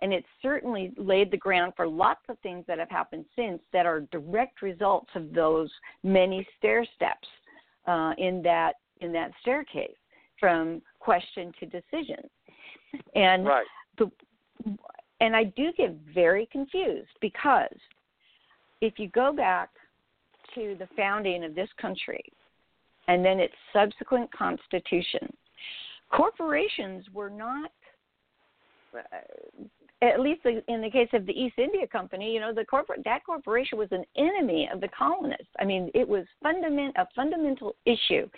and 0.00 0.12
it 0.12 0.24
certainly 0.40 0.92
laid 0.96 1.30
the 1.30 1.36
ground 1.36 1.74
for 1.76 1.86
lots 1.86 2.22
of 2.28 2.36
things 2.40 2.64
that 2.66 2.80
have 2.80 2.90
happened 2.90 3.26
since 3.36 3.60
that 3.72 3.86
are 3.86 4.00
direct 4.10 4.60
results 4.60 5.10
of 5.14 5.32
those 5.32 5.70
many 6.02 6.44
stair 6.58 6.84
steps 6.96 7.28
uh, 7.86 8.12
in 8.18 8.42
that 8.42 8.72
in 9.02 9.12
that 9.12 9.30
staircase 9.40 9.90
from 10.38 10.82
question 11.00 11.52
to 11.60 11.66
decision 11.66 12.18
and 13.14 13.46
right. 13.46 13.66
the 13.98 14.10
and 15.20 15.36
I 15.36 15.44
do 15.44 15.72
get 15.76 15.96
very 16.12 16.48
confused 16.50 17.10
because 17.20 17.76
if 18.80 18.98
you 18.98 19.08
go 19.08 19.32
back 19.32 19.70
to 20.54 20.74
the 20.78 20.88
founding 20.96 21.44
of 21.44 21.54
this 21.54 21.68
country 21.80 22.24
and 23.08 23.24
then 23.24 23.38
its 23.38 23.54
subsequent 23.72 24.30
constitution, 24.32 25.32
corporations 26.10 27.04
were 27.14 27.30
not 27.30 27.70
uh, 28.96 29.00
at 30.02 30.18
least 30.18 30.40
in 30.44 30.82
the 30.82 30.90
case 30.90 31.08
of 31.12 31.26
the 31.26 31.32
East 31.32 31.54
India 31.58 31.86
Company, 31.86 32.32
you 32.34 32.40
know, 32.40 32.52
the 32.52 32.64
corporate 32.64 33.02
that 33.04 33.24
corporation 33.24 33.78
was 33.78 33.88
an 33.92 34.04
enemy 34.16 34.68
of 34.72 34.80
the 34.80 34.88
colonists. 34.88 35.46
I 35.60 35.64
mean, 35.64 35.90
it 35.94 36.06
was 36.06 36.24
fundament 36.42 36.94
a 36.98 37.06
fundamental 37.14 37.76
issue 37.86 38.28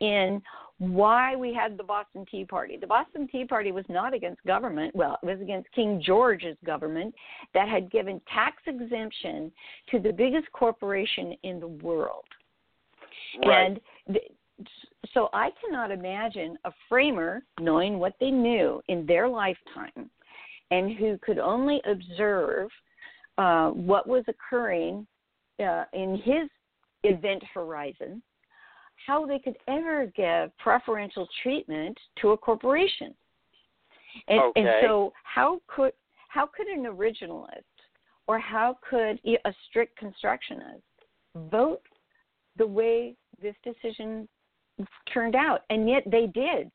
in 0.00 0.40
why 0.78 1.36
we 1.36 1.52
had 1.52 1.76
the 1.76 1.82
Boston 1.82 2.24
Tea 2.30 2.46
Party. 2.46 2.78
The 2.78 2.86
Boston 2.86 3.28
Tea 3.30 3.44
Party 3.44 3.70
was 3.70 3.84
not 3.90 4.14
against 4.14 4.42
government. 4.44 4.96
Well, 4.96 5.18
it 5.22 5.26
was 5.26 5.38
against 5.42 5.70
King 5.72 6.02
George's 6.04 6.56
government 6.64 7.14
that 7.52 7.68
had 7.68 7.90
given 7.90 8.18
tax 8.32 8.62
exemption 8.66 9.52
to 9.90 9.98
the 9.98 10.12
biggest 10.12 10.50
corporation 10.52 11.34
in 11.42 11.60
the 11.60 11.68
world. 11.68 12.24
Right. 13.44 13.66
And 13.66 13.80
th- 14.10 14.32
so 15.12 15.28
I 15.34 15.50
cannot 15.60 15.90
imagine 15.90 16.56
a 16.64 16.72
framer 16.88 17.42
knowing 17.60 17.98
what 17.98 18.14
they 18.18 18.30
knew 18.30 18.80
in 18.88 19.04
their 19.04 19.28
lifetime 19.28 20.10
and 20.70 20.96
who 20.96 21.18
could 21.22 21.38
only 21.38 21.80
observe 21.84 22.68
uh, 23.38 23.70
what 23.70 24.06
was 24.06 24.24
occurring 24.28 25.06
uh, 25.58 25.84
in 25.92 26.16
his 26.24 26.48
event 27.02 27.42
horizon 27.54 28.22
how 29.06 29.26
they 29.26 29.38
could 29.38 29.56
ever 29.68 30.12
give 30.16 30.56
preferential 30.58 31.26
treatment 31.42 31.96
to 32.20 32.30
a 32.30 32.36
corporation. 32.36 33.14
And, 34.28 34.40
okay. 34.40 34.60
and 34.60 34.68
so 34.82 35.12
how 35.22 35.60
could 35.68 35.92
how 36.28 36.46
could 36.46 36.66
an 36.66 36.84
originalist 36.84 37.64
or 38.26 38.38
how 38.38 38.78
could 38.88 39.18
a 39.26 39.54
strict 39.68 39.98
constructionist 39.98 40.82
vote 41.50 41.82
the 42.56 42.66
way 42.66 43.16
this 43.42 43.54
decision 43.64 44.28
turned 45.12 45.34
out? 45.34 45.62
And 45.70 45.88
yet 45.88 46.04
they 46.06 46.26
did. 46.26 46.70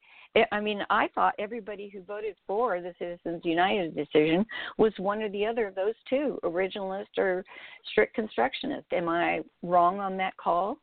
I 0.52 0.60
mean, 0.60 0.82
I 0.90 1.08
thought 1.16 1.34
everybody 1.40 1.90
who 1.90 2.02
voted 2.02 2.36
for 2.46 2.82
the 2.82 2.94
Citizens 3.00 3.42
United 3.44 3.96
decision 3.96 4.46
was 4.78 4.92
one 4.98 5.22
or 5.22 5.30
the 5.30 5.46
other 5.46 5.68
of 5.68 5.76
those 5.76 5.94
two, 6.10 6.40
originalist 6.44 7.18
or 7.18 7.46
strict 7.92 8.16
constructionist. 8.16 8.88
Am 8.92 9.08
I 9.08 9.42
wrong 9.64 10.00
on 10.00 10.18
that 10.18 10.36
call? 10.38 10.78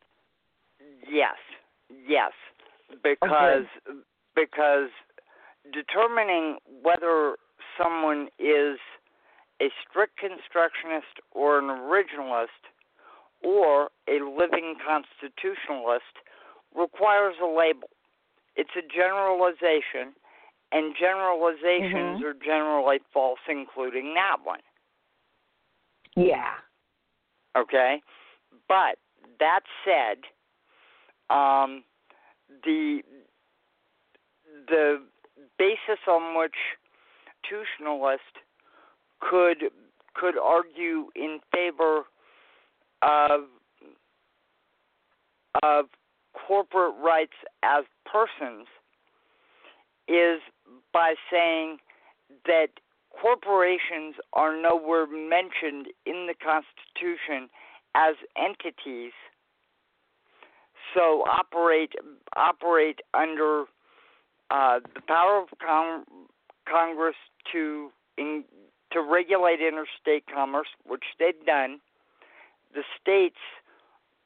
Yes, 1.11 1.36
yes, 2.09 2.32
because 3.03 3.66
okay. 3.88 3.98
because 4.34 4.88
determining 5.72 6.57
whether 6.82 7.36
someone 7.80 8.28
is 8.38 8.78
a 9.61 9.68
strict 9.88 10.18
constructionist 10.18 11.20
or 11.32 11.59
an 11.59 11.66
originalist 11.66 12.46
or 13.44 13.90
a 14.09 14.18
living 14.24 14.76
constitutionalist 14.86 16.03
requires 16.74 17.34
a 17.42 17.46
label. 17.46 17.88
It's 18.57 18.70
a 18.76 18.82
generalization, 18.82 20.14
and 20.72 20.94
generalizations 20.98 22.20
mm-hmm. 22.20 22.24
are 22.24 22.34
generally 22.34 22.98
false, 23.12 23.40
including 23.48 24.14
that 24.14 24.36
one. 24.44 24.61
Yeah. 26.16 26.55
Okay? 27.57 28.03
But 28.68 28.98
that 29.40 29.61
said, 29.84 30.18
um, 31.34 31.84
the 32.64 33.00
the 34.68 35.03
basis 35.59 35.98
on 36.07 36.38
which 36.38 36.55
constitutionalist 37.42 38.22
could 39.20 39.70
could 40.14 40.38
argue 40.38 41.07
in 41.14 41.40
favor 41.53 42.03
of 43.03 43.42
of 45.62 45.86
corporate 46.35 46.95
rights 47.03 47.37
as 47.62 47.85
persons 48.05 48.66
is 50.09 50.41
by 50.93 51.14
saying 51.30 51.78
that 52.47 52.68
corporations 53.20 54.16
are 54.33 54.61
nowhere 54.61 55.07
mentioned 55.07 55.89
in 56.07 56.26
the 56.26 56.35
Constitution 56.35 57.49
as 57.95 58.14
entities 58.37 59.12
so 60.95 61.24
operate 61.30 61.93
operate 62.37 63.01
under 63.14 63.64
uh, 64.51 64.80
the 64.95 65.01
power 65.07 65.43
of 65.43 65.49
con- 65.64 66.05
Congress 66.68 67.16
to 67.53 67.91
in, 68.18 68.45
to 68.93 69.01
regulate 69.01 69.61
interstate 69.61 70.24
commerce, 70.33 70.68
which 70.87 71.05
they've 71.18 71.47
done. 71.47 71.80
The 72.74 72.83
states' 73.01 73.37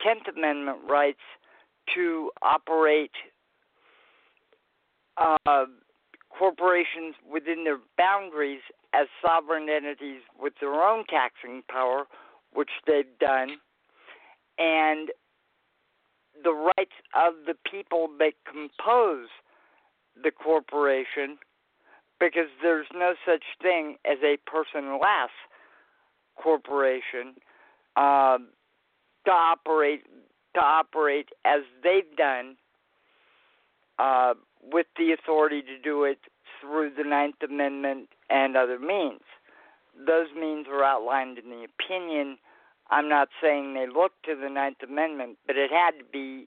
Tenth 0.00 0.26
Amendment 0.34 0.78
rights 0.88 1.20
to 1.94 2.30
operate 2.42 3.12
uh, 5.16 5.64
corporations 6.30 7.14
within 7.30 7.64
their 7.64 7.78
boundaries 7.96 8.60
as 8.94 9.06
sovereign 9.24 9.68
entities 9.68 10.20
with 10.40 10.54
their 10.60 10.74
own 10.74 11.04
taxing 11.08 11.62
power, 11.70 12.04
which 12.52 12.70
they've 12.86 13.18
done, 13.20 13.56
and 14.58 15.10
the 16.42 16.52
rights 16.52 16.92
of 17.14 17.34
the 17.46 17.54
people 17.70 18.08
that 18.18 18.32
compose 18.50 19.28
the 20.22 20.30
corporation 20.30 21.38
because 22.18 22.48
there's 22.62 22.86
no 22.94 23.14
such 23.26 23.44
thing 23.60 23.96
as 24.04 24.18
a 24.22 24.38
personless 24.48 25.28
corporation 26.36 27.34
uh, 27.96 28.38
to 29.24 29.30
operate 29.30 30.02
to 30.56 30.60
operate 30.60 31.28
as 31.44 31.60
they've 31.82 32.16
done 32.16 32.56
uh, 33.98 34.34
with 34.72 34.86
the 34.98 35.12
authority 35.12 35.62
to 35.62 35.78
do 35.82 36.04
it 36.04 36.18
through 36.60 36.90
the 36.96 37.04
Ninth 37.04 37.36
Amendment 37.42 38.08
and 38.28 38.56
other 38.56 38.78
means. 38.78 39.20
Those 40.06 40.28
means 40.38 40.66
are 40.68 40.84
outlined 40.84 41.38
in 41.38 41.48
the 41.50 41.64
opinion 41.64 42.38
I'm 42.90 43.08
not 43.08 43.28
saying 43.42 43.74
they 43.74 43.86
looked 43.86 44.24
to 44.26 44.36
the 44.36 44.48
Ninth 44.48 44.78
Amendment, 44.82 45.38
but 45.46 45.56
it 45.56 45.70
had 45.70 45.92
to 45.98 46.04
be 46.04 46.46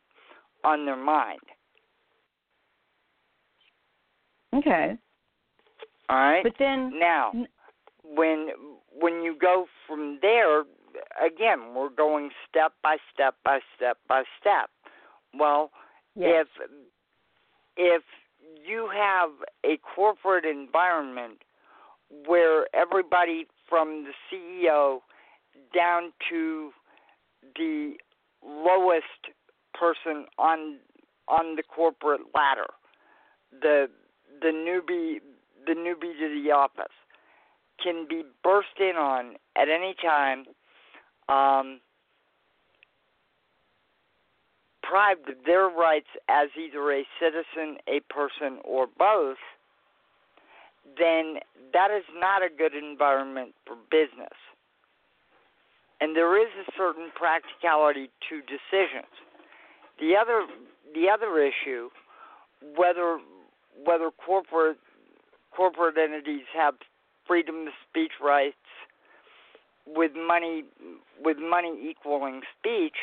on 0.64 0.86
their 0.86 0.95
mind. 0.95 1.39
Okay. 4.55 4.97
All 6.10 6.18
right. 6.18 6.43
But 6.43 6.53
then 6.57 6.91
now, 6.97 7.32
when 8.03 8.49
when 8.99 9.22
you 9.22 9.36
go 9.39 9.66
from 9.88 10.20
there, 10.22 10.64
again, 11.23 11.73
we're 11.75 11.89
going 11.89 12.29
step 12.49 12.73
by 12.83 12.97
step 13.13 13.35
by 13.43 13.59
step 13.75 13.97
by 14.07 14.23
step. 14.39 14.69
Well, 15.37 15.71
yes. 16.15 16.45
if 16.57 16.69
if 17.77 18.03
you 18.67 18.89
have 18.93 19.29
a 19.65 19.77
corporate 19.77 20.45
environment 20.45 21.41
where 22.25 22.65
everybody 22.73 23.47
from 23.67 24.05
the 24.05 24.13
CEO 24.31 24.99
down 25.75 26.11
to 26.29 26.71
the 27.55 27.93
lowest 28.45 29.33
person 29.73 30.25
on 30.37 30.77
on 31.27 31.55
the 31.55 31.63
corporate 31.63 32.21
ladder, 32.33 32.67
the 33.51 33.89
the 34.41 34.47
newbie 34.47 35.19
the 35.65 35.73
newbie 35.73 36.17
to 36.19 36.41
the 36.43 36.51
office. 36.51 36.93
can 37.81 38.05
be 38.09 38.23
burst 38.43 38.79
in 38.79 38.95
on 38.97 39.35
at 39.55 39.69
any 39.69 39.95
time, 40.01 40.45
um, 41.30 41.80
deprived 44.89 45.30
of 45.30 45.36
their 45.45 45.67
rights 45.67 46.07
as 46.27 46.49
either 46.57 46.91
a 46.91 47.03
citizen, 47.19 47.77
a 47.88 47.99
person, 48.11 48.59
or 48.63 48.88
both, 48.97 49.38
then 50.97 51.36
that 51.73 51.91
is 51.91 52.03
not 52.15 52.41
a 52.41 52.49
good 52.49 52.73
environment 52.73 53.53
for 53.65 53.75
business. 53.91 54.34
And 56.01 56.15
there 56.15 56.41
is 56.41 56.49
a 56.67 56.71
certain 56.77 57.11
practicality 57.15 58.09
to 58.30 58.41
decisions. 58.41 59.11
The 59.99 60.15
other 60.15 60.47
the 60.95 61.09
other 61.09 61.38
issue, 61.38 61.89
whether 62.75 63.19
whether 63.84 64.09
corporate 64.11 64.77
corporate 65.55 65.97
entities 65.97 66.45
have 66.55 66.75
freedom 67.27 67.67
of 67.67 67.73
speech 67.89 68.13
rights 68.23 68.55
with 69.95 70.11
money 70.15 70.63
with 71.23 71.37
money 71.37 71.89
equaling 71.89 72.41
speech, 72.57 72.95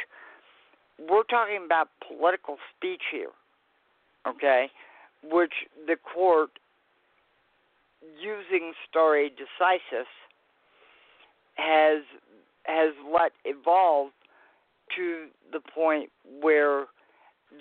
we're 0.99 1.25
talking 1.25 1.61
about 1.65 1.89
political 2.07 2.57
speech 2.75 3.03
here, 3.13 3.31
okay? 4.27 4.71
Which 5.23 5.53
the 5.87 5.97
court, 5.97 6.51
using 8.21 8.73
stare 8.89 9.29
decisis, 9.29 10.07
has 11.57 12.03
has 12.65 12.93
let 13.13 13.33
evolve 13.45 14.11
to 14.97 15.27
the 15.53 15.61
point 15.61 16.11
where 16.41 16.87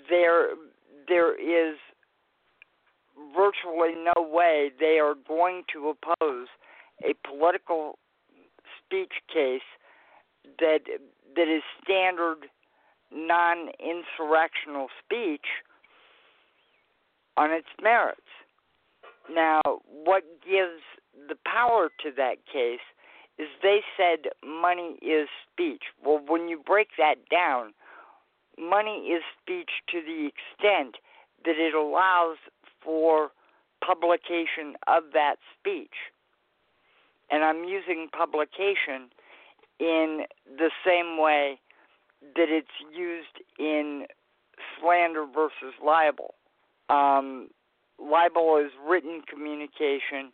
there 0.08 0.48
there 1.08 1.34
is 1.34 1.76
virtually 3.34 3.94
no 3.94 4.22
way 4.22 4.70
they 4.78 4.98
are 4.98 5.14
going 5.26 5.62
to 5.72 5.88
oppose 5.88 6.48
a 7.02 7.14
political 7.28 7.98
speech 8.86 9.12
case 9.32 9.66
that 10.58 10.80
that 11.34 11.48
is 11.48 11.62
standard 11.82 12.48
non 13.12 13.68
insurrectional 13.80 14.86
speech 15.04 15.46
on 17.36 17.50
its 17.50 17.68
merits. 17.82 18.20
Now, 19.32 19.60
what 19.84 20.22
gives 20.44 20.82
the 21.28 21.36
power 21.44 21.90
to 22.02 22.10
that 22.16 22.36
case 22.50 22.80
is 23.38 23.48
they 23.62 23.80
said 23.96 24.30
money 24.44 24.98
is 25.02 25.28
speech. 25.52 25.82
Well, 26.04 26.20
when 26.26 26.48
you 26.48 26.60
break 26.64 26.88
that 26.96 27.16
down, 27.30 27.74
money 28.58 29.08
is 29.12 29.22
speech 29.42 29.70
to 29.90 30.00
the 30.00 30.28
extent 30.28 30.96
that 31.44 31.56
it 31.58 31.74
allows 31.74 32.38
for 32.82 33.30
publication 33.84 34.74
of 34.86 35.04
that 35.12 35.36
speech. 35.58 35.94
And 37.30 37.44
I'm 37.44 37.64
using 37.64 38.08
publication 38.16 39.10
in 39.78 40.22
the 40.46 40.70
same 40.86 41.20
way 41.20 41.58
that 42.34 42.48
it's 42.48 42.68
used 42.96 43.44
in 43.58 44.06
slander 44.80 45.26
versus 45.26 45.74
libel. 45.84 46.34
Um, 46.88 47.48
libel 47.98 48.56
is 48.64 48.72
written 48.86 49.22
communication, 49.28 50.32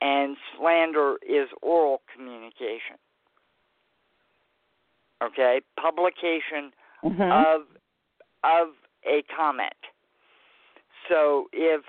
and 0.00 0.36
slander 0.56 1.16
is 1.28 1.48
oral 1.60 2.02
communication. 2.14 2.96
Okay, 5.22 5.60
publication 5.80 6.70
mm-hmm. 7.04 7.20
of 7.20 7.62
of 8.44 8.68
a 9.04 9.22
comment. 9.36 9.72
So 11.08 11.48
if 11.52 11.82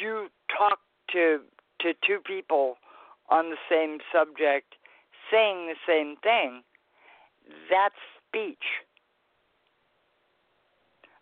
you 0.00 0.28
talk 0.56 0.78
to 1.12 1.40
to 1.80 1.92
two 2.06 2.18
people 2.24 2.76
on 3.28 3.50
the 3.50 3.56
same 3.70 3.98
subject 4.12 4.74
saying 5.30 5.66
the 5.66 5.74
same 5.86 6.16
thing, 6.22 6.62
that's 7.70 7.94
speech. 8.28 8.62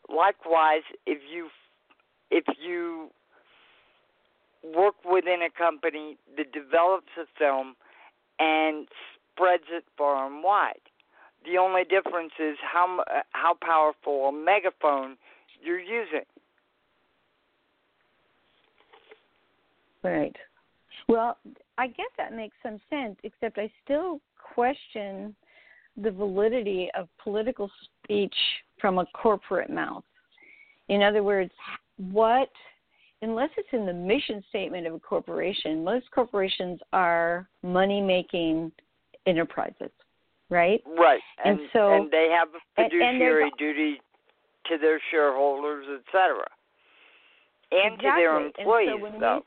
Likewise, 0.08 0.82
if 1.06 1.18
you 1.32 1.48
if 2.30 2.44
you 2.60 3.10
work 4.62 4.94
within 5.04 5.40
a 5.42 5.50
company 5.50 6.16
that 6.36 6.52
develops 6.52 7.10
a 7.18 7.24
film 7.38 7.74
and 8.38 8.88
spreads 9.34 9.64
it 9.70 9.84
far 9.96 10.26
and 10.26 10.42
wide, 10.42 10.74
the 11.44 11.58
only 11.58 11.84
difference 11.84 12.32
is 12.38 12.56
how 12.60 13.02
how 13.30 13.56
powerful 13.60 14.28
a 14.28 14.32
megaphone 14.32 15.16
you're 15.62 15.80
using. 15.80 16.26
Right. 20.02 20.36
Well, 21.08 21.38
I 21.78 21.88
guess 21.88 22.06
that 22.16 22.32
makes 22.32 22.56
some 22.62 22.80
sense, 22.88 23.16
except 23.24 23.58
I 23.58 23.70
still 23.84 24.20
question 24.54 25.34
the 25.96 26.10
validity 26.10 26.90
of 26.96 27.08
political 27.22 27.70
speech 28.02 28.34
from 28.80 28.98
a 28.98 29.06
corporate 29.06 29.70
mouth. 29.70 30.04
In 30.88 31.02
other 31.02 31.22
words, 31.22 31.52
what, 31.96 32.50
unless 33.22 33.50
it's 33.56 33.68
in 33.72 33.86
the 33.86 33.92
mission 33.92 34.42
statement 34.48 34.86
of 34.86 34.94
a 34.94 34.98
corporation, 34.98 35.84
most 35.84 36.10
corporations 36.10 36.80
are 36.92 37.48
money 37.62 38.00
making 38.00 38.72
enterprises, 39.26 39.90
right? 40.50 40.82
Right. 40.86 41.20
And, 41.44 41.60
and 41.60 41.68
so 41.72 41.92
and 41.92 42.10
they 42.10 42.28
have 42.36 42.48
a 42.48 42.82
fiduciary 42.82 43.50
duty 43.58 44.00
to 44.66 44.78
their 44.78 45.00
shareholders, 45.10 45.86
etc. 46.00 46.44
And 47.70 47.94
exactly. 47.94 48.10
to 48.10 48.16
their 48.16 48.46
employees, 48.46 49.12
so 49.14 49.20
though. 49.20 49.44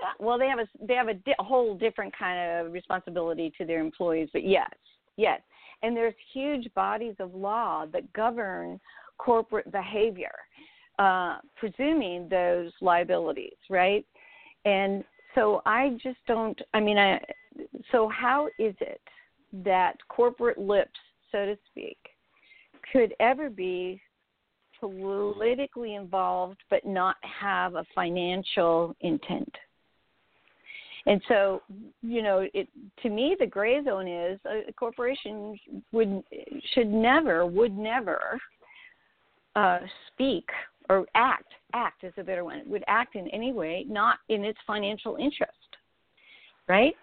We, 0.00 0.24
well 0.24 0.38
they 0.38 0.48
have 0.48 0.58
a 0.58 0.66
they 0.86 0.94
have 0.94 1.08
a, 1.08 1.14
di- 1.14 1.34
a 1.38 1.42
whole 1.42 1.74
different 1.74 2.16
kind 2.16 2.66
of 2.66 2.72
responsibility 2.72 3.52
to 3.58 3.64
their 3.64 3.80
employees 3.80 4.28
but 4.32 4.46
yes 4.46 4.70
yes. 5.16 5.40
And 5.82 5.96
there's 5.96 6.14
huge 6.32 6.68
bodies 6.74 7.14
of 7.20 7.34
law 7.34 7.86
that 7.92 8.12
govern 8.12 8.78
corporate 9.18 9.70
behavior 9.72 10.32
uh, 10.98 11.38
presuming 11.56 12.28
those 12.28 12.72
liabilities 12.80 13.56
right? 13.68 14.04
And 14.64 15.04
so 15.34 15.62
i 15.66 15.96
just 16.02 16.18
don't 16.26 16.60
i 16.74 16.80
mean 16.80 16.98
i 16.98 17.20
so 17.92 18.08
how 18.08 18.46
is 18.58 18.74
it 18.80 19.00
that 19.52 19.96
corporate 20.08 20.58
lips 20.58 20.98
so 21.32 21.44
to 21.46 21.56
speak 21.70 21.98
could 22.92 23.14
ever 23.20 23.50
be 23.50 24.00
politically 24.78 25.94
involved 25.94 26.58
but 26.70 26.84
not 26.86 27.16
have 27.22 27.74
a 27.74 27.84
financial 27.94 28.94
intent 29.00 29.54
and 31.10 31.20
so, 31.26 31.60
you 32.02 32.22
know, 32.22 32.46
it 32.54 32.68
to 33.02 33.10
me 33.10 33.36
the 33.38 33.46
gray 33.46 33.82
zone 33.84 34.06
is 34.06 34.38
a 34.46 34.72
corporation 34.72 35.58
would 35.90 36.22
should 36.72 36.86
never 36.86 37.44
would 37.44 37.76
never 37.76 38.38
uh, 39.56 39.80
speak 40.06 40.48
or 40.88 41.06
act 41.16 41.52
act 41.74 42.04
is 42.04 42.12
a 42.16 42.22
better 42.22 42.44
one 42.44 42.62
would 42.66 42.84
act 42.86 43.16
in 43.16 43.26
any 43.28 43.52
way 43.52 43.84
not 43.88 44.18
in 44.28 44.44
its 44.44 44.58
financial 44.64 45.16
interest, 45.16 45.52
right? 46.68 46.94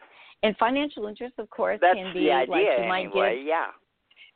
And 0.41 0.55
financial 0.55 1.07
interest, 1.07 1.33
of 1.37 1.49
course, 1.49 1.79
That's 1.81 1.95
can 1.95 2.13
be 2.13 2.27
the 2.27 2.31
idea, 2.31 2.51
like 2.55 2.65
you 2.79 2.87
might 2.87 3.05
anyway, 3.07 3.35
give 3.39 3.47
yeah. 3.47 3.65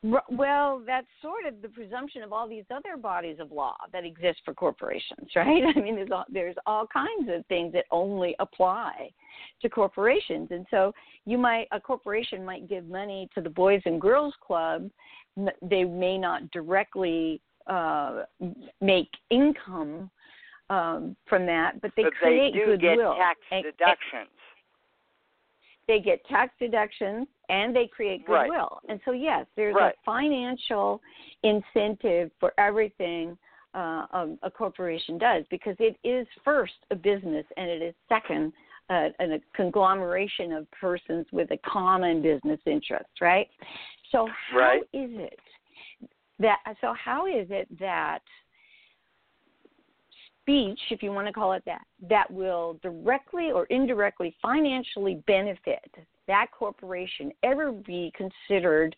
Well, 0.04 0.82
that's 0.86 1.06
sort 1.22 1.46
of 1.46 1.62
the 1.62 1.70
presumption 1.70 2.24
of 2.24 2.34
all 2.34 2.50
these 2.50 2.64
other 2.74 2.98
bodies 2.98 3.38
of 3.40 3.52
law 3.52 3.76
that 3.94 4.04
exist 4.04 4.40
for 4.44 4.54
corporations, 4.54 5.28
right? 5.36 5.64
I 5.76 5.80
mean, 5.80 5.96
there's 5.96 6.10
all, 6.12 6.26
there's 6.32 6.56
all 6.66 6.88
kinds 6.88 7.30
of 7.30 7.46
things 7.46 7.74
that 7.74 7.86
only 7.92 8.36
apply 8.40 9.12
to 9.62 9.70
corporations, 9.70 10.50
and 10.52 10.66
so 10.72 10.92
you 11.26 11.38
might 11.38 11.68
a 11.72 11.80
corporation 11.80 12.44
might 12.44 12.68
give 12.68 12.88
money 12.88 13.30
to 13.36 13.42
the 13.42 13.50
Boys 13.50 13.82
and 13.86 14.02
Girls 14.02 14.34
Club. 14.46 14.90
They 15.62 15.84
may 15.84 16.18
not 16.18 16.50
directly 16.50 17.40
uh, 17.68 18.24
make 18.82 19.10
income 19.30 20.10
um, 20.72 21.16
from 21.28 21.46
that, 21.46 21.80
but 21.82 21.92
they 21.96 22.04
but 22.04 22.14
create 22.16 22.54
they 22.54 22.60
do 22.60 22.66
goodwill. 22.78 23.14
get 23.14 23.20
tax 23.20 23.40
and, 23.52 23.64
deductions. 23.64 24.30
they 25.88 26.00
get 26.00 26.26
tax 26.26 26.54
deductions 26.60 27.28
and 27.52 27.76
they 27.76 27.86
create 27.88 28.28
Right. 28.28 28.48
goodwill. 28.48 28.82
And 28.88 29.00
so, 29.06 29.12
yes, 29.12 29.46
there's 29.56 29.76
Right. 29.76 29.94
a 29.94 30.04
financial 30.04 31.02
incentive 31.44 32.32
for 32.40 32.54
everything 32.58 33.38
uh, 33.74 34.06
a, 34.12 34.38
a 34.44 34.52
corporation 34.52 35.18
does 35.18 35.46
because 35.50 35.76
it 35.80 35.98
is 36.04 36.28
first 36.44 36.74
a 36.92 36.96
business 36.96 37.46
and 37.58 37.70
it 37.70 37.82
is 37.82 37.96
second 38.10 38.54
uh, 38.90 39.10
a 39.20 39.40
conglomeration 39.54 40.52
of 40.52 40.70
persons 40.72 41.26
with 41.32 41.50
a 41.52 41.58
common 41.58 42.22
business 42.22 42.60
interest, 42.66 43.10
right? 43.22 43.48
So, 44.12 44.28
how 44.52 44.58
Right. 44.58 44.82
is 44.94 45.12
it 45.14 45.40
that? 46.40 46.58
So, 46.82 46.94
how 46.94 47.28
is 47.28 47.48
it 47.50 47.68
that 47.80 48.20
speech, 50.42 50.80
if 50.90 51.02
you 51.04 51.12
want 51.12 51.28
to 51.28 51.34
call 51.34 51.54
it 51.54 51.64
that, 51.66 51.82
that 52.10 52.30
will 52.32 52.80
directly 52.82 53.52
or 53.52 53.66
indirectly 53.66 54.36
financially 54.42 55.24
benefit 55.28 55.90
that 56.28 56.48
corporation 56.58 57.32
ever 57.44 57.72
be 57.72 58.12
considered 58.16 58.96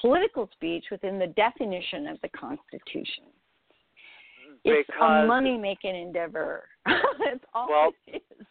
political 0.00 0.48
speech 0.52 0.84
within 0.90 1.18
the 1.18 1.28
definition 1.28 2.06
of 2.08 2.18
the 2.22 2.28
Constitution? 2.28 3.24
It's 4.64 4.88
a 5.00 5.24
money 5.26 5.56
making 5.56 5.94
endeavor. 5.94 6.64
That's 6.86 7.44
all 7.54 7.68
Well, 7.68 7.92
it 8.08 8.22
is. 8.40 8.46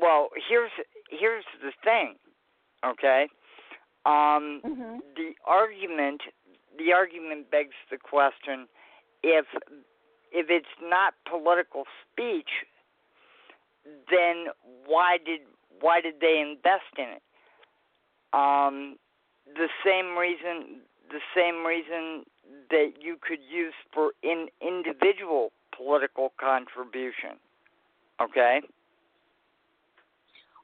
well, 0.00 0.28
here's 0.48 0.70
here's 1.10 1.44
the 1.62 1.70
thing, 1.84 2.14
okay? 2.84 3.28
Um, 4.06 4.62
mm-hmm. 4.64 4.96
The 5.16 5.32
argument 5.46 6.22
the 6.78 6.92
argument 6.92 7.50
begs 7.50 7.74
the 7.90 7.98
question 7.98 8.66
if 9.22 9.44
if 10.34 10.46
it's 10.50 10.74
not 10.82 11.14
political 11.30 11.84
speech, 12.02 12.66
then 14.10 14.46
why 14.86 15.16
did 15.24 15.40
why 15.80 16.00
did 16.00 16.14
they 16.20 16.42
invest 16.42 16.92
in 16.98 17.04
it? 17.16 17.22
Um, 18.32 18.96
the 19.46 19.68
same 19.84 20.18
reason 20.18 20.82
the 21.10 21.20
same 21.36 21.64
reason 21.64 22.24
that 22.70 22.94
you 23.00 23.16
could 23.20 23.38
use 23.48 23.74
for 23.92 24.10
in 24.22 24.48
individual 24.60 25.52
political 25.76 26.32
contribution. 26.40 27.38
Okay. 28.20 28.60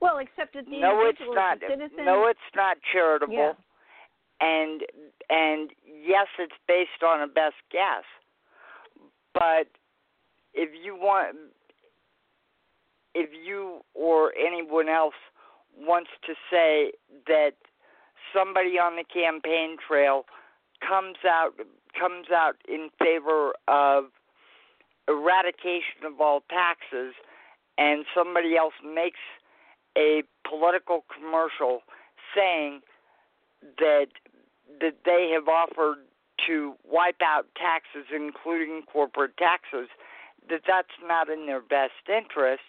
Well, 0.00 0.18
except 0.18 0.54
that 0.54 0.64
the 0.64 0.80
no, 0.80 1.06
it's 1.06 1.18
not. 1.20 1.58
citizen. 1.60 2.04
No, 2.04 2.26
it's 2.26 2.40
not 2.56 2.78
charitable. 2.92 3.34
Yeah. 3.34 3.52
And 4.40 4.82
and 5.28 5.70
yes, 5.84 6.26
it's 6.38 6.56
based 6.66 7.04
on 7.04 7.20
a 7.20 7.26
best 7.26 7.60
guess. 7.70 8.04
But 9.34 9.68
if 10.54 10.70
you 10.84 10.94
want, 10.94 11.36
if 13.14 13.30
you 13.32 13.80
or 13.94 14.32
anyone 14.34 14.88
else 14.88 15.14
wants 15.78 16.10
to 16.26 16.34
say 16.50 16.92
that 17.26 17.52
somebody 18.34 18.78
on 18.78 18.96
the 18.96 19.04
campaign 19.04 19.76
trail 19.86 20.24
comes 20.86 21.16
out 21.26 21.52
comes 21.98 22.26
out 22.34 22.56
in 22.68 22.88
favor 22.98 23.52
of 23.66 24.04
eradication 25.08 26.06
of 26.06 26.20
all 26.20 26.42
taxes 26.48 27.14
and 27.78 28.04
somebody 28.14 28.56
else 28.56 28.74
makes 28.84 29.18
a 29.98 30.22
political 30.48 31.04
commercial 31.12 31.80
saying 32.34 32.80
that 33.78 34.06
that 34.80 34.98
they 35.04 35.30
have 35.34 35.48
offered 35.48 35.98
to 36.46 36.74
wipe 36.88 37.20
out 37.22 37.46
taxes 37.56 38.06
including 38.14 38.82
corporate 38.90 39.36
taxes 39.36 39.88
that 40.48 40.62
that's 40.66 40.96
not 41.06 41.28
in 41.28 41.46
their 41.46 41.60
best 41.60 42.08
interest 42.08 42.62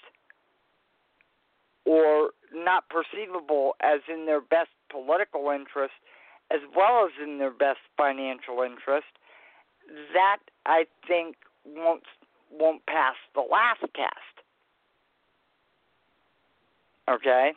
or 1.85 2.31
not 2.53 2.83
perceivable 2.89 3.75
as 3.81 4.01
in 4.11 4.25
their 4.25 4.41
best 4.41 4.69
political 4.89 5.49
interest 5.49 5.93
as 6.51 6.59
well 6.75 7.05
as 7.05 7.11
in 7.23 7.37
their 7.37 7.51
best 7.51 7.79
financial 7.97 8.61
interest 8.61 9.07
that 10.13 10.37
i 10.65 10.85
think 11.07 11.35
won't 11.65 12.03
won't 12.51 12.85
pass 12.85 13.15
the 13.33 13.41
last 13.41 13.79
test 13.95 14.31
Okay? 17.09 17.51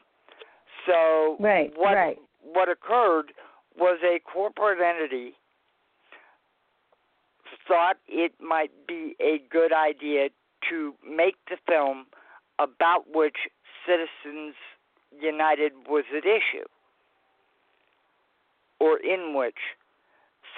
So 0.86 1.36
right, 1.40 1.72
what 1.76 1.94
right. 1.94 2.18
what 2.42 2.68
occurred 2.68 3.32
was 3.78 3.98
a 4.04 4.20
corporate 4.20 4.80
entity 4.80 5.34
thought 7.66 7.96
it 8.08 8.32
might 8.40 8.70
be 8.86 9.14
a 9.20 9.42
good 9.50 9.72
idea 9.72 10.28
to 10.70 10.94
make 11.08 11.36
the 11.48 11.56
film 11.68 12.06
about 12.58 13.04
which 13.12 13.36
Citizens 13.86 14.54
United 15.20 15.72
was 15.88 16.04
at 16.16 16.24
issue, 16.24 16.64
or 18.80 18.98
in 18.98 19.34
which 19.34 19.58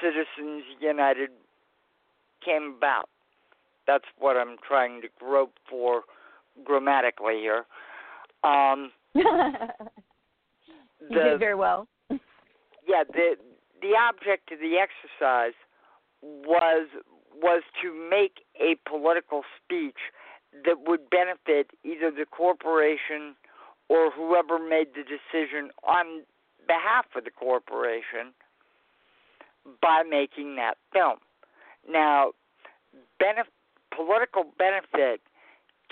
Citizens 0.01 0.65
United 0.81 1.31
came 2.45 2.75
about. 2.77 3.09
That's 3.87 4.05
what 4.19 4.37
I'm 4.37 4.57
trying 4.67 5.01
to 5.03 5.09
grope 5.19 5.55
for 5.69 6.03
grammatically 6.65 7.41
here. 7.41 7.65
Um, 8.45 8.93
you 9.15 9.25
the, 11.09 11.15
did 11.15 11.39
very 11.39 11.55
well. 11.55 11.89
yeah, 12.11 13.05
the 13.13 13.35
the 13.81 13.93
object 13.97 14.53
of 14.53 14.59
the 14.59 14.77
exercise 14.79 15.55
was 16.47 16.89
was 17.43 17.63
to 17.83 17.93
make 18.11 18.45
a 18.59 18.77
political 18.89 19.43
speech 19.63 19.99
that 20.65 20.77
would 20.87 21.11
benefit 21.11 21.71
either 21.85 22.11
the 22.11 22.25
corporation 22.25 23.37
or 23.89 24.11
whoever 24.11 24.59
made 24.59 24.89
the 24.95 25.03
decision 25.03 25.71
on 25.85 26.23
behalf 26.67 27.05
of 27.15 27.25
the 27.25 27.31
corporation 27.31 28.33
by 29.83 30.03
making 30.09 30.57
that 30.57 30.77
film. 30.93 31.19
Now, 31.89 32.33
benef- 33.23 33.53
political 33.95 34.45
benefit 34.59 35.21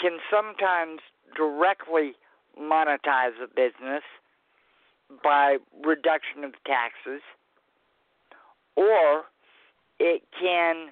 can 0.01 0.19
sometimes 0.31 1.01
directly 1.37 2.15
monetize 2.61 3.37
a 3.43 3.49
business 3.49 4.03
by 5.23 5.59
reduction 5.85 6.45
of 6.45 6.53
taxes, 6.67 7.21
or 8.77 9.25
it 9.99 10.23
can 10.41 10.89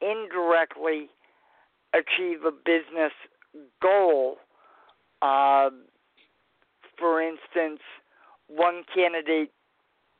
indirectly 0.00 1.08
achieve 1.94 2.44
a 2.46 2.52
business 2.52 3.12
goal. 3.82 4.36
Uh, 5.22 5.70
for 6.98 7.20
instance, 7.22 7.80
one 8.48 8.82
candidate 8.94 9.52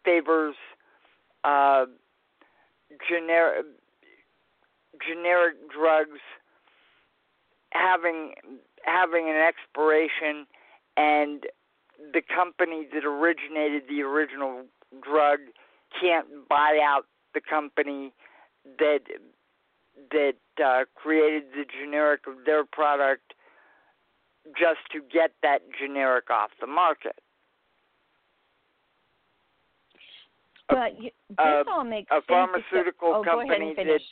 favors 0.04 0.54
uh, 1.44 1.86
generic 3.08 3.66
generic 5.06 5.56
drugs 5.70 6.20
having 7.72 8.32
having 8.84 9.28
an 9.28 9.36
expiration 9.36 10.46
and 10.96 11.44
the 12.12 12.22
company 12.34 12.86
that 12.92 13.04
originated 13.04 13.82
the 13.88 14.02
original 14.02 14.64
drug 15.02 15.38
can't 16.00 16.26
buy 16.48 16.78
out 16.82 17.06
the 17.36 17.42
company 17.48 18.12
that 18.78 19.00
that 20.10 20.34
uh, 20.64 20.84
created 20.94 21.44
the 21.54 21.64
generic 21.80 22.26
of 22.26 22.44
their 22.46 22.64
product 22.64 23.34
just 24.58 24.80
to 24.92 25.00
get 25.12 25.32
that 25.42 25.60
generic 25.78 26.30
off 26.30 26.50
the 26.60 26.66
market. 26.66 27.16
But 30.68 31.00
you, 31.00 31.10
this 31.28 31.36
uh, 31.38 31.62
all 31.68 31.84
makes 31.84 32.10
a 32.10 32.16
sense. 32.16 32.24
pharmaceutical 32.28 33.16
oh, 33.16 33.22
company 33.22 33.74
finish. 33.76 34.02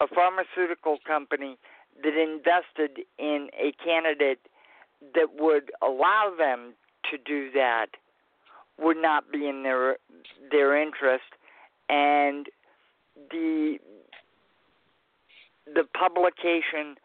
a 0.00 0.06
pharmaceutical 0.08 0.98
company 1.06 1.58
that 2.02 2.14
invested 2.16 3.04
in 3.18 3.48
a 3.54 3.72
candidate 3.84 4.40
that 5.14 5.28
would 5.38 5.70
allow 5.82 6.32
them 6.36 6.74
to 7.10 7.18
do 7.18 7.50
that 7.52 7.88
would 8.78 8.96
not 8.96 9.30
be 9.30 9.46
in 9.46 9.62
their 9.62 9.96
their 10.50 10.80
interest 10.80 11.24
and 11.90 12.46
the 13.30 13.78
the 15.66 15.84
publication 15.98 16.96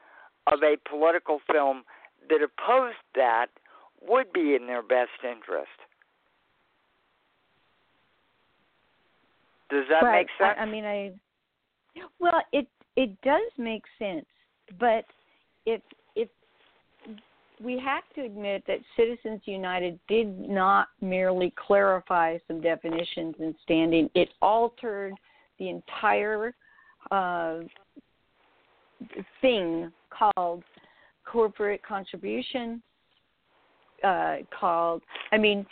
of 0.47 0.59
a 0.63 0.75
political 0.89 1.39
film 1.51 1.83
that 2.29 2.39
opposed 2.41 2.97
that 3.15 3.47
would 4.07 4.31
be 4.31 4.55
in 4.55 4.67
their 4.67 4.81
best 4.81 5.11
interest. 5.23 5.69
Does 9.69 9.85
that 9.89 10.03
right. 10.03 10.19
make 10.19 10.27
sense? 10.39 10.57
I, 10.59 10.63
I 10.63 10.65
mean, 10.65 10.85
I 10.85 11.11
well, 12.19 12.41
it 12.53 12.67
it 12.95 13.09
does 13.21 13.51
make 13.57 13.83
sense, 13.97 14.25
but 14.79 15.05
if 15.65 15.81
if 15.81 15.81
we 17.61 17.79
have 17.79 18.03
to 18.15 18.21
admit 18.21 18.63
that 18.67 18.79
Citizens 18.97 19.41
United 19.45 19.99
did 20.07 20.49
not 20.49 20.87
merely 21.01 21.53
clarify 21.55 22.37
some 22.47 22.61
definitions 22.61 23.35
and 23.39 23.55
standing; 23.63 24.09
it 24.15 24.29
altered 24.41 25.13
the 25.59 25.69
entire 25.69 26.53
uh, 27.11 27.59
thing 29.41 29.91
called 30.09 30.63
corporate 31.25 31.81
contribution. 31.83 32.81
Uh, 34.03 34.37
called, 34.59 35.01
I 35.31 35.37
mean, 35.37 35.65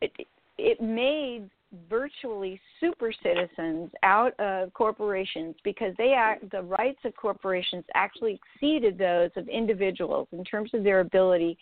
it, 0.00 0.12
it 0.58 0.80
made 0.80 1.48
virtually 1.88 2.60
super 2.80 3.12
citizens 3.22 3.90
out 4.02 4.38
of 4.40 4.72
corporations 4.74 5.54
because 5.62 5.94
they 5.98 6.12
act, 6.12 6.50
the 6.50 6.62
rights 6.62 6.98
of 7.04 7.14
corporations 7.16 7.84
actually 7.94 8.40
exceeded 8.54 8.98
those 8.98 9.30
of 9.36 9.48
individuals 9.48 10.26
in 10.32 10.44
terms 10.44 10.70
of 10.74 10.82
their 10.82 11.00
ability 11.00 11.56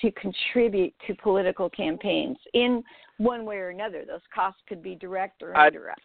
to 0.00 0.10
contribute 0.12 0.94
to 1.06 1.14
political 1.16 1.68
campaigns 1.68 2.38
in 2.54 2.82
one 3.18 3.44
way 3.44 3.56
or 3.56 3.68
another. 3.68 4.04
Those 4.06 4.20
costs 4.34 4.60
could 4.66 4.82
be 4.82 4.94
direct 4.94 5.42
or 5.42 5.56
I- 5.56 5.66
indirect. 5.66 6.00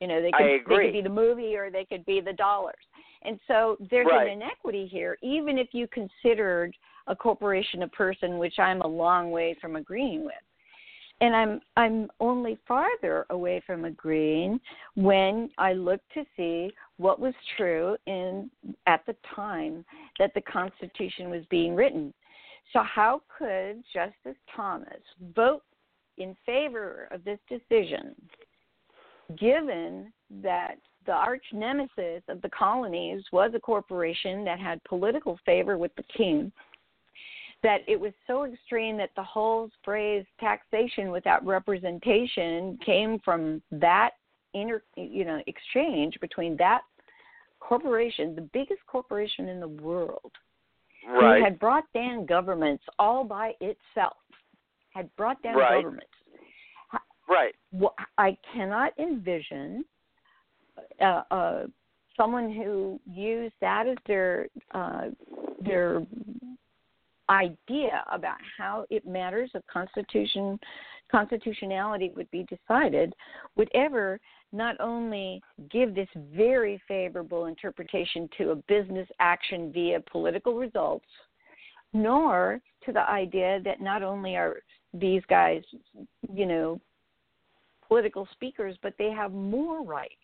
You 0.00 0.08
know, 0.08 0.20
they 0.20 0.30
could, 0.32 0.42
I 0.42 0.58
they 0.68 0.86
could 0.86 0.92
be 0.92 1.00
the 1.02 1.08
movie 1.08 1.56
or 1.56 1.70
they 1.70 1.84
could 1.84 2.04
be 2.04 2.20
the 2.20 2.32
dollars. 2.32 2.74
And 3.22 3.40
so 3.48 3.76
there's 3.90 4.06
Right. 4.06 4.26
an 4.26 4.42
inequity 4.42 4.86
here, 4.86 5.18
even 5.22 5.56
if 5.56 5.68
you 5.72 5.88
considered 5.88 6.76
a 7.06 7.16
corporation 7.16 7.82
a 7.82 7.88
person, 7.88 8.38
which 8.38 8.58
I'm 8.58 8.82
a 8.82 8.86
long 8.86 9.30
way 9.30 9.54
from 9.54 9.76
agreeing 9.76 10.24
with 10.24 10.34
and 11.24 11.34
I'm 11.34 11.60
I'm 11.78 12.10
only 12.20 12.58
farther 12.68 13.24
away 13.30 13.62
from 13.66 13.86
agreeing 13.86 14.60
when 14.94 15.48
I 15.56 15.72
look 15.72 16.00
to 16.12 16.24
see 16.36 16.70
what 16.98 17.18
was 17.18 17.32
true 17.56 17.96
in 18.06 18.50
at 18.86 19.00
the 19.06 19.16
time 19.34 19.86
that 20.18 20.32
the 20.34 20.42
Constitution 20.42 21.30
was 21.30 21.42
being 21.48 21.74
written. 21.74 22.12
So, 22.74 22.82
how 22.82 23.22
could 23.38 23.82
Justice 23.92 24.38
Thomas 24.54 25.00
vote 25.34 25.62
in 26.18 26.36
favor 26.44 27.08
of 27.10 27.24
this 27.24 27.38
decision, 27.48 28.14
given 29.38 30.12
that 30.42 30.74
the 31.06 31.12
arch 31.12 31.44
nemesis 31.54 32.22
of 32.28 32.42
the 32.42 32.50
colonies 32.50 33.22
was 33.32 33.52
a 33.54 33.60
corporation 33.60 34.44
that 34.44 34.58
had 34.58 34.84
political 34.84 35.38
favor 35.46 35.78
with 35.78 35.94
the 35.96 36.04
king? 36.14 36.52
That 37.64 37.78
it 37.88 37.98
was 37.98 38.12
so 38.28 38.44
extreme 38.44 38.96
that 38.98 39.10
the 39.16 39.22
whole 39.24 39.68
phrase 39.84 40.24
taxation 40.38 41.10
without 41.10 41.44
representation 41.44 42.78
came 42.84 43.18
from 43.24 43.60
that 43.72 44.10
inter, 44.52 44.82
you 44.96 45.24
know, 45.24 45.42
exchange 45.48 46.16
between 46.20 46.56
that 46.58 46.82
corporation, 47.58 48.34
the 48.34 48.48
biggest 48.52 48.80
corporation 48.86 49.48
in 49.48 49.58
the 49.58 49.68
world, 49.68 50.30
right. 51.08 51.38
who 51.38 51.44
had 51.44 51.58
brought 51.58 51.84
down 51.92 52.26
governments 52.26 52.84
all 52.98 53.24
by 53.24 53.52
itself, 53.60 54.18
had 54.90 55.14
brought 55.16 55.42
down 55.42 55.56
Right. 55.56 55.82
governments. 55.82 56.10
Right. 57.26 57.54
I 58.18 58.36
cannot 58.52 58.92
envision 58.98 59.84
uh, 61.00 61.22
uh, 61.30 61.66
someone 62.16 62.52
who 62.52 63.00
used 63.10 63.54
that 63.60 63.86
as 63.86 63.96
their 64.06 64.48
uh, 64.72 65.06
their 65.64 66.02
idea 67.30 68.04
about 68.10 68.36
how 68.58 68.84
it 68.90 69.06
matters 69.06 69.50
of 69.54 69.66
constitution 69.66 70.58
constitutionality 71.10 72.10
would 72.16 72.30
be 72.30 72.44
decided 72.44 73.14
would 73.56 73.70
ever 73.74 74.18
not 74.52 74.74
only 74.80 75.42
give 75.70 75.94
this 75.94 76.08
very 76.34 76.80
favorable 76.88 77.46
interpretation 77.46 78.28
to 78.38 78.50
a 78.50 78.56
business 78.56 79.08
action 79.20 79.70
via 79.72 80.00
political 80.00 80.54
results, 80.54 81.06
nor 81.92 82.60
to 82.84 82.92
the 82.92 83.08
idea 83.10 83.60
that 83.64 83.80
not 83.80 84.02
only 84.02 84.36
are 84.36 84.56
these 84.92 85.22
guys, 85.28 85.62
you 86.32 86.46
know, 86.46 86.80
political 87.86 88.26
speakers, 88.32 88.76
but 88.82 88.94
they 88.98 89.10
have 89.10 89.32
more 89.32 89.82
rights 89.82 90.14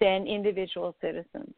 than 0.00 0.26
individual 0.26 0.96
citizens. 1.00 1.54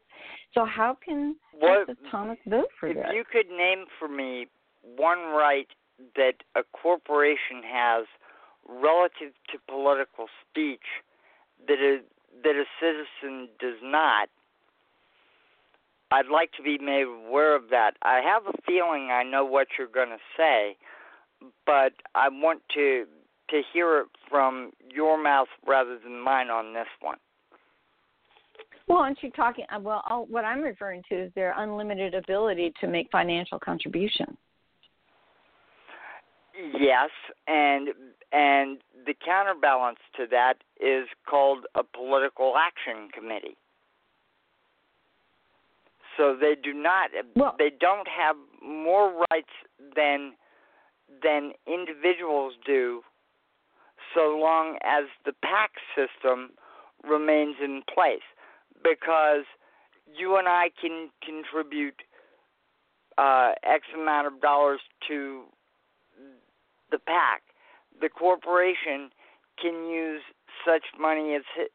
So 0.53 0.65
how 0.65 0.95
can 1.03 1.35
What- 1.53 1.87
Justice 1.87 2.05
Thomas 2.11 2.37
vote 2.45 2.69
for 2.79 2.87
if 2.87 2.95
this? 2.95 3.05
you 3.13 3.23
could 3.25 3.49
name 3.49 3.85
for 3.97 4.07
me 4.07 4.47
one 4.95 5.19
right 5.19 5.67
that 6.15 6.33
a 6.55 6.61
corporation 6.73 7.63
has 7.65 8.05
relative 8.67 9.33
to 9.51 9.57
political 9.67 10.27
speech 10.41 10.85
that 11.67 11.79
a 11.79 11.99
that 12.43 12.55
a 12.55 12.65
citizen 12.81 13.47
does 13.59 13.77
not, 13.81 14.27
I'd 16.11 16.27
like 16.27 16.51
to 16.53 16.63
be 16.63 16.77
made 16.77 17.05
aware 17.05 17.55
of 17.55 17.69
that. 17.69 17.91
I 18.01 18.19
have 18.21 18.43
a 18.45 18.61
feeling 18.67 19.09
I 19.11 19.23
know 19.23 19.45
what 19.45 19.67
you're 19.77 19.87
going 19.87 20.09
to 20.09 20.17
say, 20.35 20.75
but 21.65 21.93
I 22.13 22.29
want 22.29 22.61
to 22.73 23.05
to 23.49 23.61
hear 23.73 23.99
it 23.99 24.07
from 24.29 24.71
your 24.91 25.21
mouth 25.21 25.47
rather 25.67 25.97
than 26.03 26.19
mine 26.19 26.49
on 26.49 26.73
this 26.73 26.87
one. 27.01 27.17
Well, 28.87 28.99
aren't 28.99 29.21
you 29.23 29.31
talking? 29.31 29.65
uh, 29.73 29.79
Well, 29.79 30.25
what 30.29 30.45
I'm 30.45 30.61
referring 30.61 31.03
to 31.09 31.25
is 31.25 31.31
their 31.35 31.53
unlimited 31.57 32.13
ability 32.13 32.73
to 32.81 32.87
make 32.87 33.09
financial 33.11 33.59
contributions. 33.59 34.37
Yes, 36.57 37.09
and 37.47 37.89
and 38.31 38.79
the 39.05 39.13
counterbalance 39.25 39.99
to 40.15 40.25
that 40.31 40.55
is 40.79 41.07
called 41.27 41.65
a 41.75 41.83
political 41.83 42.55
action 42.57 43.09
committee. 43.13 43.57
So 46.17 46.35
they 46.35 46.55
do 46.55 46.73
not 46.73 47.11
Well- 47.35 47.55
they 47.57 47.69
don't 47.69 48.07
have 48.07 48.37
more 48.61 49.25
rights 49.31 49.51
than 49.95 50.35
than 51.21 51.53
individuals 51.67 52.55
do 52.65 53.03
so 54.13 54.37
long 54.37 54.77
as 54.83 55.05
the 55.25 55.33
PAC 55.33 55.71
system 55.95 56.51
remains 57.03 57.57
in 57.61 57.83
place 57.83 58.23
because 58.83 59.45
you 60.07 60.37
and 60.37 60.47
I 60.47 60.69
can 60.79 61.11
contribute 61.21 62.01
uh, 63.17 63.53
X 63.63 63.85
amount 63.93 64.27
of 64.27 64.41
dollars 64.41 64.81
to 65.07 65.43
the 66.91 66.99
PAC. 66.99 67.41
The 68.01 68.09
corporation 68.09 69.11
can 69.61 69.87
use 69.87 70.21
such 70.65 70.83
money 70.99 71.35
as 71.35 71.43
it- 71.55 71.71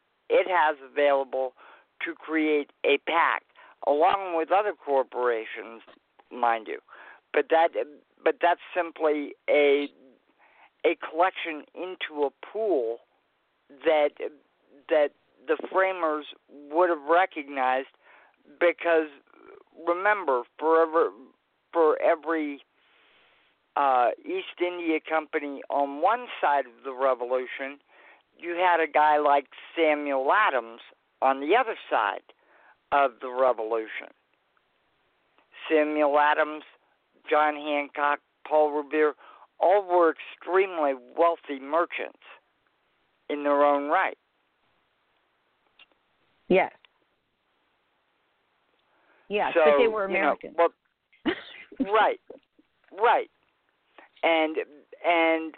has 0.48 0.76
available 0.80 1.54
to 2.00 2.14
create 2.14 2.70
a 2.84 2.98
PAC, 2.98 3.44
along 3.86 4.34
with 4.34 4.50
other 4.52 4.74
corporations, 4.74 5.82
mind 6.30 6.68
you. 6.68 6.80
But 7.32 7.48
that, 7.48 7.70
but 8.22 8.40
that's 8.40 8.60
simply 8.74 9.34
a 9.48 9.92
a 10.84 10.96
collection 10.96 11.66
into 11.74 12.24
a 12.24 12.30
pool 12.30 13.00
that 13.84 14.10
that 14.88 15.12
the 15.46 15.56
framers 15.72 16.26
would 16.48 16.90
have 16.90 17.02
recognized 17.02 17.88
because 18.58 19.08
remember 19.86 20.42
for 20.58 20.82
every, 20.82 21.10
for 21.72 22.00
every 22.02 22.62
uh, 23.80 24.10
East 24.24 24.60
India 24.60 24.98
Company 25.08 25.62
on 25.70 26.02
one 26.02 26.26
side 26.40 26.66
of 26.66 26.84
the 26.84 26.92
revolution, 26.92 27.78
you 28.38 28.54
had 28.54 28.80
a 28.80 28.90
guy 28.90 29.18
like 29.18 29.46
Samuel 29.74 30.30
Adams 30.32 30.80
on 31.22 31.40
the 31.40 31.56
other 31.56 31.76
side 31.88 32.22
of 32.92 33.12
the 33.22 33.30
revolution. 33.30 34.08
Samuel 35.70 36.18
Adams, 36.18 36.64
John 37.28 37.54
Hancock, 37.54 38.18
Paul 38.46 38.82
Revere, 38.82 39.14
all 39.60 39.86
were 39.86 40.14
extremely 40.14 40.92
wealthy 41.16 41.60
merchants 41.60 42.18
in 43.30 43.44
their 43.44 43.64
own 43.64 43.88
right. 43.88 44.18
Yes. 46.48 46.72
Yes, 49.28 49.52
so, 49.54 49.60
but 49.64 49.78
they 49.78 49.88
were 49.88 50.08
you 50.08 50.14
know, 50.14 50.20
Americans. 50.20 50.56
well, 50.58 50.68
right, 51.80 52.20
right, 53.00 53.30
and 54.22 54.56
and 55.06 55.54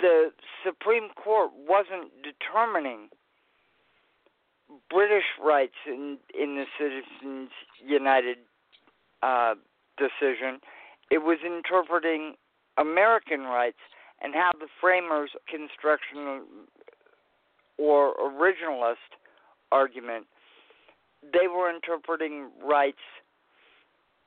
the 0.00 0.30
Supreme 0.64 1.08
Court 1.22 1.50
wasn't 1.56 2.10
determining 2.22 3.08
British 4.90 5.24
rights 5.42 5.74
in 5.86 6.18
in 6.38 6.56
the 6.56 6.64
Citizens 6.78 7.50
United 7.84 8.38
uh, 9.22 9.54
decision. 9.98 10.60
It 11.10 11.18
was 11.18 11.38
interpreting 11.44 12.34
American 12.78 13.42
rights 13.42 13.78
and 14.20 14.34
how 14.34 14.50
the 14.58 14.66
framers' 14.80 15.30
construction 15.48 16.42
or 17.78 18.14
originalist 18.14 18.96
argument 19.70 20.26
they 21.32 21.48
were 21.48 21.70
interpreting 21.70 22.50
rights 22.62 23.04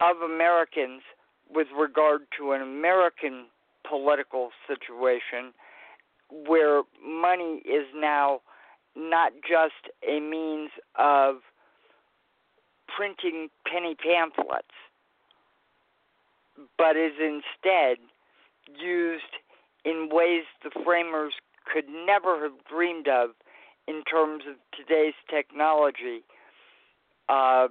of 0.02 0.18
Americans 0.22 1.02
with 1.54 1.68
regard 1.78 2.22
to 2.38 2.52
an 2.52 2.62
American 2.62 3.46
political 3.88 4.50
situation 4.68 5.54
where 6.30 6.82
money 7.06 7.62
is 7.66 7.86
now 7.96 8.42
not 8.96 9.32
just 9.48 9.94
a 10.08 10.20
means 10.20 10.72
of 10.98 11.36
printing 12.88 13.50
penny 13.72 13.96
pamphlets, 13.96 14.68
but 16.78 16.98
is 16.98 17.14
instead 17.20 17.98
used 18.78 19.24
in 19.86 20.10
ways 20.12 20.44
the 20.64 20.72
framers 20.84 21.34
could 21.72 21.86
never 21.88 22.42
have 22.42 22.54
dreamed 22.70 23.08
of 23.08 23.32
in 23.88 24.04
terms 24.04 24.44
of 24.50 24.56
today's 24.76 25.14
technology 25.30 26.24
uh, 27.30 27.68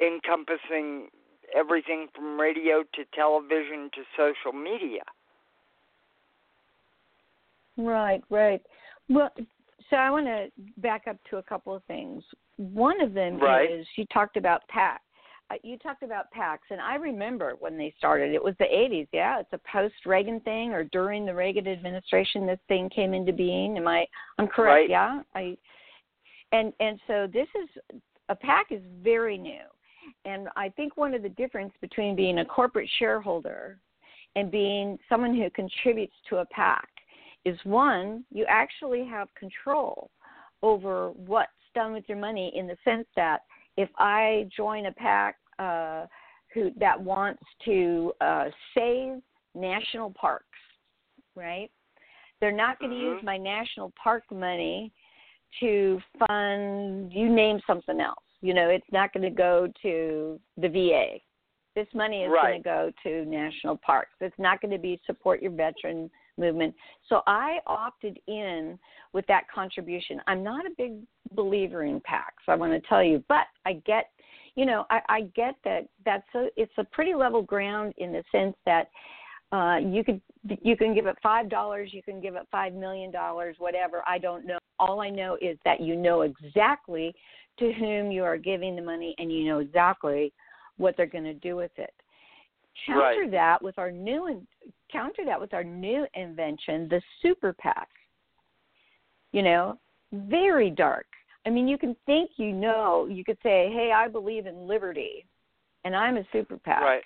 encompassing 0.00 1.08
everything 1.56 2.08
from 2.14 2.38
radio 2.40 2.82
to 2.94 3.04
television 3.14 3.90
to 3.94 4.02
social 4.16 4.52
media. 4.52 5.02
Right, 7.76 8.22
right. 8.30 8.60
Well, 9.08 9.30
so 9.90 9.96
I 9.96 10.10
want 10.10 10.26
to 10.26 10.48
back 10.78 11.02
up 11.08 11.16
to 11.30 11.38
a 11.38 11.42
couple 11.42 11.74
of 11.74 11.82
things. 11.84 12.22
One 12.56 13.00
of 13.00 13.14
them 13.14 13.38
Right. 13.38 13.70
is 13.70 13.86
you 13.96 14.04
talked 14.06 14.36
about 14.36 14.66
PAC. 14.68 15.00
Uh, 15.50 15.54
you 15.62 15.76
talked 15.78 16.02
about 16.02 16.26
PACs, 16.32 16.70
and 16.70 16.80
I 16.80 16.94
remember 16.94 17.54
when 17.58 17.76
they 17.76 17.92
started. 17.98 18.32
It 18.34 18.42
was 18.42 18.54
the 18.58 18.72
80s, 18.72 19.08
yeah. 19.12 19.40
It's 19.40 19.52
a 19.52 19.58
post-Reagan 19.70 20.40
thing, 20.40 20.72
or 20.72 20.84
during 20.84 21.26
the 21.26 21.34
Reagan 21.34 21.66
administration, 21.66 22.46
this 22.46 22.60
thing 22.68 22.88
came 22.90 23.12
into 23.12 23.32
being. 23.32 23.76
Am 23.76 23.88
I? 23.88 24.06
I'm 24.38 24.46
correct, 24.46 24.82
Right. 24.82 24.90
yeah. 24.90 25.22
I. 25.34 25.56
And 26.52 26.72
and 26.80 27.00
so 27.06 27.26
this 27.26 27.48
is 27.54 28.00
a 28.28 28.34
PAC 28.36 28.70
is 28.72 28.82
very 29.02 29.38
new, 29.38 29.64
and 30.24 30.48
I 30.56 30.68
think 30.70 30.96
one 30.96 31.14
of 31.14 31.22
the 31.22 31.28
difference 31.30 31.72
between 31.80 32.16
being 32.16 32.38
a 32.38 32.44
corporate 32.44 32.88
shareholder 32.98 33.78
and 34.36 34.50
being 34.50 34.98
someone 35.08 35.34
who 35.34 35.50
contributes 35.50 36.14
to 36.30 36.38
a 36.38 36.46
PAC 36.46 36.88
is 37.44 37.58
one, 37.64 38.24
you 38.30 38.46
actually 38.48 39.04
have 39.06 39.28
control 39.34 40.10
over 40.62 41.10
what's 41.10 41.50
done 41.74 41.92
with 41.92 42.04
your 42.08 42.18
money 42.18 42.52
in 42.54 42.66
the 42.66 42.76
sense 42.84 43.06
that 43.16 43.40
if 43.76 43.88
I 43.98 44.48
join 44.56 44.86
a 44.86 44.92
PAC 44.92 45.36
uh, 45.58 46.06
who 46.54 46.70
that 46.78 47.00
wants 47.00 47.42
to 47.64 48.12
uh, 48.20 48.44
save 48.74 49.20
national 49.54 50.10
parks, 50.10 50.46
right? 51.34 51.70
They're 52.40 52.52
not 52.52 52.78
going 52.78 52.90
to 52.90 52.98
use 52.98 53.22
my 53.22 53.36
national 53.36 53.92
park 54.02 54.24
money 54.30 54.92
to 55.60 56.00
fund 56.18 57.12
you 57.12 57.28
name 57.28 57.60
something 57.66 58.00
else. 58.00 58.18
You 58.42 58.54
know, 58.54 58.68
it's 58.68 58.86
not 58.92 59.12
going 59.12 59.22
to 59.22 59.30
go 59.30 59.68
to 59.82 60.40
the 60.56 60.68
VA. 60.68 61.18
This 61.74 61.86
money 61.94 62.22
is 62.24 62.30
Right. 62.30 62.62
going 62.62 62.62
to 62.62 62.68
go 62.68 62.92
to 63.04 63.30
national 63.30 63.78
parks. 63.78 64.12
It's 64.20 64.38
not 64.38 64.60
going 64.60 64.72
to 64.72 64.78
be 64.78 65.00
support 65.06 65.40
your 65.40 65.52
veteran 65.52 66.10
movement. 66.36 66.74
So 67.08 67.22
I 67.26 67.58
opted 67.66 68.18
in 68.26 68.78
with 69.12 69.26
that 69.28 69.44
contribution. 69.48 70.20
I'm 70.26 70.42
not 70.42 70.66
a 70.66 70.70
big 70.76 70.94
believer 71.32 71.84
in 71.84 72.00
PACs, 72.00 72.48
I 72.48 72.56
want 72.56 72.72
to 72.72 72.88
tell 72.88 73.02
you, 73.02 73.24
but 73.28 73.46
I 73.64 73.74
get, 73.86 74.10
you 74.54 74.66
know, 74.66 74.84
I, 74.90 75.00
I 75.08 75.20
get 75.34 75.54
that 75.64 75.86
that's 76.04 76.26
a 76.34 76.48
it's 76.56 76.72
a 76.78 76.84
pretty 76.84 77.14
level 77.14 77.42
ground 77.42 77.94
in 77.98 78.12
the 78.12 78.22
sense 78.30 78.56
that 78.66 78.88
uh, 79.52 79.76
you 79.76 80.02
could 80.02 80.20
you 80.62 80.76
can 80.76 80.94
give 80.94 81.06
it 81.06 81.16
five 81.22 81.48
dollars, 81.48 81.90
you 81.92 82.02
can 82.02 82.20
give 82.20 82.34
it 82.34 82.46
five 82.50 82.72
million 82.72 83.10
dollars, 83.10 83.56
whatever. 83.58 84.02
I 84.06 84.18
don't 84.18 84.46
know. 84.46 84.58
All 84.78 85.00
I 85.00 85.10
know 85.10 85.36
is 85.40 85.58
that 85.64 85.80
you 85.80 85.94
know 85.94 86.22
exactly 86.22 87.14
to 87.58 87.72
whom 87.74 88.10
you 88.10 88.24
are 88.24 88.38
giving 88.38 88.74
the 88.74 88.82
money, 88.82 89.14
and 89.18 89.30
you 89.30 89.44
know 89.44 89.58
exactly 89.58 90.32
what 90.78 90.96
they're 90.96 91.06
going 91.06 91.24
to 91.24 91.34
do 91.34 91.54
with 91.54 91.70
it. 91.76 91.92
Counter 92.86 93.20
Right. 93.20 93.30
that 93.30 93.62
with 93.62 93.78
our 93.78 93.92
new 93.92 94.26
in- 94.28 94.46
counter 94.90 95.24
that 95.26 95.38
with 95.38 95.52
our 95.52 95.64
new 95.64 96.06
invention, 96.14 96.88
the 96.88 97.02
super 97.20 97.52
PAC. 97.52 97.88
You 99.32 99.42
know, 99.42 99.78
very 100.12 100.70
dark. 100.70 101.06
I 101.44 101.50
mean, 101.50 101.68
you 101.68 101.76
can 101.76 101.94
think 102.06 102.30
you 102.36 102.52
know. 102.52 103.06
You 103.06 103.24
could 103.24 103.38
say, 103.42 103.70
"Hey, 103.70 103.92
I 103.92 104.08
believe 104.08 104.46
in 104.46 104.66
liberty, 104.66 105.26
and 105.84 105.94
I'm 105.94 106.16
a 106.16 106.24
super 106.32 106.56
PAC." 106.56 106.80
Right. 106.82 107.04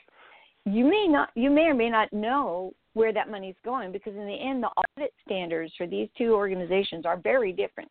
You 0.66 0.84
may 0.84 1.06
not 1.08 1.30
you 1.34 1.48
may 1.48 1.62
or 1.62 1.74
may 1.74 1.88
not 1.88 2.12
know 2.12 2.72
where 2.94 3.12
that 3.12 3.30
money's 3.30 3.54
going 3.64 3.92
because 3.92 4.14
in 4.14 4.26
the 4.26 4.34
end 4.34 4.62
the 4.62 4.68
audit 4.68 5.14
standards 5.24 5.72
for 5.78 5.86
these 5.86 6.08
two 6.18 6.34
organizations 6.34 7.06
are 7.06 7.16
very 7.16 7.52
different 7.52 7.90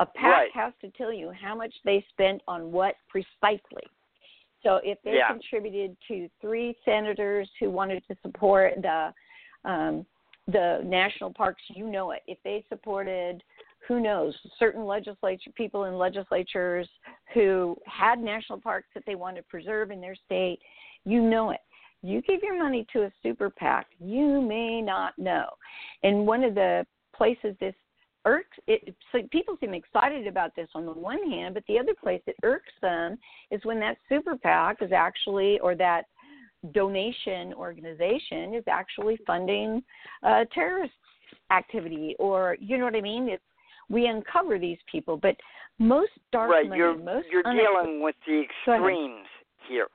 a 0.00 0.06
PAC 0.06 0.24
Right. 0.24 0.50
has 0.54 0.72
to 0.80 0.90
tell 0.90 1.12
you 1.12 1.30
how 1.32 1.54
much 1.54 1.74
they 1.84 2.04
spent 2.10 2.40
on 2.46 2.72
what 2.72 2.94
precisely 3.08 3.82
so 4.62 4.80
if 4.84 4.98
they 5.02 5.16
Yeah. 5.16 5.28
contributed 5.28 5.96
to 6.08 6.28
three 6.40 6.76
senators 6.84 7.50
who 7.58 7.68
wanted 7.70 8.02
to 8.08 8.16
support 8.22 8.74
the 8.80 9.12
um, 9.64 10.06
the 10.48 10.80
national 10.84 11.32
parks 11.32 11.62
you 11.68 11.88
know 11.88 12.12
it 12.12 12.22
if 12.26 12.38
they 12.44 12.64
supported 12.68 13.42
who 13.88 14.00
knows 14.00 14.36
certain 14.58 14.84
legislature 14.86 15.50
people 15.56 15.84
in 15.84 15.94
legislatures 15.94 16.88
who 17.34 17.76
had 17.86 18.20
national 18.20 18.60
parks 18.60 18.86
that 18.94 19.02
they 19.06 19.16
wanted 19.16 19.40
to 19.42 19.48
preserve 19.48 19.90
in 19.90 20.00
their 20.00 20.16
state 20.26 20.58
you 21.04 21.20
know 21.20 21.50
it 21.50 21.60
you 22.02 22.20
give 22.22 22.40
your 22.42 22.58
money 22.58 22.86
to 22.92 23.02
a 23.02 23.12
super 23.22 23.50
PAC, 23.50 23.86
you 24.00 24.40
may 24.40 24.80
not 24.82 25.16
know. 25.18 25.46
And 26.02 26.26
one 26.26 26.44
of 26.44 26.54
the 26.54 26.84
places 27.14 27.54
this 27.60 27.74
irks, 28.24 28.58
it, 28.66 28.94
so 29.10 29.20
people 29.30 29.56
seem 29.60 29.74
excited 29.74 30.26
about 30.26 30.54
this 30.56 30.68
on 30.74 30.86
the 30.86 30.92
one 30.92 31.30
hand, 31.30 31.54
but 31.54 31.64
the 31.68 31.78
other 31.78 31.94
place 31.94 32.22
it 32.26 32.36
irks 32.42 32.72
them 32.80 33.18
is 33.50 33.60
when 33.64 33.80
that 33.80 33.96
super 34.08 34.36
PAC 34.36 34.82
is 34.82 34.92
actually, 34.92 35.58
or 35.60 35.74
that 35.76 36.04
donation 36.72 37.52
organization 37.54 38.54
is 38.54 38.64
actually 38.68 39.18
funding 39.26 39.82
uh, 40.22 40.44
terrorist 40.54 40.92
activity, 41.50 42.14
or 42.18 42.56
you 42.60 42.78
know 42.78 42.84
what 42.84 42.94
I 42.94 43.00
mean? 43.00 43.28
It's 43.28 43.42
we 43.88 44.06
uncover 44.06 44.58
these 44.58 44.78
people, 44.90 45.16
but 45.16 45.36
most 45.78 46.12
dark 46.30 46.50
right. 46.50 46.68
money, 46.68 46.78
You're 46.78 46.96
most 46.96 47.26
you're 47.30 47.42
dealing 47.42 48.00
with 48.00 48.14
the 48.26 48.42
extremes 48.42 49.26
here. 49.68 49.88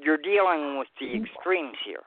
You're 0.00 0.16
dealing 0.18 0.78
with 0.78 0.88
the 1.00 1.06
Mm-hmm. 1.06 1.24
extremes 1.24 1.76
here. 1.84 2.02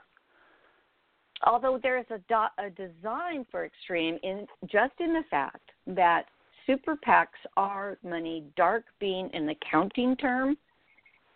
although 1.46 1.78
there 1.82 1.98
is 1.98 2.06
a, 2.12 2.18
do- 2.30 2.56
a 2.66 2.70
design 2.72 3.46
for 3.52 3.66
extreme 3.66 4.18
in 4.24 4.48
just 4.68 4.94
in 5.00 5.14
the 5.14 5.24
fact 5.30 5.70
that 5.86 6.26
super 6.66 6.96
PACs 6.96 7.28
are 7.58 7.98
money, 8.04 8.44
dark 8.56 8.86
being 9.00 9.30
an 9.34 9.50
accounting 9.50 10.16
term, 10.16 10.58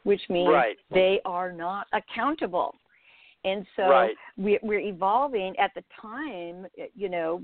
which 0.04 0.22
means 0.30 0.50
Right. 0.50 0.78
they 0.90 1.20
are 1.26 1.52
not 1.52 1.86
accountable. 1.94 2.74
And 3.46 3.66
so 3.76 3.84
Right. 3.84 4.16
we, 4.38 4.58
we're 4.64 4.80
evolving 4.80 5.56
at 5.60 5.72
the 5.76 5.84
time, 6.02 6.66
you 6.96 7.10
know, 7.10 7.44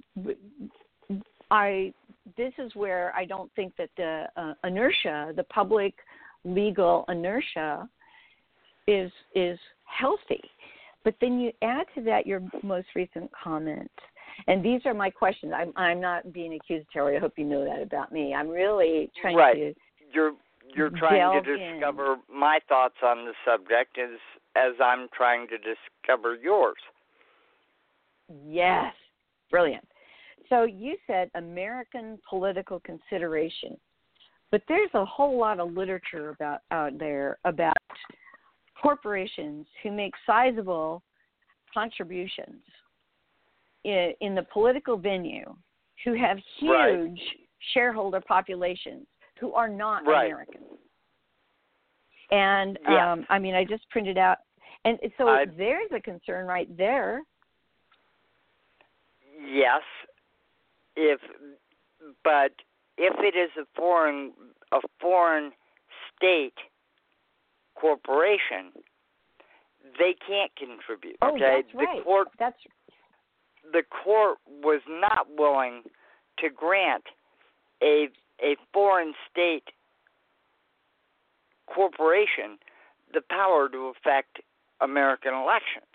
I 1.52 1.94
this 2.38 2.54
is 2.58 2.74
where 2.74 3.14
I 3.16 3.26
don't 3.26 3.52
think 3.54 3.76
that 3.78 3.90
the 3.98 4.26
uh, 4.36 4.54
inertia, 4.64 5.32
the 5.36 5.44
public 5.44 5.94
legal 6.44 7.06
inertia, 7.08 7.88
is 8.88 9.12
is 9.34 9.60
healthy. 9.86 10.42
But 11.04 11.16
then 11.22 11.40
you 11.40 11.52
add 11.62 11.86
to 11.96 12.02
that 12.04 12.26
your 12.26 12.42
most 12.64 12.88
recent 12.96 13.30
comment, 13.32 13.92
and 14.48 14.66
these 14.66 14.82
are 14.86 14.94
my 14.94 15.10
questions. 15.10 15.54
I'm 15.56 15.72
I'm 15.76 16.02
not 16.02 16.34
being 16.34 16.54
accusatory. 16.54 17.16
I 17.18 17.20
hope 17.20 17.34
you 17.38 17.46
know 17.46 17.64
that 17.66 17.82
about 17.82 18.12
me. 18.12 18.34
I'm 18.34 18.50
really 18.50 19.12
trying 19.22 19.36
Right. 19.36 19.56
to 19.56 19.74
You're 20.12 20.34
you're 20.76 20.90
trying 20.90 21.44
to 21.44 21.54
in. 21.54 21.74
discover 21.74 22.18
my 22.34 22.60
thoughts 22.68 22.96
on 23.04 23.26
the 23.26 23.34
subject 23.46 23.98
as 23.98 24.20
as 24.56 24.74
I'm 24.84 25.08
trying 25.16 25.48
to 25.50 25.58
discover 25.58 26.36
yours. 26.36 26.78
Yes, 28.46 28.94
brilliant. 29.52 29.88
So 30.50 30.64
you 30.64 30.98
said 31.08 31.30
American 31.36 32.20
political 32.30 32.80
consideration, 32.80 33.78
but 34.52 34.62
there's 34.68 34.90
a 34.94 35.06
whole 35.06 35.38
lot 35.40 35.60
of 35.60 35.74
literature 35.74 36.30
about 36.30 36.62
out 36.72 36.98
there 36.98 37.38
about 37.46 37.78
corporations 38.86 39.66
who 39.82 39.92
make 39.92 40.14
sizable 40.28 41.02
contributions 41.74 42.62
in, 43.84 44.14
in 44.22 44.36
the 44.36 44.44
political 44.54 44.96
venue, 44.96 45.56
who 46.04 46.14
have 46.14 46.38
huge 46.60 46.70
Right. 46.72 47.20
shareholder 47.74 48.22
populations, 48.22 49.08
who 49.40 49.54
are 49.54 49.68
not 49.68 50.06
Right. 50.06 50.26
Americans. 50.28 50.80
And 52.30 52.78
Yeah. 52.84 53.14
um, 53.14 53.26
I 53.30 53.40
mean, 53.40 53.56
I 53.56 53.64
just 53.64 53.90
printed 53.90 54.20
out, 54.20 54.38
and 54.84 55.00
so 55.18 55.30
I- 55.30 55.46
there's 55.46 55.92
a 55.92 56.00
concern 56.00 56.46
right 56.46 56.68
there. 56.78 57.24
Yes, 59.40 59.84
if 60.96 61.20
but 62.24 62.54
if 62.98 63.14
it 63.20 63.36
is 63.36 63.52
a 63.58 63.66
foreign 63.76 64.34
a 64.72 64.82
foreign 65.00 65.54
state 66.16 66.58
corporation, 67.76 68.72
they 70.00 70.16
can't 70.28 70.52
contribute. 70.56 71.18
Oh, 71.22 71.36
okay, 71.36 71.64
that's 71.64 71.76
right. 71.76 71.98
the 71.98 72.04
court 72.04 72.28
That's 72.40 72.58
the 73.72 73.84
court 73.84 74.38
was 74.64 74.82
not 74.88 75.28
willing 75.38 75.84
to 76.40 76.50
grant 76.50 77.04
a 77.82 78.10
a 78.44 78.56
foreign 78.74 79.14
state 79.32 79.70
corporation 81.68 82.58
the 83.14 83.22
power 83.22 83.70
to 83.70 83.92
affect 83.96 84.42
American 84.82 85.34
elections. 85.34 85.86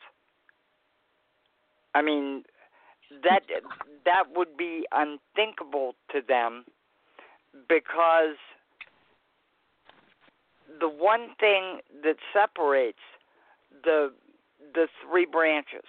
I 1.94 2.02
mean 2.02 2.44
that 3.24 3.42
that 4.04 4.24
would 4.34 4.56
be 4.56 4.86
unthinkable 4.92 5.94
to 6.12 6.20
them 6.26 6.64
because 7.68 8.36
the 10.78 10.88
one 10.88 11.28
thing 11.38 11.80
that 12.02 12.16
separates 12.32 12.98
the 13.84 14.12
the 14.74 14.86
three 15.02 15.26
branches, 15.26 15.84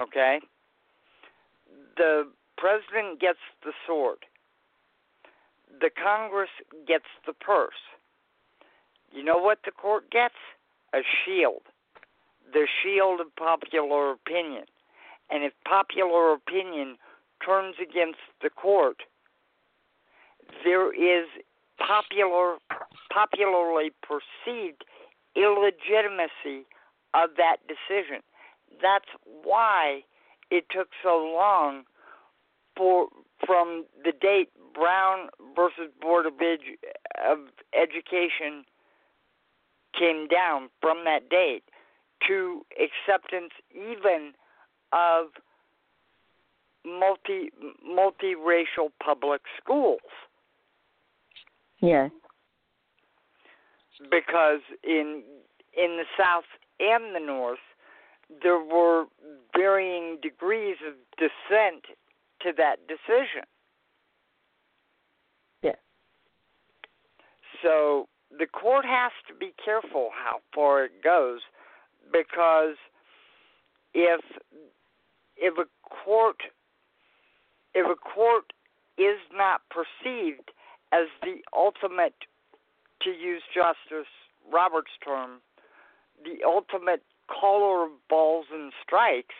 okay? 0.00 0.40
The 1.96 2.24
president 2.56 3.20
gets 3.20 3.38
the 3.62 3.72
sword. 3.86 4.18
The 5.80 5.90
Congress 5.90 6.50
gets 6.86 7.04
the 7.26 7.32
purse. 7.32 7.74
You 9.12 9.22
know 9.22 9.38
what 9.38 9.58
the 9.64 9.70
court 9.70 10.10
gets? 10.10 10.34
A 10.94 11.00
shield. 11.24 11.62
The 12.52 12.66
shield 12.82 13.20
of 13.20 13.34
popular 13.36 14.12
opinion. 14.12 14.64
And 15.30 15.44
if 15.44 15.52
popular 15.66 16.32
opinion 16.32 16.96
turns 17.44 17.76
against 17.80 18.20
the 18.42 18.50
court, 18.50 18.98
there 20.64 20.92
is 20.92 21.26
popular 21.78 22.56
popularly 23.12 23.90
perceived 24.02 24.84
illegitimacy 25.36 26.66
of 27.14 27.30
that 27.36 27.56
decision. 27.68 28.20
That's 28.82 29.08
why 29.42 30.02
it 30.50 30.64
took 30.70 30.88
so 31.02 31.16
long 31.16 31.84
for 32.76 33.08
from 33.46 33.84
the 34.04 34.12
date 34.12 34.50
Brown 34.74 35.28
versus 35.54 35.92
Board 36.00 36.26
of, 36.26 36.34
Edu- 36.34 36.78
of 37.24 37.38
Education 37.72 38.64
came 39.98 40.26
down 40.26 40.68
from 40.80 41.04
that 41.04 41.28
date 41.28 41.62
to 42.26 42.62
acceptance 42.72 43.52
even 43.72 44.32
of 44.92 45.26
multi 46.84 47.50
multiracial 47.86 48.90
public 49.02 49.42
schools 49.62 50.00
yes. 51.80 52.10
because 54.10 54.60
in 54.82 55.22
in 55.76 55.96
the 55.96 56.04
South 56.16 56.44
and 56.80 57.14
the 57.14 57.20
North, 57.20 57.58
there 58.42 58.60
were 58.60 59.06
varying 59.56 60.18
degrees 60.22 60.76
of 60.86 60.94
dissent 61.18 61.84
to 62.42 62.52
that 62.56 62.76
decision. 62.86 63.44
Yes. 65.62 65.76
So 67.62 68.08
the 68.38 68.46
court 68.46 68.84
has 68.84 69.12
to 69.28 69.34
be 69.34 69.52
careful 69.62 70.10
how 70.12 70.40
far 70.54 70.84
it 70.84 71.02
goes 71.02 71.40
because 72.12 72.76
if 73.94 74.20
if 75.36 75.54
a 75.58 75.66
court 75.88 76.36
if 77.74 77.86
a 77.86 77.96
court 77.96 78.52
is 78.98 79.18
not 79.32 79.62
perceived 79.70 80.50
as 80.94 81.08
the 81.22 81.36
ultimate 81.56 82.14
to 83.02 83.10
use 83.10 83.42
Justice 83.54 84.08
Roberts' 84.52 84.90
term, 85.04 85.40
the 86.22 86.44
ultimate 86.46 87.02
caller 87.26 87.86
of 87.86 87.90
balls 88.08 88.46
and 88.52 88.72
strikes, 88.82 89.34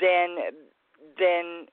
then 0.00 0.36
then 1.18 1.66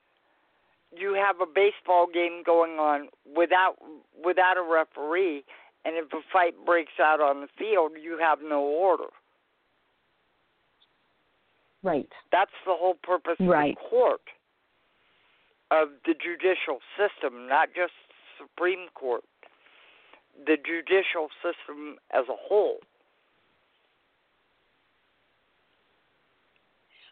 you 0.96 1.14
have 1.14 1.40
a 1.40 1.46
baseball 1.46 2.06
game 2.12 2.42
going 2.44 2.78
on 2.78 3.08
without 3.36 3.76
without 4.24 4.56
a 4.56 4.62
referee, 4.62 5.44
and 5.84 5.96
if 5.96 6.12
a 6.12 6.20
fight 6.32 6.54
breaks 6.64 7.00
out 7.00 7.20
on 7.20 7.40
the 7.40 7.48
field, 7.58 7.92
you 8.00 8.18
have 8.18 8.38
no 8.42 8.60
order. 8.60 9.10
Right. 11.82 12.08
That's 12.32 12.50
the 12.64 12.74
whole 12.74 12.96
purpose 13.02 13.36
right. 13.40 13.70
of 13.70 13.76
the 13.76 13.88
court, 13.88 14.20
of 15.70 15.88
the 16.04 16.14
judicial 16.14 16.80
system, 16.96 17.48
not 17.48 17.68
just 17.74 17.92
Supreme 18.38 18.88
Court, 18.94 19.24
the 20.46 20.56
judicial 20.56 21.28
system 21.42 21.96
as 22.12 22.24
a 22.28 22.36
whole. 22.36 22.78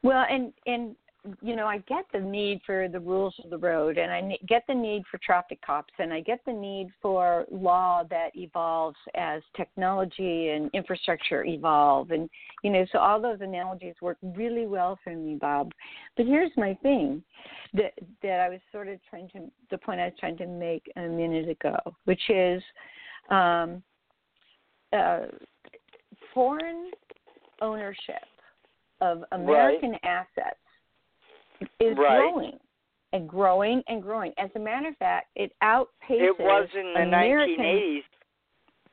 Well, 0.03 0.25
and 0.29 0.53
and 0.67 0.97
you 1.41 1.57
know, 1.57 1.67
I 1.67 1.79
get 1.79 2.05
the 2.13 2.21
need 2.21 2.61
for 2.67 2.87
the 2.87 3.01
rules 3.01 3.35
of 3.43 3.49
the 3.49 3.57
road, 3.57 3.97
and 3.97 4.13
I 4.13 4.37
get 4.47 4.65
the 4.69 4.75
need 4.75 5.05
for 5.11 5.19
traffic 5.19 5.59
cops, 5.65 5.93
and 5.99 6.13
I 6.13 6.21
get 6.21 6.41
the 6.45 6.53
need 6.53 6.89
for 7.01 7.47
law 7.51 8.03
that 8.11 8.31
evolves 8.35 8.99
as 9.15 9.41
technology 9.57 10.51
and 10.51 10.71
infrastructure 10.75 11.45
evolve, 11.45 12.11
and 12.11 12.29
you 12.63 12.71
know, 12.71 12.85
so 12.93 12.99
all 12.99 13.21
those 13.21 13.41
analogies 13.41 13.95
work 14.03 14.19
really 14.23 14.67
well 14.67 14.99
for 15.03 15.15
me, 15.17 15.37
Bob. 15.41 15.73
But 16.17 16.27
here's 16.27 16.53
my 16.57 16.75
thing, 16.83 17.23
that 17.73 17.93
that 18.23 18.41
I 18.41 18.51
was 18.51 18.61
sort 18.71 18.89
of 18.89 18.99
trying 19.09 19.29
to 19.31 19.51
the 19.71 19.79
point 19.79 20.01
I 20.01 20.07
was 20.07 20.15
trying 20.21 20.37
to 20.39 20.47
make 20.47 20.91
a 20.97 21.03
minute 21.03 21.49
ago, 21.49 21.77
which 22.05 22.29
is, 22.29 22.63
um, 23.31 23.83
uh, 24.93 25.27
foreign 26.35 26.91
ownership 27.63 28.25
of 29.01 29.25
American 29.33 29.93
right. 29.93 30.05
assets 30.05 30.59
is 31.81 31.97
right. 31.97 32.21
growing 32.21 32.59
and 33.13 33.29
growing 33.29 33.83
and 33.89 34.03
growing. 34.03 34.33
As 34.39 34.51
a 34.57 34.59
matter 34.59 34.89
of 34.89 34.97
fact, 34.97 35.29
it 35.37 35.53
outpaces. 35.63 35.87
It 36.11 36.39
was 36.39 36.69
in 36.75 36.93
the 36.95 37.03
American... 37.03 37.65
1980s. 37.65 38.03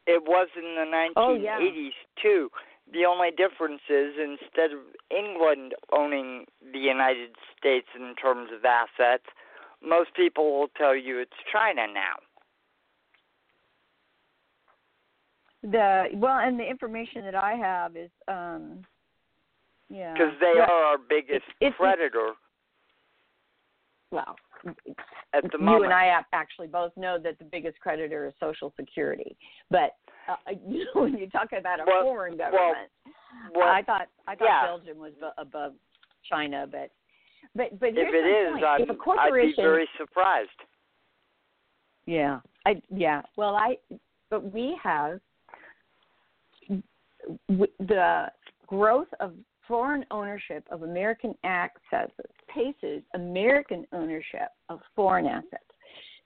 It 0.08 0.24
was 0.26 0.48
in 0.56 0.76
the 0.76 0.86
1980s 0.90 1.14
oh, 1.18 1.34
yeah. 1.36 1.58
too. 2.22 2.50
The 2.92 3.06
only 3.06 3.30
difference 3.32 3.82
is 3.90 4.14
instead 4.18 4.72
of 4.72 4.80
England 5.16 5.74
owning 5.94 6.46
the 6.74 6.80
United 6.80 7.32
States 7.58 7.88
in 7.96 8.16
terms 8.16 8.50
of 8.54 8.66
assets, 8.66 9.24
most 9.84 10.14
people 10.16 10.60
will 10.60 10.68
tell 10.78 10.96
you 10.96 11.20
it's 11.20 11.32
China 11.52 11.88
now. 11.92 12.18
The 15.64 16.06
well, 16.16 16.40
and 16.40 16.60
the 16.60 16.68
information 16.68 17.24
that 17.24 17.36
I 17.36 17.54
have 17.54 17.96
is, 17.96 18.10
um, 18.28 18.84
yeah, 19.90 20.14
because 20.14 20.34
they 20.40 20.54
yeah. 20.56 20.64
are 20.64 20.84
our 20.84 20.98
biggest 20.98 21.46
it's, 21.46 21.46
it's, 21.62 21.76
creditor. 21.78 22.32
Well, 24.12 24.36
at 25.34 25.44
the 25.44 25.58
you 25.58 25.64
moment, 25.64 25.86
and 25.86 25.94
I 25.94 26.22
actually 26.34 26.68
both 26.68 26.92
know 26.98 27.18
that 27.24 27.40
the 27.40 27.46
biggest 27.46 27.80
creditor 27.80 28.28
is 28.28 28.34
Social 28.40 28.74
Security, 28.78 29.36
but 29.70 29.96
uh, 30.28 30.36
you 30.68 30.86
know, 30.96 31.04
when 31.04 31.18
you 31.18 31.30
talk 31.30 31.50
about 31.58 31.80
a 31.80 31.84
well, 31.88 32.04
foreign 32.04 32.38
government, 32.38 32.90
well, 33.56 33.70
I 33.70 33.82
thought 33.82 34.08
I 34.28 34.36
thought 34.36 34.46
yeah. 34.46 34.66
Belgium 34.66 34.98
was 34.98 35.14
above 35.38 35.74
China, 36.30 36.68
but 36.70 36.92
but 37.56 37.80
but 37.80 37.90
if 37.90 37.98
it 37.98 38.52
point. 38.52 38.66
I'm, 38.66 38.82
if 38.82 38.90
a 38.90 38.96
corporation, 38.96 39.50
I'd 39.50 39.56
be 39.56 39.62
very 39.62 39.90
surprised. 39.98 40.50
Yeah, 42.06 42.40
I 42.66 42.82
yeah. 42.94 43.22
Well, 43.38 43.56
I 43.56 43.78
but 44.30 44.52
we 44.52 44.78
have 44.84 45.20
the 47.50 48.28
growth 48.68 49.08
of 49.20 49.34
foreign 49.68 50.06
ownership 50.12 50.64
of 50.72 50.84
American 50.84 51.34
assets 51.44 52.14
paces 52.54 53.02
American 53.14 53.86
ownership 53.94 54.50
of 54.70 54.80
foreign 54.96 55.26
assets. 55.26 55.64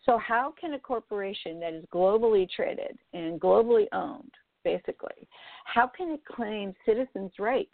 So, 0.05 0.17
how 0.19 0.53
can 0.59 0.73
a 0.73 0.79
corporation 0.79 1.59
that 1.59 1.73
is 1.73 1.83
globally 1.93 2.47
traded 2.49 2.97
and 3.13 3.39
globally 3.39 3.85
owned, 3.91 4.31
basically, 4.63 5.27
how 5.65 5.87
can 5.87 6.11
it 6.11 6.21
claim 6.25 6.73
citizens' 6.85 7.33
rights? 7.39 7.73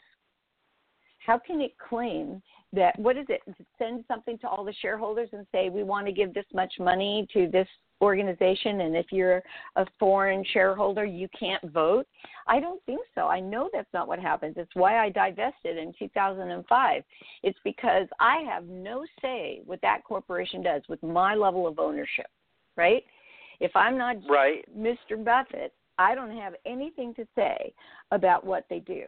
How 1.26 1.38
can 1.38 1.62
it 1.62 1.74
claim 1.78 2.42
that, 2.74 2.98
what 2.98 3.18
is 3.18 3.26
it, 3.30 3.42
send 3.78 4.06
something 4.08 4.38
to 4.40 4.48
all 4.48 4.64
the 4.64 4.74
shareholders 4.82 5.30
and 5.34 5.46
say, 5.52 5.70
we 5.70 5.84
want 5.84 6.08
to 6.08 6.14
give 6.14 6.34
this 6.34 6.46
much 6.54 6.74
money 6.80 7.28
to 7.34 7.48
this 7.52 7.68
organization 8.02 8.82
and 8.82 8.96
if 8.96 9.08
you're 9.12 9.42
a 9.76 9.86
foreign 10.00 10.44
shareholder 10.54 11.06
you 11.06 11.28
can't 11.38 11.64
vote? 11.72 12.08
I 12.48 12.60
don't 12.60 12.84
think 12.86 13.02
so. 13.16 13.28
I 13.28 13.40
know 13.40 13.70
that's 13.72 13.94
not 13.94 14.08
what 14.08 14.20
happens. 14.20 14.56
It's 14.58 14.76
why 14.76 14.98
i 14.98 15.10
divested 15.10 15.78
in 15.78 15.94
2005 15.98 17.04
it's 17.44 17.60
because 17.64 18.08
i 18.20 18.38
have 18.50 18.66
no 18.66 19.06
say 19.22 19.62
what 19.66 19.82
that 19.82 20.04
corporation 20.04 20.62
does 20.62 20.82
with 20.90 21.02
my 21.04 21.36
level 21.36 21.68
of 21.68 21.80
ownership 21.80 22.28
right? 22.78 23.04
If 23.60 23.72
i'm 23.76 23.98
not 23.98 24.16
right. 24.30 24.66
mr 24.76 25.24
buffett 25.24 25.74
i 26.00 26.16
don't 26.16 26.36
have 26.36 26.54
anything 26.66 27.14
to 27.16 27.28
say 27.36 27.74
about 28.12 28.46
what 28.46 28.66
they 28.70 28.80
do. 28.80 29.04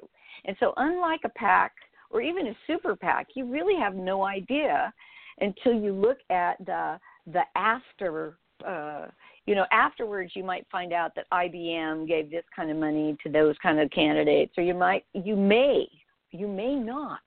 And 0.46 0.56
so 0.60 0.74
unlike 0.78 1.22
a 1.26 1.30
pac 1.30 1.72
or 2.12 2.22
even 2.22 2.48
a 2.48 2.58
super 2.68 2.96
pac 2.96 3.28
you 3.36 3.50
really 3.50 3.80
have 3.80 3.96
no 3.96 4.26
idea 4.26 4.94
until 5.40 5.74
you 5.74 5.94
look 5.94 6.20
at 6.30 6.64
the 6.66 7.00
the 7.28 7.44
after 7.56 8.38
uh, 8.66 9.08
you 9.46 9.56
know, 9.56 9.66
afterwards 9.72 10.32
you 10.36 10.44
might 10.44 10.66
find 10.72 10.94
out 10.94 11.14
that 11.16 11.30
IBM 11.32 12.08
gave 12.08 12.32
this 12.32 12.46
kind 12.56 12.72
of 12.72 12.78
money 12.78 13.18
to 13.24 13.30
those 13.30 13.56
kind 13.62 13.80
of 13.80 13.90
candidates, 13.92 14.54
or 14.58 14.64
you 14.64 14.74
might, 14.74 15.06
you 15.14 15.36
may, 15.36 15.88
you 16.32 16.48
may 16.48 16.76
not. 16.76 17.20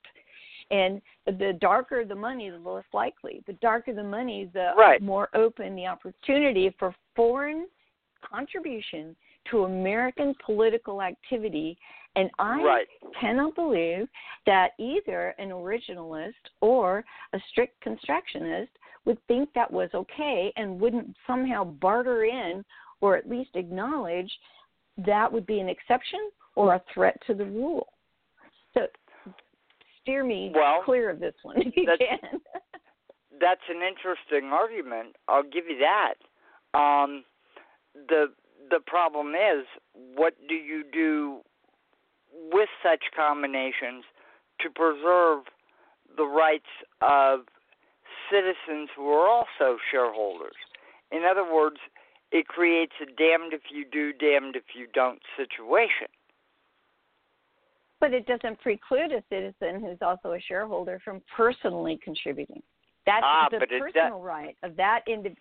And 0.71 1.01
the 1.27 1.57
darker 1.61 2.05
the 2.05 2.15
money, 2.15 2.51
the 2.51 2.59
less 2.59 2.85
likely. 2.93 3.43
The 3.47 3.53
darker 3.55 3.93
the 3.93 4.03
money, 4.03 4.51
the 4.53 4.73
right. 4.77 5.01
more 5.01 5.29
open 5.35 5.77
the 5.77 5.87
opportunity 5.87 6.75
for 6.79 6.95
foreign 7.15 7.67
contribution 8.29 9.15
to 9.51 9.65
American 9.65 10.35
political 10.45 11.03
activity. 11.03 11.79
And 12.17 12.31
I 12.39 12.63
right. 12.63 12.87
cannot 13.21 13.55
believe 13.55 14.09
that 14.47 14.71
either 14.79 15.35
an 15.39 15.51
originalist 15.51 16.33
or 16.61 17.05
a 17.33 17.39
strict 17.51 17.81
constructionist 17.81 18.73
would 19.07 19.19
think 19.27 19.49
that 19.55 19.71
was 19.71 19.89
okay 19.95 20.53
and 20.57 20.81
wouldn't 20.81 21.17
somehow 21.27 21.65
barter 21.65 22.25
in 22.25 22.65
or 23.01 23.17
at 23.17 23.29
least 23.29 23.51
acknowledge 23.55 24.31
that 24.99 25.33
would 25.33 25.47
be 25.47 25.61
an 25.61 25.69
exception 25.69 26.31
or 26.55 26.75
a 26.75 26.83
threat 26.93 27.17
to 27.27 27.35
the 27.35 27.45
rule. 27.45 27.87
So 28.75 28.87
steer 30.03 30.25
me 30.25 30.53
well, 30.55 30.83
clear 30.85 31.11
of 31.11 31.21
this 31.21 31.35
one 31.43 31.57
if 31.59 31.77
you 31.77 31.87
that's, 31.87 31.99
can. 31.99 32.41
that's 33.41 33.61
an 33.69 33.81
interesting 33.83 34.51
argument. 34.53 35.17
I'll 35.29 35.43
give 35.43 35.65
you 35.69 35.79
that. 35.79 36.15
Um, 36.79 37.25
the 38.09 38.27
the 38.69 38.81
problem 38.87 39.29
is, 39.29 39.65
what 40.17 40.35
do 40.49 40.55
you 40.55 40.83
do 40.93 41.39
with 42.53 42.69
such 42.83 43.03
combinations 43.15 44.05
to 44.61 44.71
preserve 44.71 45.45
the 46.17 46.25
rights 46.25 46.65
of 47.01 47.41
citizens 48.31 48.89
who 48.97 49.09
are 49.09 49.29
also 49.29 49.79
shareholders. 49.91 50.57
In 51.13 51.23
other 51.29 51.45
words, 51.45 51.77
it 52.33 52.47
creates 52.49 52.93
a 53.01 53.07
damned 53.07 53.53
if 53.53 53.63
you 53.71 53.85
do, 53.91 54.13
damned 54.13 54.57
if 54.57 54.65
you 54.75 54.87
don't 54.93 55.21
situation. 55.37 56.09
But 58.01 58.13
it 58.13 58.27
doesn't 58.27 58.61
preclude 58.61 59.13
a 59.13 59.23
citizen 59.31 59.81
who's 59.81 59.99
also 60.03 60.33
a 60.33 60.41
shareholder 60.41 61.01
from 61.05 61.23
personally 61.35 61.99
contributing. 62.03 62.63
That's 63.07 63.25
ah, 63.25 63.49
the 63.51 63.59
personal 63.59 64.21
right 64.21 64.57
of 64.63 64.77
that 64.77 65.01
individual. 65.07 65.41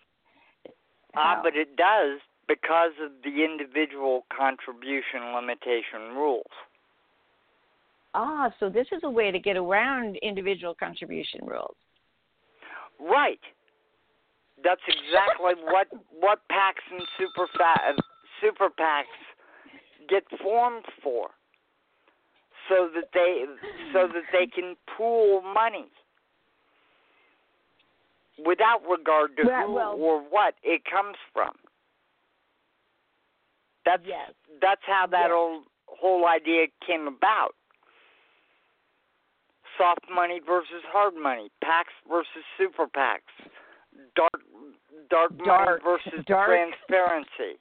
Ah, 1.16 1.40
but 1.42 1.56
it 1.56 1.76
does 1.76 2.20
because 2.48 2.92
of 3.02 3.10
the 3.24 3.44
individual 3.44 4.24
contribution 4.36 5.34
limitation 5.34 6.14
rules. 6.14 6.44
Ah, 8.14 8.50
so 8.60 8.70
this 8.70 8.86
is 8.92 9.00
a 9.02 9.10
way 9.10 9.30
to 9.30 9.38
get 9.38 9.56
around 9.56 10.16
individual 10.22 10.74
contribution 10.74 11.40
rules. 11.44 11.76
Right. 13.00 13.40
That's 14.62 14.80
exactly 14.88 15.54
what 15.64 15.88
what 16.18 16.40
PACs 16.50 16.84
and 16.92 17.02
super 17.18 17.46
fat, 17.58 17.94
super 18.40 18.68
PACs 18.70 20.08
get 20.08 20.24
formed 20.42 20.84
for. 21.02 21.28
so 22.68 22.88
that 22.94 23.10
they 23.14 23.44
so 23.92 24.08
that 24.08 24.24
they 24.32 24.46
can 24.46 24.74
pool 24.96 25.40
money 25.42 25.86
without 28.44 28.82
regard 28.88 29.36
to 29.36 29.44
Well- 29.46 29.66
who 29.66 29.72
well- 29.74 29.94
or 29.98 30.20
what 30.20 30.54
it 30.62 30.82
comes 30.84 31.16
from. 31.32 31.54
That's 33.84 34.02
Yes. 34.04 34.32
that's 34.60 34.82
how 34.84 35.06
that 35.06 35.28
Yes. 35.28 35.30
whole 35.30 35.62
whole 35.86 36.26
idea 36.26 36.66
came 36.80 37.06
about. 37.06 37.54
Soft 39.78 40.04
money 40.12 40.40
versus 40.44 40.82
hard 40.90 41.14
money, 41.14 41.50
PACs 41.62 41.92
versus 42.08 42.44
super 42.58 42.86
PACs, 42.86 43.20
dark 44.16 44.32
dark, 45.10 45.30
money 45.32 45.44
Dark- 45.46 45.82
versus 45.84 46.24
dark. 46.26 46.48
transparency. 46.48 47.58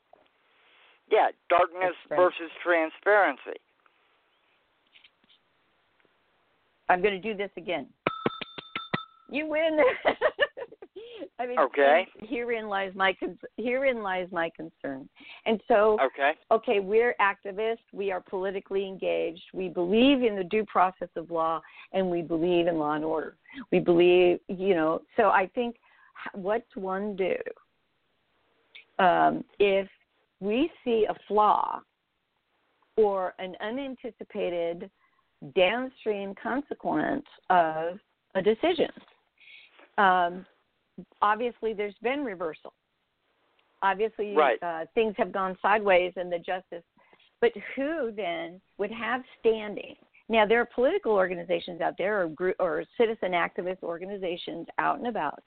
Yeah, 1.11 1.27
darkness 1.49 1.93
right. 2.09 2.17
versus 2.17 2.49
transparency. 2.63 3.59
I'm 6.89 7.01
going 7.01 7.13
to 7.13 7.21
do 7.21 7.35
this 7.35 7.51
again. 7.57 7.87
You 9.29 9.47
win. 9.47 9.77
I 11.39 11.45
mean, 11.45 11.59
Okay. 11.59 12.07
Herein 12.21 12.67
lies 12.67 12.93
my 12.95 13.13
con- 13.13 13.37
herein 13.57 14.01
lies 14.01 14.27
my 14.31 14.49
concern. 14.51 15.07
And 15.45 15.61
so, 15.67 15.99
Okay. 16.01 16.33
okay, 16.51 16.79
we're 16.79 17.15
activists. 17.19 17.83
We 17.91 18.11
are 18.11 18.21
politically 18.21 18.87
engaged. 18.87 19.43
We 19.53 19.69
believe 19.69 20.23
in 20.23 20.35
the 20.35 20.43
due 20.43 20.65
process 20.65 21.09
of 21.15 21.31
law, 21.31 21.61
and 21.91 22.09
we 22.09 22.21
believe 22.21 22.67
in 22.67 22.79
law 22.79 22.93
and 22.93 23.05
order. 23.05 23.37
We 23.71 23.79
believe, 23.79 24.39
you 24.47 24.75
know. 24.75 25.01
So 25.17 25.29
I 25.29 25.47
think, 25.47 25.77
what's 26.33 26.75
one 26.75 27.15
do 27.15 27.35
um, 28.99 29.43
if 29.59 29.87
we 30.39 30.71
see 30.83 31.05
a 31.09 31.15
flaw 31.27 31.81
or 32.97 33.33
an 33.39 33.55
unanticipated 33.61 34.89
downstream 35.55 36.33
consequence 36.41 37.25
of 37.49 37.99
a 38.35 38.41
decision? 38.41 38.89
Um, 39.97 40.45
obviously, 41.21 41.73
there's 41.73 41.97
been 42.01 42.23
reversal. 42.23 42.73
Obviously, 43.81 44.35
Right. 44.35 44.61
uh, 44.63 44.85
things 44.93 45.15
have 45.17 45.31
gone 45.31 45.57
sideways 45.61 46.13
in 46.17 46.29
the 46.29 46.39
justice. 46.39 46.83
But 47.41 47.51
who 47.75 48.11
then 48.11 48.61
would 48.77 48.91
have 48.91 49.23
standing? 49.39 49.95
Now, 50.29 50.45
there 50.45 50.59
are 50.59 50.65
political 50.65 51.11
organizations 51.11 51.81
out 51.81 51.95
there, 51.97 52.23
or 52.23 52.27
group, 52.29 52.55
or 52.59 52.83
citizen 52.97 53.33
activist 53.33 53.83
organizations 53.83 54.67
out 54.79 54.97
and 54.97 55.07
about, 55.07 55.43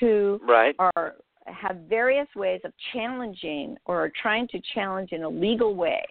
who 0.00 0.40
Right. 0.42 0.74
are 0.78 1.16
have 1.46 1.76
various 1.88 2.28
ways 2.36 2.60
of 2.64 2.72
challenging 2.92 3.76
or 3.86 4.04
are 4.04 4.10
trying 4.10 4.46
to 4.48 4.60
challenge 4.74 5.12
in 5.12 5.24
a 5.24 5.28
legal 5.28 5.74
way. 5.74 6.04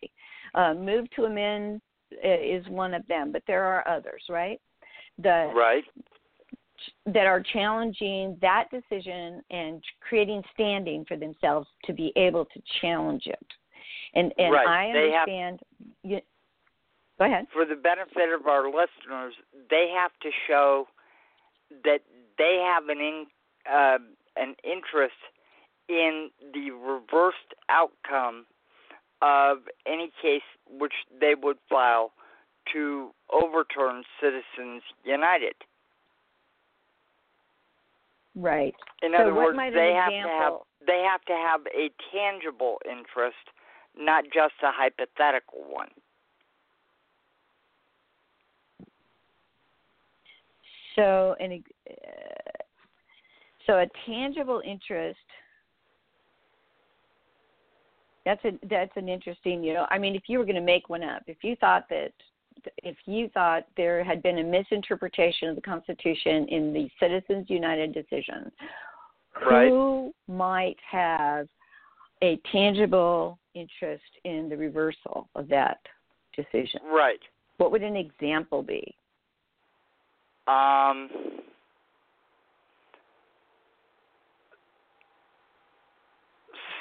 Uh, 0.55 0.73
move 0.73 1.09
to 1.11 1.23
amend 1.23 1.81
is 2.21 2.67
one 2.67 2.93
of 2.93 3.05
them, 3.07 3.31
but 3.31 3.41
there 3.45 3.63
are 3.63 3.87
others, 3.87 4.23
right? 4.27 4.59
The 5.19 5.51
Right. 5.53 5.85
That 7.05 7.25
are 7.27 7.41
challenging 7.53 8.37
that 8.41 8.65
decision 8.71 9.41
and 9.51 9.83
creating 9.99 10.43
standing 10.53 11.05
for 11.05 11.17
themselves 11.17 11.67
to 11.85 11.93
be 11.93 12.11
able 12.15 12.45
to 12.45 12.61
challenge 12.81 13.23
it. 13.27 13.47
And 14.13 14.33
and 14.37 14.53
Right. 14.53 14.67
I 14.67 14.91
They 14.93 15.11
have- 15.11 15.27
understand. 15.27 15.61
you, 16.03 16.21
go 17.17 17.25
ahead. 17.25 17.47
For 17.51 17.65
the 17.65 17.75
benefit 17.75 18.29
of 18.33 18.47
our 18.47 18.69
listeners, 18.69 19.35
they 19.69 19.89
have 19.89 20.11
to 20.19 20.31
show 20.47 20.87
that 21.83 22.01
they 22.37 22.57
have 22.57 22.89
an 22.89 22.99
in, 22.99 23.27
uh, 23.65 23.99
an 24.35 24.55
interest 24.63 25.15
in 25.87 26.29
the 26.53 26.71
reversed 26.71 27.53
outcome 27.69 28.45
of 29.21 29.67
any 29.85 30.09
case 30.21 30.43
which 30.65 30.93
they 31.19 31.35
would 31.35 31.59
file 31.69 32.11
to 32.73 33.13
overturn 33.29 34.03
Citizens 34.19 34.83
United. 35.03 35.55
Right. 38.35 38.75
In 39.03 39.11
So 39.11 39.23
other 39.23 39.33
words, 39.35 39.57
they 39.73 39.93
have 39.93 40.09
to 40.09 40.15
have 40.15 40.23
example- 40.23 40.67
they 40.85 41.01
have 41.01 41.21
to 41.25 41.33
have 41.33 41.61
a 41.67 41.91
tangible 42.11 42.81
interest, 42.89 43.37
not 43.95 44.23
just 44.33 44.53
a 44.63 44.71
hypothetical 44.71 45.63
one. 45.63 45.89
So 50.95 51.35
an 51.39 51.63
uh, 51.89 51.93
so 53.65 53.79
a 53.79 53.87
tangible 54.05 54.61
interest. 54.65 55.19
That's 58.25 58.43
a 58.45 58.51
that's 58.67 58.95
an 58.95 59.09
interesting. 59.09 59.63
You 59.63 59.73
know, 59.73 59.87
I 59.89 59.97
mean, 59.97 60.15
if 60.15 60.23
you 60.27 60.39
were 60.39 60.45
going 60.45 60.55
to 60.55 60.61
make 60.61 60.89
one 60.89 61.03
up, 61.03 61.23
if 61.27 61.43
you 61.43 61.55
thought 61.57 61.87
that 61.89 62.13
if 62.83 62.95
you 63.05 63.29
thought 63.29 63.65
there 63.77 64.03
had 64.03 64.21
been 64.21 64.39
a 64.39 64.43
misinterpretation 64.43 65.49
of 65.49 65.55
the 65.55 65.61
Constitution 65.61 66.47
in 66.47 66.73
the 66.73 66.89
Citizens 66.99 67.49
United 67.49 67.93
decision, 67.93 68.51
Right. 69.45 69.69
who 69.69 70.13
might 70.27 70.77
have 70.89 71.47
a 72.21 72.37
tangible 72.51 73.39
interest 73.53 74.03
in 74.23 74.49
the 74.49 74.57
reversal 74.57 75.29
of 75.35 75.47
that 75.49 75.79
decision? 76.35 76.81
Right. 76.85 77.21
What 77.57 77.71
would 77.71 77.83
an 77.83 77.95
example 77.95 78.63
be? 78.63 78.95
Um, 80.47 81.09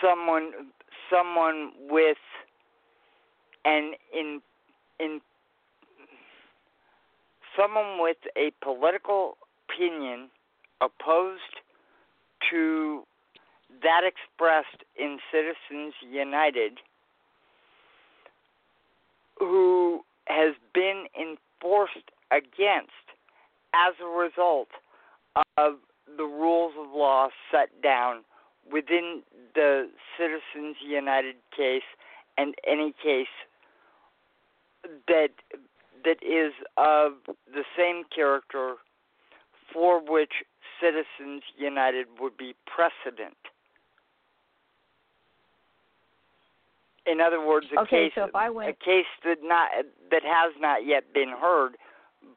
someone, 0.01 0.73
someone 1.11 1.73
with 1.89 2.17
an 3.65 3.93
in 4.13 4.41
in 4.99 5.21
someone 7.61 8.01
with 8.01 8.17
a 8.37 8.53
political 8.63 9.37
opinion 9.69 10.31
opposed 10.81 11.61
to 12.51 13.03
that 13.83 14.03
expressed 14.05 14.85
in 14.99 15.19
Citizens 15.31 15.95
United, 16.11 16.79
who 19.39 20.01
has 20.27 20.55
been 20.75 21.07
enforced 21.19 22.11
against 22.31 22.91
as 23.75 23.95
a 24.03 24.07
result 24.07 24.69
of 25.57 25.75
the 26.17 26.25
rules 26.25 26.73
of 26.79 26.91
law 26.93 27.29
set 27.51 27.69
down 27.83 28.23
within 28.71 29.23
the 29.55 29.89
Citizens 30.19 30.77
United 30.87 31.37
case 31.57 31.83
and 32.37 32.55
any 32.67 32.95
case 33.03 33.27
that 35.07 35.31
that 36.05 36.23
is 36.23 36.53
of 36.77 37.13
the 37.53 37.65
same 37.77 38.05
character 38.15 38.75
for 39.73 40.01
which 40.01 40.33
Citizens 40.81 41.43
United 41.59 42.07
would 42.19 42.37
be 42.37 42.55
precedent. 42.67 43.37
In 47.07 47.21
other 47.21 47.45
words, 47.45 47.67
a 47.77 47.81
Okay, 47.81 48.07
case 48.09 48.13
so 48.15 48.29
I 48.35 48.47
a 48.47 48.53
went- 48.53 48.81
case 48.81 49.07
that 49.25 49.43
not 49.43 49.71
that 50.11 50.23
has 50.23 50.53
not 50.61 50.85
yet 50.85 51.13
been 51.13 51.31
heard, 51.31 51.77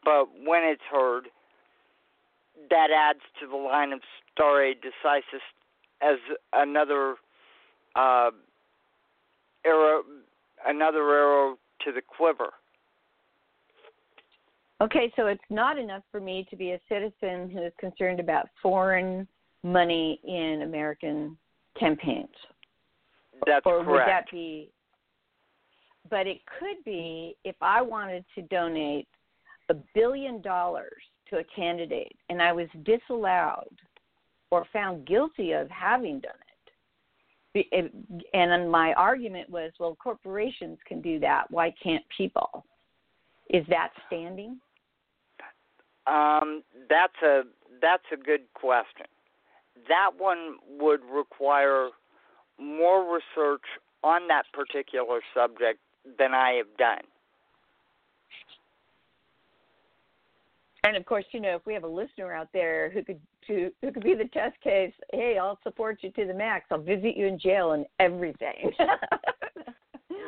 but 0.04 0.28
when 0.46 0.64
it's 0.64 0.84
heard, 0.92 1.30
that 2.70 2.90
adds 2.92 3.20
to 3.40 3.48
the 3.48 3.56
line 3.56 3.92
of 3.94 4.02
stare 4.32 4.74
decisis 4.74 5.42
as 6.02 6.18
another 6.54 7.16
uh, 7.96 8.32
arrow, 9.66 10.04
another 10.66 11.10
arrow 11.12 11.58
to 11.82 11.92
the 11.92 12.02
quiver. 12.02 12.54
Okay, 14.84 15.14
so 15.16 15.28
it's 15.28 15.42
not 15.50 15.78
enough 15.80 16.04
for 16.12 16.20
me 16.20 16.46
to 16.50 16.58
be 16.58 16.72
a 16.72 16.80
citizen 16.90 17.50
who 17.50 17.64
is 17.64 17.72
concerned 17.80 18.20
about 18.20 18.50
foreign 18.62 19.26
money 19.64 20.20
in 20.26 20.64
American 20.64 21.38
campaigns. 21.80 22.28
That's 23.46 23.66
or 23.66 23.82
would 23.84 24.00
that 24.00 24.26
be 24.30 24.70
but 26.10 26.28
it 26.28 26.42
could 26.60 26.84
be 26.84 27.36
if 27.44 27.56
I 27.62 27.82
wanted 27.82 28.26
to 28.36 28.42
donate 28.44 29.08
a 29.70 29.76
billion 29.96 30.42
dollars 30.42 31.02
to 31.30 31.38
a 31.38 31.44
candidate 31.56 32.16
and 32.30 32.42
I 32.42 32.52
was 32.52 32.68
disallowed 32.84 33.80
or 34.52 34.66
found 34.72 35.08
guilty 35.08 35.54
of 35.54 35.70
having 35.70 36.20
done 36.20 36.34
it. 37.56 37.92
And 38.34 38.70
my 38.70 38.94
argument 38.94 39.50
was, 39.50 39.72
well, 39.80 39.96
corporations 39.96 40.78
can 40.88 41.02
do 41.02 41.20
that. 41.22 41.50
Why 41.50 41.74
can't 41.82 42.04
people? 42.16 42.66
Is 43.50 43.66
that 43.70 43.90
standing? 44.08 44.60
Um, 46.08 46.64
that's 46.90 47.22
a 47.24 47.44
that's 47.82 48.04
a 48.12 48.18
good 48.18 48.42
question. 48.54 49.06
That 49.88 50.12
one 50.18 50.58
would 50.80 51.02
require 51.12 51.90
more 52.60 53.04
research 53.04 53.64
on 54.04 54.28
that 54.28 54.46
particular 54.54 55.22
subject 55.34 55.80
than 56.18 56.34
I 56.34 56.54
have 56.54 56.78
done. 56.78 57.04
And 60.86 60.98
of 60.98 61.06
course, 61.06 61.24
you 61.32 61.40
know, 61.40 61.56
if 61.56 61.66
we 61.66 61.74
have 61.74 61.84
a 61.84 61.88
listener 61.88 62.34
out 62.34 62.50
there 62.54 62.90
who 62.90 63.04
could 63.04 63.20
to, 63.48 63.72
who 63.82 63.92
could 63.92 64.04
be 64.04 64.16
the 64.16 64.28
test 64.34 64.60
case, 64.62 64.94
hey, 65.12 65.38
I'll 65.42 65.60
support 65.64 66.00
you 66.02 66.12
to 66.12 66.26
the 66.26 66.34
max. 66.34 66.66
I'll 66.72 66.80
visit 66.80 67.16
you 67.16 67.28
in 67.28 67.40
jail 67.40 67.72
and 67.72 67.86
everything. 68.00 68.72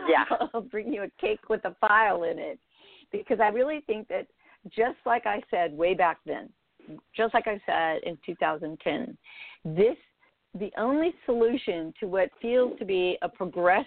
Yeah. 0.08 0.26
I'll 0.54 0.62
bring 0.62 0.92
you 0.92 1.04
a 1.04 1.22
cake 1.22 1.50
with 1.50 1.64
a 1.66 1.76
file 1.82 2.24
in 2.24 2.40
it 2.40 2.60
because 3.12 3.40
I 3.40 3.48
really 3.48 3.84
think 3.86 4.08
that 4.10 4.28
just 4.74 4.98
like 5.06 5.26
I 5.26 5.42
said 5.52 5.74
way 5.74 5.94
back 5.94 6.20
then, 6.26 6.50
just 7.16 7.34
like 7.34 7.48
I 7.48 7.62
said 7.66 8.04
in 8.08 8.18
2010, 8.26 9.18
this 9.76 9.98
the 10.58 10.72
only 10.78 11.14
solution 11.26 11.94
to 12.00 12.08
what 12.08 12.30
feels 12.42 12.78
to 12.80 12.86
be 12.86 13.18
a 13.22 13.30
progress 13.30 13.86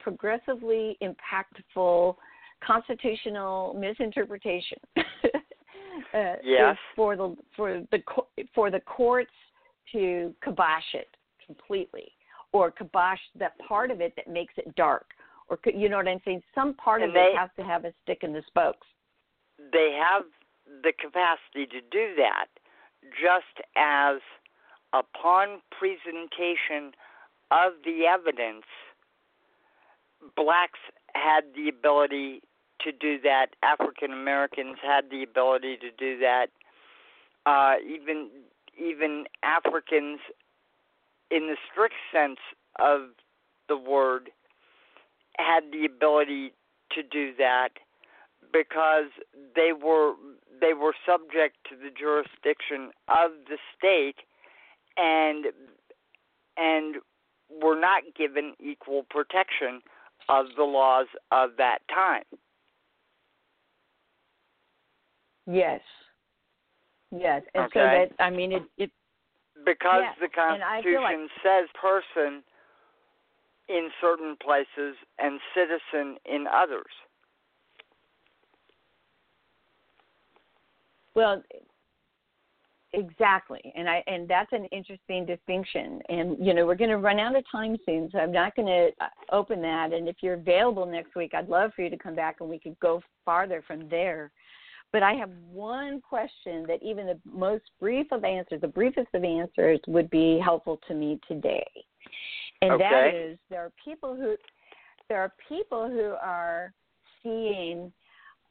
progressively 0.00 0.98
impactful 1.02 2.16
constitutional 2.64 3.74
misinterpretation. 3.78 4.78
uh, 4.96 6.34
yes. 6.42 6.76
For 6.96 7.16
the 7.16 7.36
for 7.56 7.82
the 7.90 8.02
for 8.54 8.70
the 8.70 8.80
courts 8.80 9.30
to 9.92 10.34
kibosh 10.44 10.94
it 10.94 11.08
completely, 11.44 12.10
or 12.52 12.70
kibosh 12.70 13.20
that 13.38 13.52
part 13.66 13.90
of 13.90 14.00
it 14.00 14.12
that 14.16 14.28
makes 14.28 14.54
it 14.56 14.74
dark, 14.74 15.06
or 15.48 15.58
you 15.72 15.88
know 15.88 15.96
what 15.96 16.08
I'm 16.08 16.20
saying? 16.24 16.42
Some 16.54 16.74
part 16.74 17.02
and 17.02 17.10
of 17.10 17.14
they, 17.14 17.20
it 17.32 17.38
has 17.38 17.50
to 17.56 17.64
have 17.64 17.84
a 17.84 17.92
stick 18.02 18.18
in 18.22 18.32
the 18.32 18.42
spokes. 18.48 18.86
They 19.72 19.98
have 20.00 20.24
the 20.82 20.92
capacity 20.92 21.66
to 21.66 21.80
do 21.80 22.14
that, 22.16 22.46
just 23.10 23.66
as 23.76 24.20
upon 24.92 25.60
presentation 25.70 26.92
of 27.50 27.72
the 27.84 28.06
evidence, 28.06 28.64
blacks 30.36 30.80
had 31.14 31.44
the 31.54 31.68
ability 31.68 32.42
to 32.80 32.92
do 32.92 33.18
that. 33.22 33.48
African 33.62 34.12
Americans 34.12 34.76
had 34.82 35.10
the 35.10 35.22
ability 35.22 35.76
to 35.78 35.90
do 35.90 36.18
that. 36.18 36.48
Uh, 37.46 37.76
even 37.86 38.28
even 38.78 39.24
Africans, 39.42 40.20
in 41.30 41.48
the 41.48 41.56
strict 41.70 41.94
sense 42.12 42.38
of 42.78 43.08
the 43.68 43.76
word, 43.76 44.30
had 45.36 45.64
the 45.72 45.84
ability 45.84 46.52
to 46.92 47.02
do 47.02 47.32
that 47.36 47.70
because 48.52 49.10
they 49.54 49.72
were 49.72 50.14
they 50.60 50.74
were 50.74 50.94
subject 51.06 51.56
to 51.68 51.76
the 51.76 51.90
jurisdiction 51.96 52.90
of 53.08 53.30
the 53.48 53.58
state 53.76 54.16
and 54.96 55.46
and 56.56 56.96
were 57.62 57.78
not 57.78 58.02
given 58.16 58.54
equal 58.60 59.04
protection 59.08 59.80
of 60.28 60.46
the 60.56 60.64
laws 60.64 61.06
of 61.30 61.50
that 61.58 61.78
time. 61.92 62.24
Yes. 65.46 65.80
Yes. 67.10 67.42
And 67.54 67.64
okay. 67.64 67.72
so 67.74 67.80
that 67.80 68.22
I 68.22 68.30
mean 68.30 68.52
it, 68.52 68.62
it 68.76 68.90
because 69.64 70.02
yes. 70.04 70.16
the 70.20 70.28
Constitution 70.28 71.02
like, 71.02 71.30
says 71.42 71.68
person 71.80 72.42
in 73.68 73.90
certain 74.00 74.36
places 74.42 74.96
and 75.18 75.40
citizen 75.54 76.16
in 76.24 76.46
others. 76.52 76.92
Well, 81.18 81.42
exactly, 82.92 83.72
and 83.76 83.88
I 83.88 84.04
and 84.06 84.28
that's 84.28 84.52
an 84.52 84.66
interesting 84.66 85.26
distinction. 85.26 86.00
And 86.08 86.36
you 86.38 86.54
know, 86.54 86.64
we're 86.64 86.76
going 86.76 86.90
to 86.90 86.98
run 86.98 87.18
out 87.18 87.34
of 87.34 87.42
time 87.50 87.76
soon, 87.84 88.08
so 88.12 88.18
I'm 88.18 88.30
not 88.30 88.54
going 88.54 88.66
to 88.66 88.90
uh, 89.04 89.08
open 89.32 89.60
that. 89.62 89.92
And 89.92 90.08
if 90.08 90.18
you're 90.20 90.34
available 90.34 90.86
next 90.86 91.16
week, 91.16 91.32
I'd 91.34 91.48
love 91.48 91.72
for 91.74 91.82
you 91.82 91.90
to 91.90 91.98
come 91.98 92.14
back 92.14 92.36
and 92.38 92.48
we 92.48 92.60
could 92.60 92.78
go 92.78 93.02
farther 93.24 93.64
from 93.66 93.88
there. 93.88 94.30
But 94.92 95.02
I 95.02 95.14
have 95.14 95.30
one 95.52 96.00
question 96.00 96.64
that 96.68 96.78
even 96.82 97.06
the 97.06 97.18
most 97.28 97.64
brief 97.80 98.06
of 98.12 98.22
answers, 98.22 98.60
the 98.60 98.68
briefest 98.68 99.08
of 99.12 99.24
answers, 99.24 99.80
would 99.88 100.08
be 100.10 100.40
helpful 100.42 100.78
to 100.86 100.94
me 100.94 101.18
today. 101.26 101.66
And 102.62 102.74
okay. 102.74 102.84
that 102.84 103.14
is 103.14 103.38
there 103.50 103.62
are 103.62 103.72
people 103.84 104.14
who 104.14 104.36
there 105.08 105.20
are 105.20 105.32
people 105.48 105.88
who 105.88 106.14
are 106.22 106.72
seeing 107.24 107.92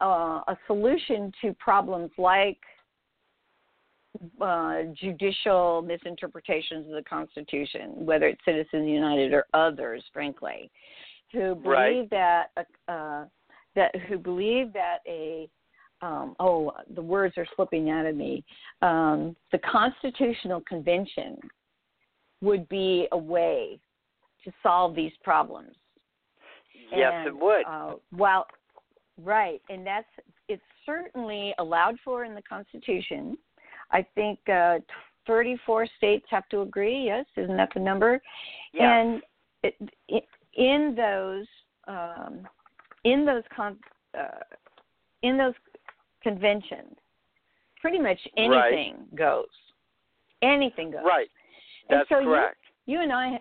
uh, 0.02 0.42
a 0.48 0.58
solution 0.68 1.32
to 1.42 1.54
problems 1.54 2.12
like 2.18 2.60
uh, 4.42 4.84
judicial 5.00 5.82
misinterpretations 5.82 6.88
of 6.88 6.94
the 6.94 7.04
Constitution, 7.08 8.06
whether 8.06 8.28
it's 8.28 8.42
Citizens 8.46 8.88
United 8.88 9.34
or 9.34 9.46
others, 9.54 10.04
frankly, 10.14 10.72
who 11.32 11.56
believe 11.56 11.66
right. 11.66 12.10
that 12.10 12.46
uh, 12.88 13.26
that 13.76 13.96
who 14.08 14.18
believe 14.18 14.74
that 14.74 15.00
a 15.08 15.50
um, 16.02 16.36
oh 16.40 16.72
the 16.96 17.02
words 17.02 17.36
are 17.38 17.48
slipping 17.56 17.90
out 17.90 18.06
of 18.06 18.16
me 18.16 18.44
um, 18.82 19.36
the 19.52 19.60
Constitutional 19.60 20.62
Convention 20.62 21.38
would 22.42 22.68
be 22.70 23.08
a 23.12 23.18
way 23.18 23.80
to 24.44 24.52
solve 24.62 24.96
these 24.96 25.12
problems. 25.24 25.76
Yes, 26.96 27.12
and, 27.14 27.28
it 27.28 27.36
would. 27.36 27.64
Uh, 27.68 27.94
while 28.12 28.46
right, 29.24 29.62
and 29.70 29.86
that's 29.86 30.08
it's 30.48 30.62
certainly 30.86 31.54
allowed 31.60 31.98
for 32.04 32.26
in 32.26 32.36
the 32.36 32.42
Constitution. 32.42 33.38
I 33.92 34.06
think 34.16 34.40
uh, 34.50 34.80
34 35.28 35.88
states 35.98 36.26
have 36.30 36.48
to 36.50 36.62
agree. 36.62 37.06
Yes, 37.06 37.26
isn't 37.36 37.58
that 37.58 37.70
the 37.74 37.80
number? 37.80 38.22
Yes. 38.74 38.84
And 38.84 39.22
it, 39.64 39.76
it, 40.08 40.24
in 40.56 40.96
those 40.96 41.46
um, 41.88 42.48
in 43.04 43.26
those 43.26 43.44
con- 43.56 43.80
uh, 44.18 44.44
in 45.24 45.38
those 45.38 45.54
conventions, 46.24 46.96
pretty 47.82 48.00
much 48.00 48.20
anything 48.38 48.96
right. 48.98 49.16
goes. 49.16 49.46
Anything 50.42 50.92
goes. 50.92 51.02
Right. 51.06 51.28
That's 51.90 52.08
and 52.10 52.24
so 52.24 52.26
correct. 52.26 52.58
You, 52.86 52.98
you 52.98 53.04
and 53.04 53.12
I, 53.12 53.40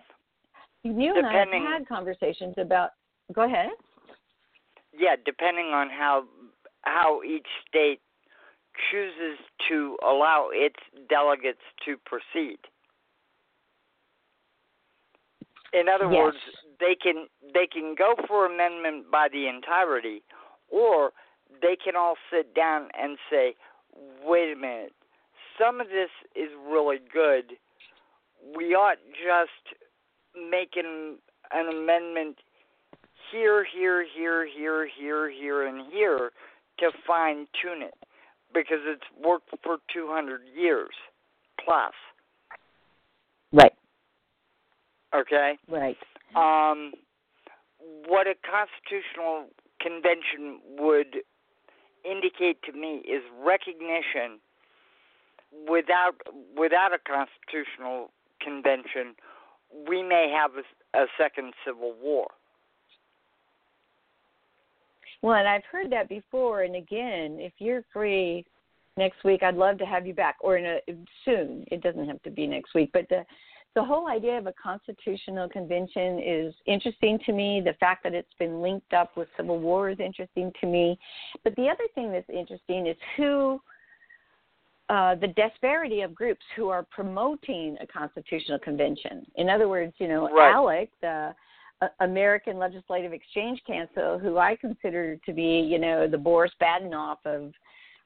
you 0.83 0.91
Depending, 0.93 1.17
and 1.17 1.27
I 1.27 1.71
have 1.71 1.79
had 1.79 1.87
conversations 1.87 2.55
about. 2.57 2.91
Go 3.33 3.43
ahead. 3.43 3.69
Yeah, 4.97 5.15
depending 5.23 5.67
on 5.67 5.89
how 5.89 6.25
how 6.83 7.21
each 7.23 7.47
state 7.67 7.99
chooses 8.91 9.37
to 9.67 9.97
allow 10.03 10.49
its 10.51 10.79
delegates 11.09 11.61
to 11.85 11.97
proceed. 12.05 12.57
In 15.73 15.89
other 15.89 16.09
yes. 16.11 16.17
words, 16.17 16.37
they 16.79 16.95
can 16.95 17.27
they 17.53 17.67
can 17.67 17.95
go 17.97 18.15
for 18.27 18.45
amendment 18.45 19.11
by 19.11 19.27
the 19.31 19.47
entirety, 19.47 20.23
or 20.69 21.11
they 21.61 21.75
can 21.75 21.95
all 21.95 22.15
sit 22.31 22.55
down 22.55 22.87
and 22.99 23.17
say, 23.29 23.55
"Wait 24.23 24.53
a 24.53 24.55
minute, 24.55 24.93
some 25.59 25.81
of 25.81 25.87
this 25.87 26.09
is 26.35 26.49
really 26.67 26.99
good. 27.11 27.57
We 28.55 28.75
ought 28.75 28.97
just 29.13 29.75
make 30.35 30.77
an, 30.77 31.17
an 31.51 31.67
amendment 31.67 32.37
here, 33.31 33.65
here, 33.65 34.05
here, 34.15 34.45
here, 34.45 34.87
here, 34.87 35.29
here, 35.29 35.67
and 35.67 35.91
here 35.91 36.31
to 36.79 36.91
fine 37.05 37.47
tune 37.61 37.81
it 37.81 37.95
because 38.53 38.79
it's 38.85 39.03
worked 39.23 39.49
for 39.63 39.77
200 39.93 40.41
years 40.55 40.93
plus. 41.63 41.93
Right. 43.51 43.73
Okay? 45.15 45.57
Right. 45.67 45.97
Um, 46.35 46.93
what 48.07 48.27
a 48.27 48.35
constitutional 48.45 49.47
convention 49.81 50.59
would 50.79 51.17
indicate 52.09 52.61
to 52.63 52.71
me 52.71 53.01
is 53.07 53.23
recognition 53.43 54.39
without 55.67 56.15
without 56.57 56.91
a 56.93 56.99
constitutional 56.99 58.11
convention 58.41 59.15
we 59.87 60.03
may 60.03 60.31
have 60.33 60.51
a, 60.55 60.97
a 60.99 61.07
second 61.17 61.53
civil 61.65 61.93
war 62.01 62.27
well 65.21 65.35
and 65.35 65.47
i've 65.47 65.65
heard 65.71 65.91
that 65.91 66.09
before 66.09 66.63
and 66.63 66.75
again 66.75 67.37
if 67.39 67.53
you're 67.59 67.83
free 67.91 68.45
next 68.97 69.23
week 69.23 69.43
i'd 69.43 69.55
love 69.55 69.77
to 69.77 69.85
have 69.85 70.05
you 70.05 70.13
back 70.13 70.35
or 70.41 70.57
in 70.57 70.65
a 70.65 70.79
soon 71.25 71.63
it 71.71 71.81
doesn't 71.81 72.07
have 72.07 72.21
to 72.23 72.29
be 72.29 72.47
next 72.47 72.73
week 72.73 72.89
but 72.93 73.07
the 73.09 73.23
the 73.77 73.83
whole 73.83 74.07
idea 74.07 74.39
of 74.39 74.47
a 74.47 74.53
constitutional 74.53 75.47
convention 75.47 76.19
is 76.19 76.51
interesting 76.65 77.19
to 77.27 77.31
me. 77.31 77.61
The 77.63 77.75
fact 77.79 78.01
that 78.05 78.15
it's 78.15 78.33
been 78.39 78.59
linked 78.59 78.91
up 78.91 79.15
with 79.15 79.27
civil 79.37 79.59
war 79.59 79.91
is 79.91 79.99
interesting 79.99 80.51
to 80.61 80.65
me. 80.65 80.97
But 81.43 81.55
the 81.57 81.67
other 81.69 81.83
thing 81.93 82.11
that's 82.11 82.27
interesting 82.27 82.87
is 82.87 82.97
who, 83.15 83.61
uh, 84.89 85.13
the 85.13 85.27
disparity 85.27 86.01
of 86.01 86.15
groups 86.15 86.41
who 86.55 86.69
are 86.69 86.87
promoting 86.89 87.77
a 87.79 87.85
constitutional 87.85 88.57
convention. 88.57 89.27
In 89.35 89.47
other 89.47 89.67
words, 89.67 89.93
you 89.99 90.07
know, 90.07 90.27
right. 90.27 90.55
ALEC, 90.55 90.89
the 91.01 91.35
American 91.99 92.57
Legislative 92.57 93.13
Exchange 93.13 93.61
Council, 93.67 94.17
who 94.19 94.37
I 94.37 94.55
consider 94.55 95.17
to 95.25 95.33
be, 95.33 95.59
you 95.59 95.79
know, 95.79 96.07
the 96.07 96.17
Boris 96.17 96.51
Badenov 96.61 97.17
of 97.25 97.53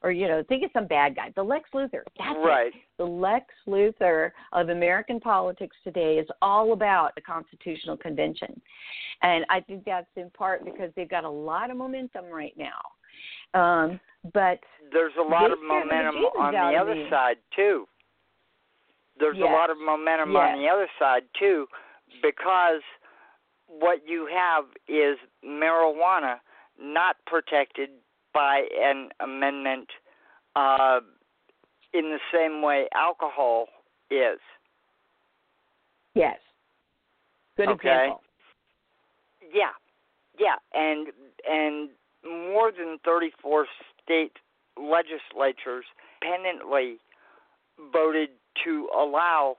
or 0.04 0.12
you 0.12 0.28
know, 0.28 0.44
think 0.50 0.64
of 0.64 0.72
some 0.74 0.88
bad 0.88 1.16
guy. 1.16 1.32
The 1.36 1.44
Lex 1.44 1.70
Luthor. 1.74 2.02
That's 2.18 2.40
right. 2.44 2.68
It. 2.68 2.74
The 2.98 3.06
Lex 3.06 3.46
Luthor 3.68 4.32
of 4.54 4.70
American 4.70 5.20
politics 5.20 5.76
today 5.84 6.16
is 6.16 6.28
all 6.42 6.74
about 6.74 7.12
a 7.18 7.22
constitutional 7.22 7.98
convention, 7.98 8.60
and 9.22 9.46
I 9.50 9.60
think 9.60 9.86
that's 9.86 10.08
in 10.16 10.30
part 10.32 10.66
because 10.66 10.92
they've 10.96 11.10
got 11.10 11.24
a 11.24 11.30
lot 11.30 11.70
of 11.70 11.78
momentum 11.78 12.26
right 12.26 12.56
now. 12.58 13.60
Um, 13.60 14.00
but 14.34 14.60
there's 14.92 15.14
a 15.20 15.28
lot 15.28 15.52
of 15.52 15.60
momentum 15.62 16.16
on 16.40 16.54
the 16.54 16.80
other 16.80 16.96
me. 16.96 17.08
side 17.10 17.36
too. 17.56 17.86
There's 19.20 19.38
yes. 19.38 19.48
a 19.48 19.54
lot 19.54 19.70
of 19.70 19.78
momentum 19.78 20.32
yes. 20.32 20.50
on 20.54 20.62
the 20.62 20.68
other 20.68 20.88
side 20.98 21.24
too, 21.38 21.68
because 22.24 22.82
what 23.80 24.08
you 24.08 24.28
have 24.32 24.66
is 24.88 25.18
marijuana 25.46 26.38
not 26.80 27.18
protected 27.26 27.90
by 28.34 28.68
an 28.82 29.10
amendment 29.20 29.90
uh, 30.56 31.00
in 31.94 32.12
the 32.12 32.20
same 32.34 32.62
way 32.62 32.88
alcohol 32.96 33.68
is. 34.10 34.40
Yes. 36.14 36.38
Good 37.58 37.70
Okay. 37.70 37.90
example. 37.90 38.22
Yeah, 39.54 39.72
yeah, 40.38 40.56
and 40.74 41.08
and 41.46 41.90
more 42.26 42.72
than 42.72 43.00
34 43.04 43.68
state 44.02 44.38
legislatures 44.78 45.86
independently 46.22 46.98
voted 47.92 48.30
to 48.64 48.88
allow 48.96 49.58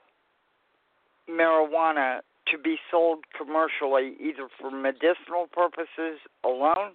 marijuana 1.28 2.20
to 2.52 2.58
be 2.58 2.76
sold 2.90 3.24
commercially 3.36 4.14
either 4.20 4.46
for 4.60 4.70
medicinal 4.70 5.48
purposes 5.50 6.20
alone 6.44 6.92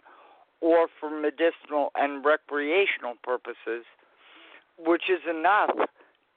or 0.61 0.87
for 0.99 1.09
medicinal 1.09 1.91
and 1.95 2.23
recreational 2.23 3.15
purposes, 3.23 3.83
which 4.77 5.03
is 5.09 5.19
enough 5.29 5.71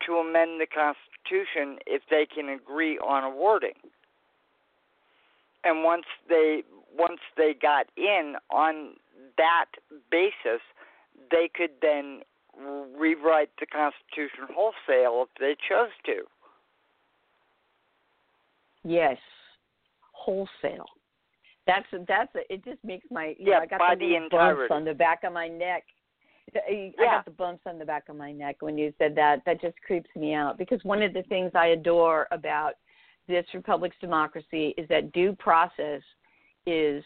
to 0.07 0.15
amend 0.15 0.61
the 0.61 0.67
Constitution 0.67 1.79
if 1.87 2.03
they 2.11 2.27
can 2.27 2.49
agree 2.49 2.99
on 2.99 3.23
a 3.23 3.31
wording. 3.31 3.79
And 5.63 5.85
once 5.85 6.07
they 6.29 6.63
once 6.97 7.21
they 7.37 7.55
got 7.55 7.87
in 7.97 8.35
on 8.51 8.95
that 9.37 9.67
basis, 10.11 10.61
they 11.31 11.49
could 11.55 11.71
then 11.83 12.23
rewrite 12.99 13.51
the 13.61 13.67
Constitution 13.67 14.49
wholesale 14.53 15.27
if 15.27 15.29
they 15.39 15.55
chose 15.69 15.91
to. 16.07 16.25
Yes. 18.85 19.17
Wholesale. 20.13 20.87
That's 21.67 21.87
that's 22.09 22.31
it. 22.35 22.65
Just 22.65 22.83
makes 22.85 23.07
my 23.11 23.35
you 23.39 23.51
Yeah, 23.51 23.57
know, 23.57 23.61
I 23.63 23.67
got 23.67 23.79
by 23.79 23.95
the 23.95 24.19
the 24.19 24.29
bumps 24.31 24.63
on 24.71 24.85
the 24.85 24.95
back 24.95 25.25
of 25.25 25.33
my 25.33 25.49
neck. 25.49 25.85
I 26.55 26.93
Yeah. 26.99 27.17
got 27.17 27.25
the 27.25 27.31
bumps 27.31 27.63
on 27.67 27.79
the 27.79 27.85
back 27.85 28.09
of 28.09 28.17
my 28.17 28.33
neck 28.33 28.57
when 28.61 28.77
you 28.77 28.93
said 28.99 29.15
that. 29.17 29.45
That 29.45 29.61
just 29.61 29.81
creeps 29.83 30.11
me 30.17 30.35
out 30.35 30.59
because 30.59 30.83
one 30.85 31.03
of 31.03 31.13
the 31.13 31.23
things 31.25 31.53
I 31.55 31.69
adore 31.69 32.27
about 32.33 32.75
this 33.29 33.47
republic's 33.55 33.97
democracy 34.01 34.75
is 34.77 34.89
that 34.89 35.13
due 35.13 35.33
process 35.35 36.03
is 36.67 37.05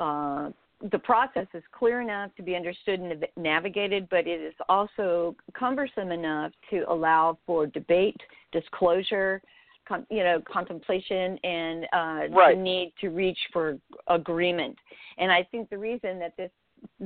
uh, 0.00 0.50
the 0.90 0.98
process 0.98 1.46
is 1.54 1.62
clear 1.72 2.00
enough 2.00 2.34
to 2.36 2.42
be 2.42 2.56
understood 2.56 3.00
and 3.00 3.24
navigated, 3.36 4.08
but 4.10 4.26
it 4.26 4.40
is 4.40 4.54
also 4.68 5.36
cumbersome 5.54 6.10
enough 6.10 6.52
to 6.70 6.84
allow 6.90 7.38
for 7.46 7.66
debate, 7.66 8.20
disclosure, 8.52 9.40
con- 9.86 10.06
you 10.10 10.22
know, 10.24 10.40
contemplation, 10.50 11.38
and 11.44 11.84
uh, 11.92 12.34
Right. 12.34 12.56
the 12.56 12.62
need 12.62 12.92
to 13.00 13.08
reach 13.10 13.38
for 13.52 13.78
agreement. 14.08 14.76
And 15.18 15.30
I 15.32 15.42
think 15.50 15.70
the 15.70 15.78
reason 15.78 16.18
that 16.18 16.36
this 16.36 16.50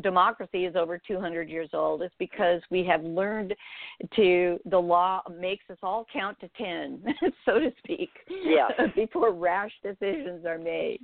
democracy 0.00 0.64
is 0.64 0.74
over 0.74 0.98
200 0.98 1.48
years 1.48 1.70
old 1.72 2.02
is 2.02 2.10
because 2.18 2.60
we 2.70 2.82
have 2.84 3.04
learned 3.04 3.54
to 4.16 4.58
the 4.64 4.78
law 4.78 5.22
makes 5.38 5.64
us 5.70 5.78
all 5.84 6.04
count 6.12 6.36
to 6.40 6.48
10 6.58 7.04
so 7.44 7.60
to 7.60 7.70
speak 7.78 8.10
Yes. 8.28 8.72
before 8.96 9.32
rash 9.32 9.70
decisions 9.84 10.44
are 10.44 10.58
made 10.58 10.98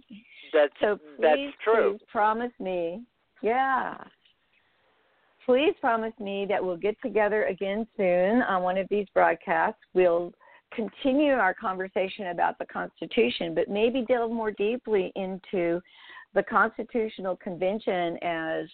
That's 0.53 0.73
so 0.81 0.97
please, 0.97 1.21
that's 1.23 1.41
true. 1.63 1.93
please 1.93 2.07
promise 2.11 2.51
me, 2.59 3.03
yeah. 3.43 3.97
Please 5.47 5.75
promise 5.81 6.15
me 6.19 6.47
that 6.49 6.65
we'll 6.65 6.77
get 6.77 6.97
together 7.03 7.45
again 7.45 7.87
soon 7.97 8.43
on 8.43 8.63
one 8.63 8.79
of 8.79 8.87
these 8.91 9.07
broadcasts. 9.13 9.81
We'll 9.93 10.33
continue 10.73 11.33
our 11.33 11.55
conversation 11.55 12.29
about 12.29 12.59
the 12.59 12.67
Constitution, 12.67 13.55
but 13.55 13.69
maybe 13.69 14.05
delve 14.07 14.33
more 14.33 14.51
deeply 14.51 15.13
into 15.17 15.81
the 16.35 16.43
Constitutional 16.43 17.37
Convention 17.37 18.19
as, 18.23 18.67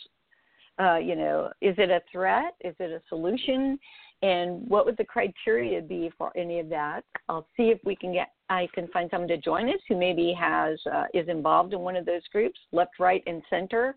uh, 0.80 0.96
you 0.96 1.14
know, 1.14 1.50
is 1.60 1.74
it 1.78 1.90
a 1.90 2.00
threat? 2.10 2.54
Is 2.62 2.74
it 2.78 2.90
a 2.90 3.02
solution? 3.08 3.78
And 4.22 4.68
what 4.68 4.84
would 4.84 4.96
the 4.96 5.04
criteria 5.04 5.80
be 5.80 6.10
for 6.16 6.30
any 6.36 6.60
of 6.60 6.68
that? 6.70 7.04
I'll 7.28 7.46
see 7.56 7.64
if 7.64 7.78
we 7.84 7.96
can 7.96 8.12
get 8.12 8.28
I 8.50 8.68
can 8.74 8.88
find 8.88 9.08
someone 9.10 9.28
to 9.28 9.36
join 9.38 9.68
us 9.68 9.80
who 9.88 9.96
maybe 9.96 10.34
has 10.38 10.78
uh, 10.92 11.04
is 11.14 11.28
involved 11.28 11.72
in 11.72 11.80
one 11.80 11.96
of 11.96 12.04
those 12.04 12.26
groups, 12.32 12.58
left, 12.72 12.98
right, 12.98 13.22
and 13.26 13.42
center, 13.48 13.94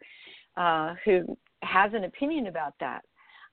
uh, 0.55 0.93
who 1.03 1.35
has 1.63 1.91
an 1.93 2.03
opinion 2.03 2.47
about 2.47 2.75
that. 2.79 3.01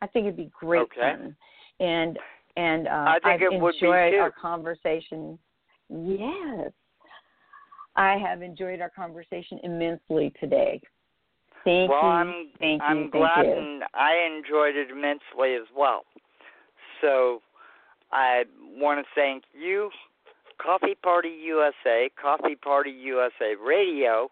I 0.02 0.06
think 0.06 0.26
it'd 0.26 0.36
be 0.36 0.50
great 0.58 0.82
Okay. 0.82 1.00
fun, 1.00 1.36
and 1.80 2.18
and 2.56 2.88
uh, 2.88 2.90
I 2.90 3.18
think 3.22 3.42
I've 3.42 3.52
it 3.52 3.60
would 3.60 3.74
be 3.80 3.86
enjoyed 3.86 4.14
our 4.14 4.30
conversation. 4.30 5.38
Yes, 5.88 6.72
I 7.96 8.16
have 8.16 8.42
enjoyed 8.42 8.80
our 8.80 8.90
conversation 8.90 9.60
immensely 9.62 10.32
today. 10.40 10.80
Thank 11.64 11.90
well, 11.90 12.02
you. 12.02 12.08
I'm 12.08 12.34
thank 12.58 12.80
you. 12.80 12.86
I'm 12.86 12.98
thank 13.02 13.12
glad, 13.12 13.46
you. 13.46 13.52
and 13.52 13.82
I 13.94 14.12
enjoyed 14.26 14.76
it 14.76 14.90
immensely 14.90 15.54
as 15.54 15.66
well. 15.76 16.04
So, 17.00 17.42
I 18.12 18.44
want 18.76 19.04
to 19.04 19.06
thank 19.14 19.44
you, 19.58 19.90
Coffee 20.58 20.96
Party 21.02 21.30
USA, 21.44 22.10
Coffee 22.20 22.56
Party 22.56 22.90
USA 22.90 23.54
Radio, 23.64 24.30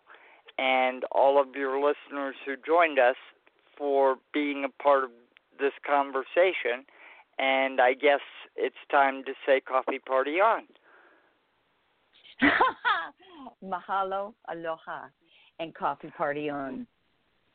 and 0.58 1.04
all 1.12 1.40
of 1.40 1.54
your 1.54 1.76
listeners 1.76 2.34
who 2.44 2.54
joined 2.66 2.98
us 2.98 3.16
for 3.76 4.16
being 4.34 4.64
a 4.64 4.82
part 4.82 5.04
of 5.04 5.10
this 5.58 5.72
conversation. 5.86 6.84
And 7.38 7.80
I 7.80 7.94
guess 7.94 8.20
it's 8.56 8.76
time 8.90 9.24
to 9.24 9.32
say 9.46 9.60
Coffee 9.60 10.00
Party 10.00 10.40
on. 10.40 10.62
Mahalo, 13.64 14.34
aloha, 14.48 15.08
and 15.58 15.74
coffee 15.74 16.12
party 16.16 16.48
on. 16.48 16.86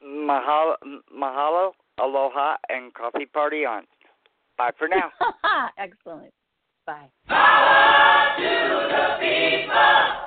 Mahalo, 0.06 0.76
mahalo, 1.18 1.72
aloha, 2.00 2.58
and 2.70 2.94
Coffee 2.94 3.26
Party 3.26 3.66
on. 3.66 3.84
Bye 4.58 4.72
for 4.78 4.88
now. 4.88 5.12
Excellent. 5.78 6.34
Bye. 6.86 7.08
Power 7.28 8.36
to 8.38 8.88
the 8.92 9.06
people. 9.20 10.23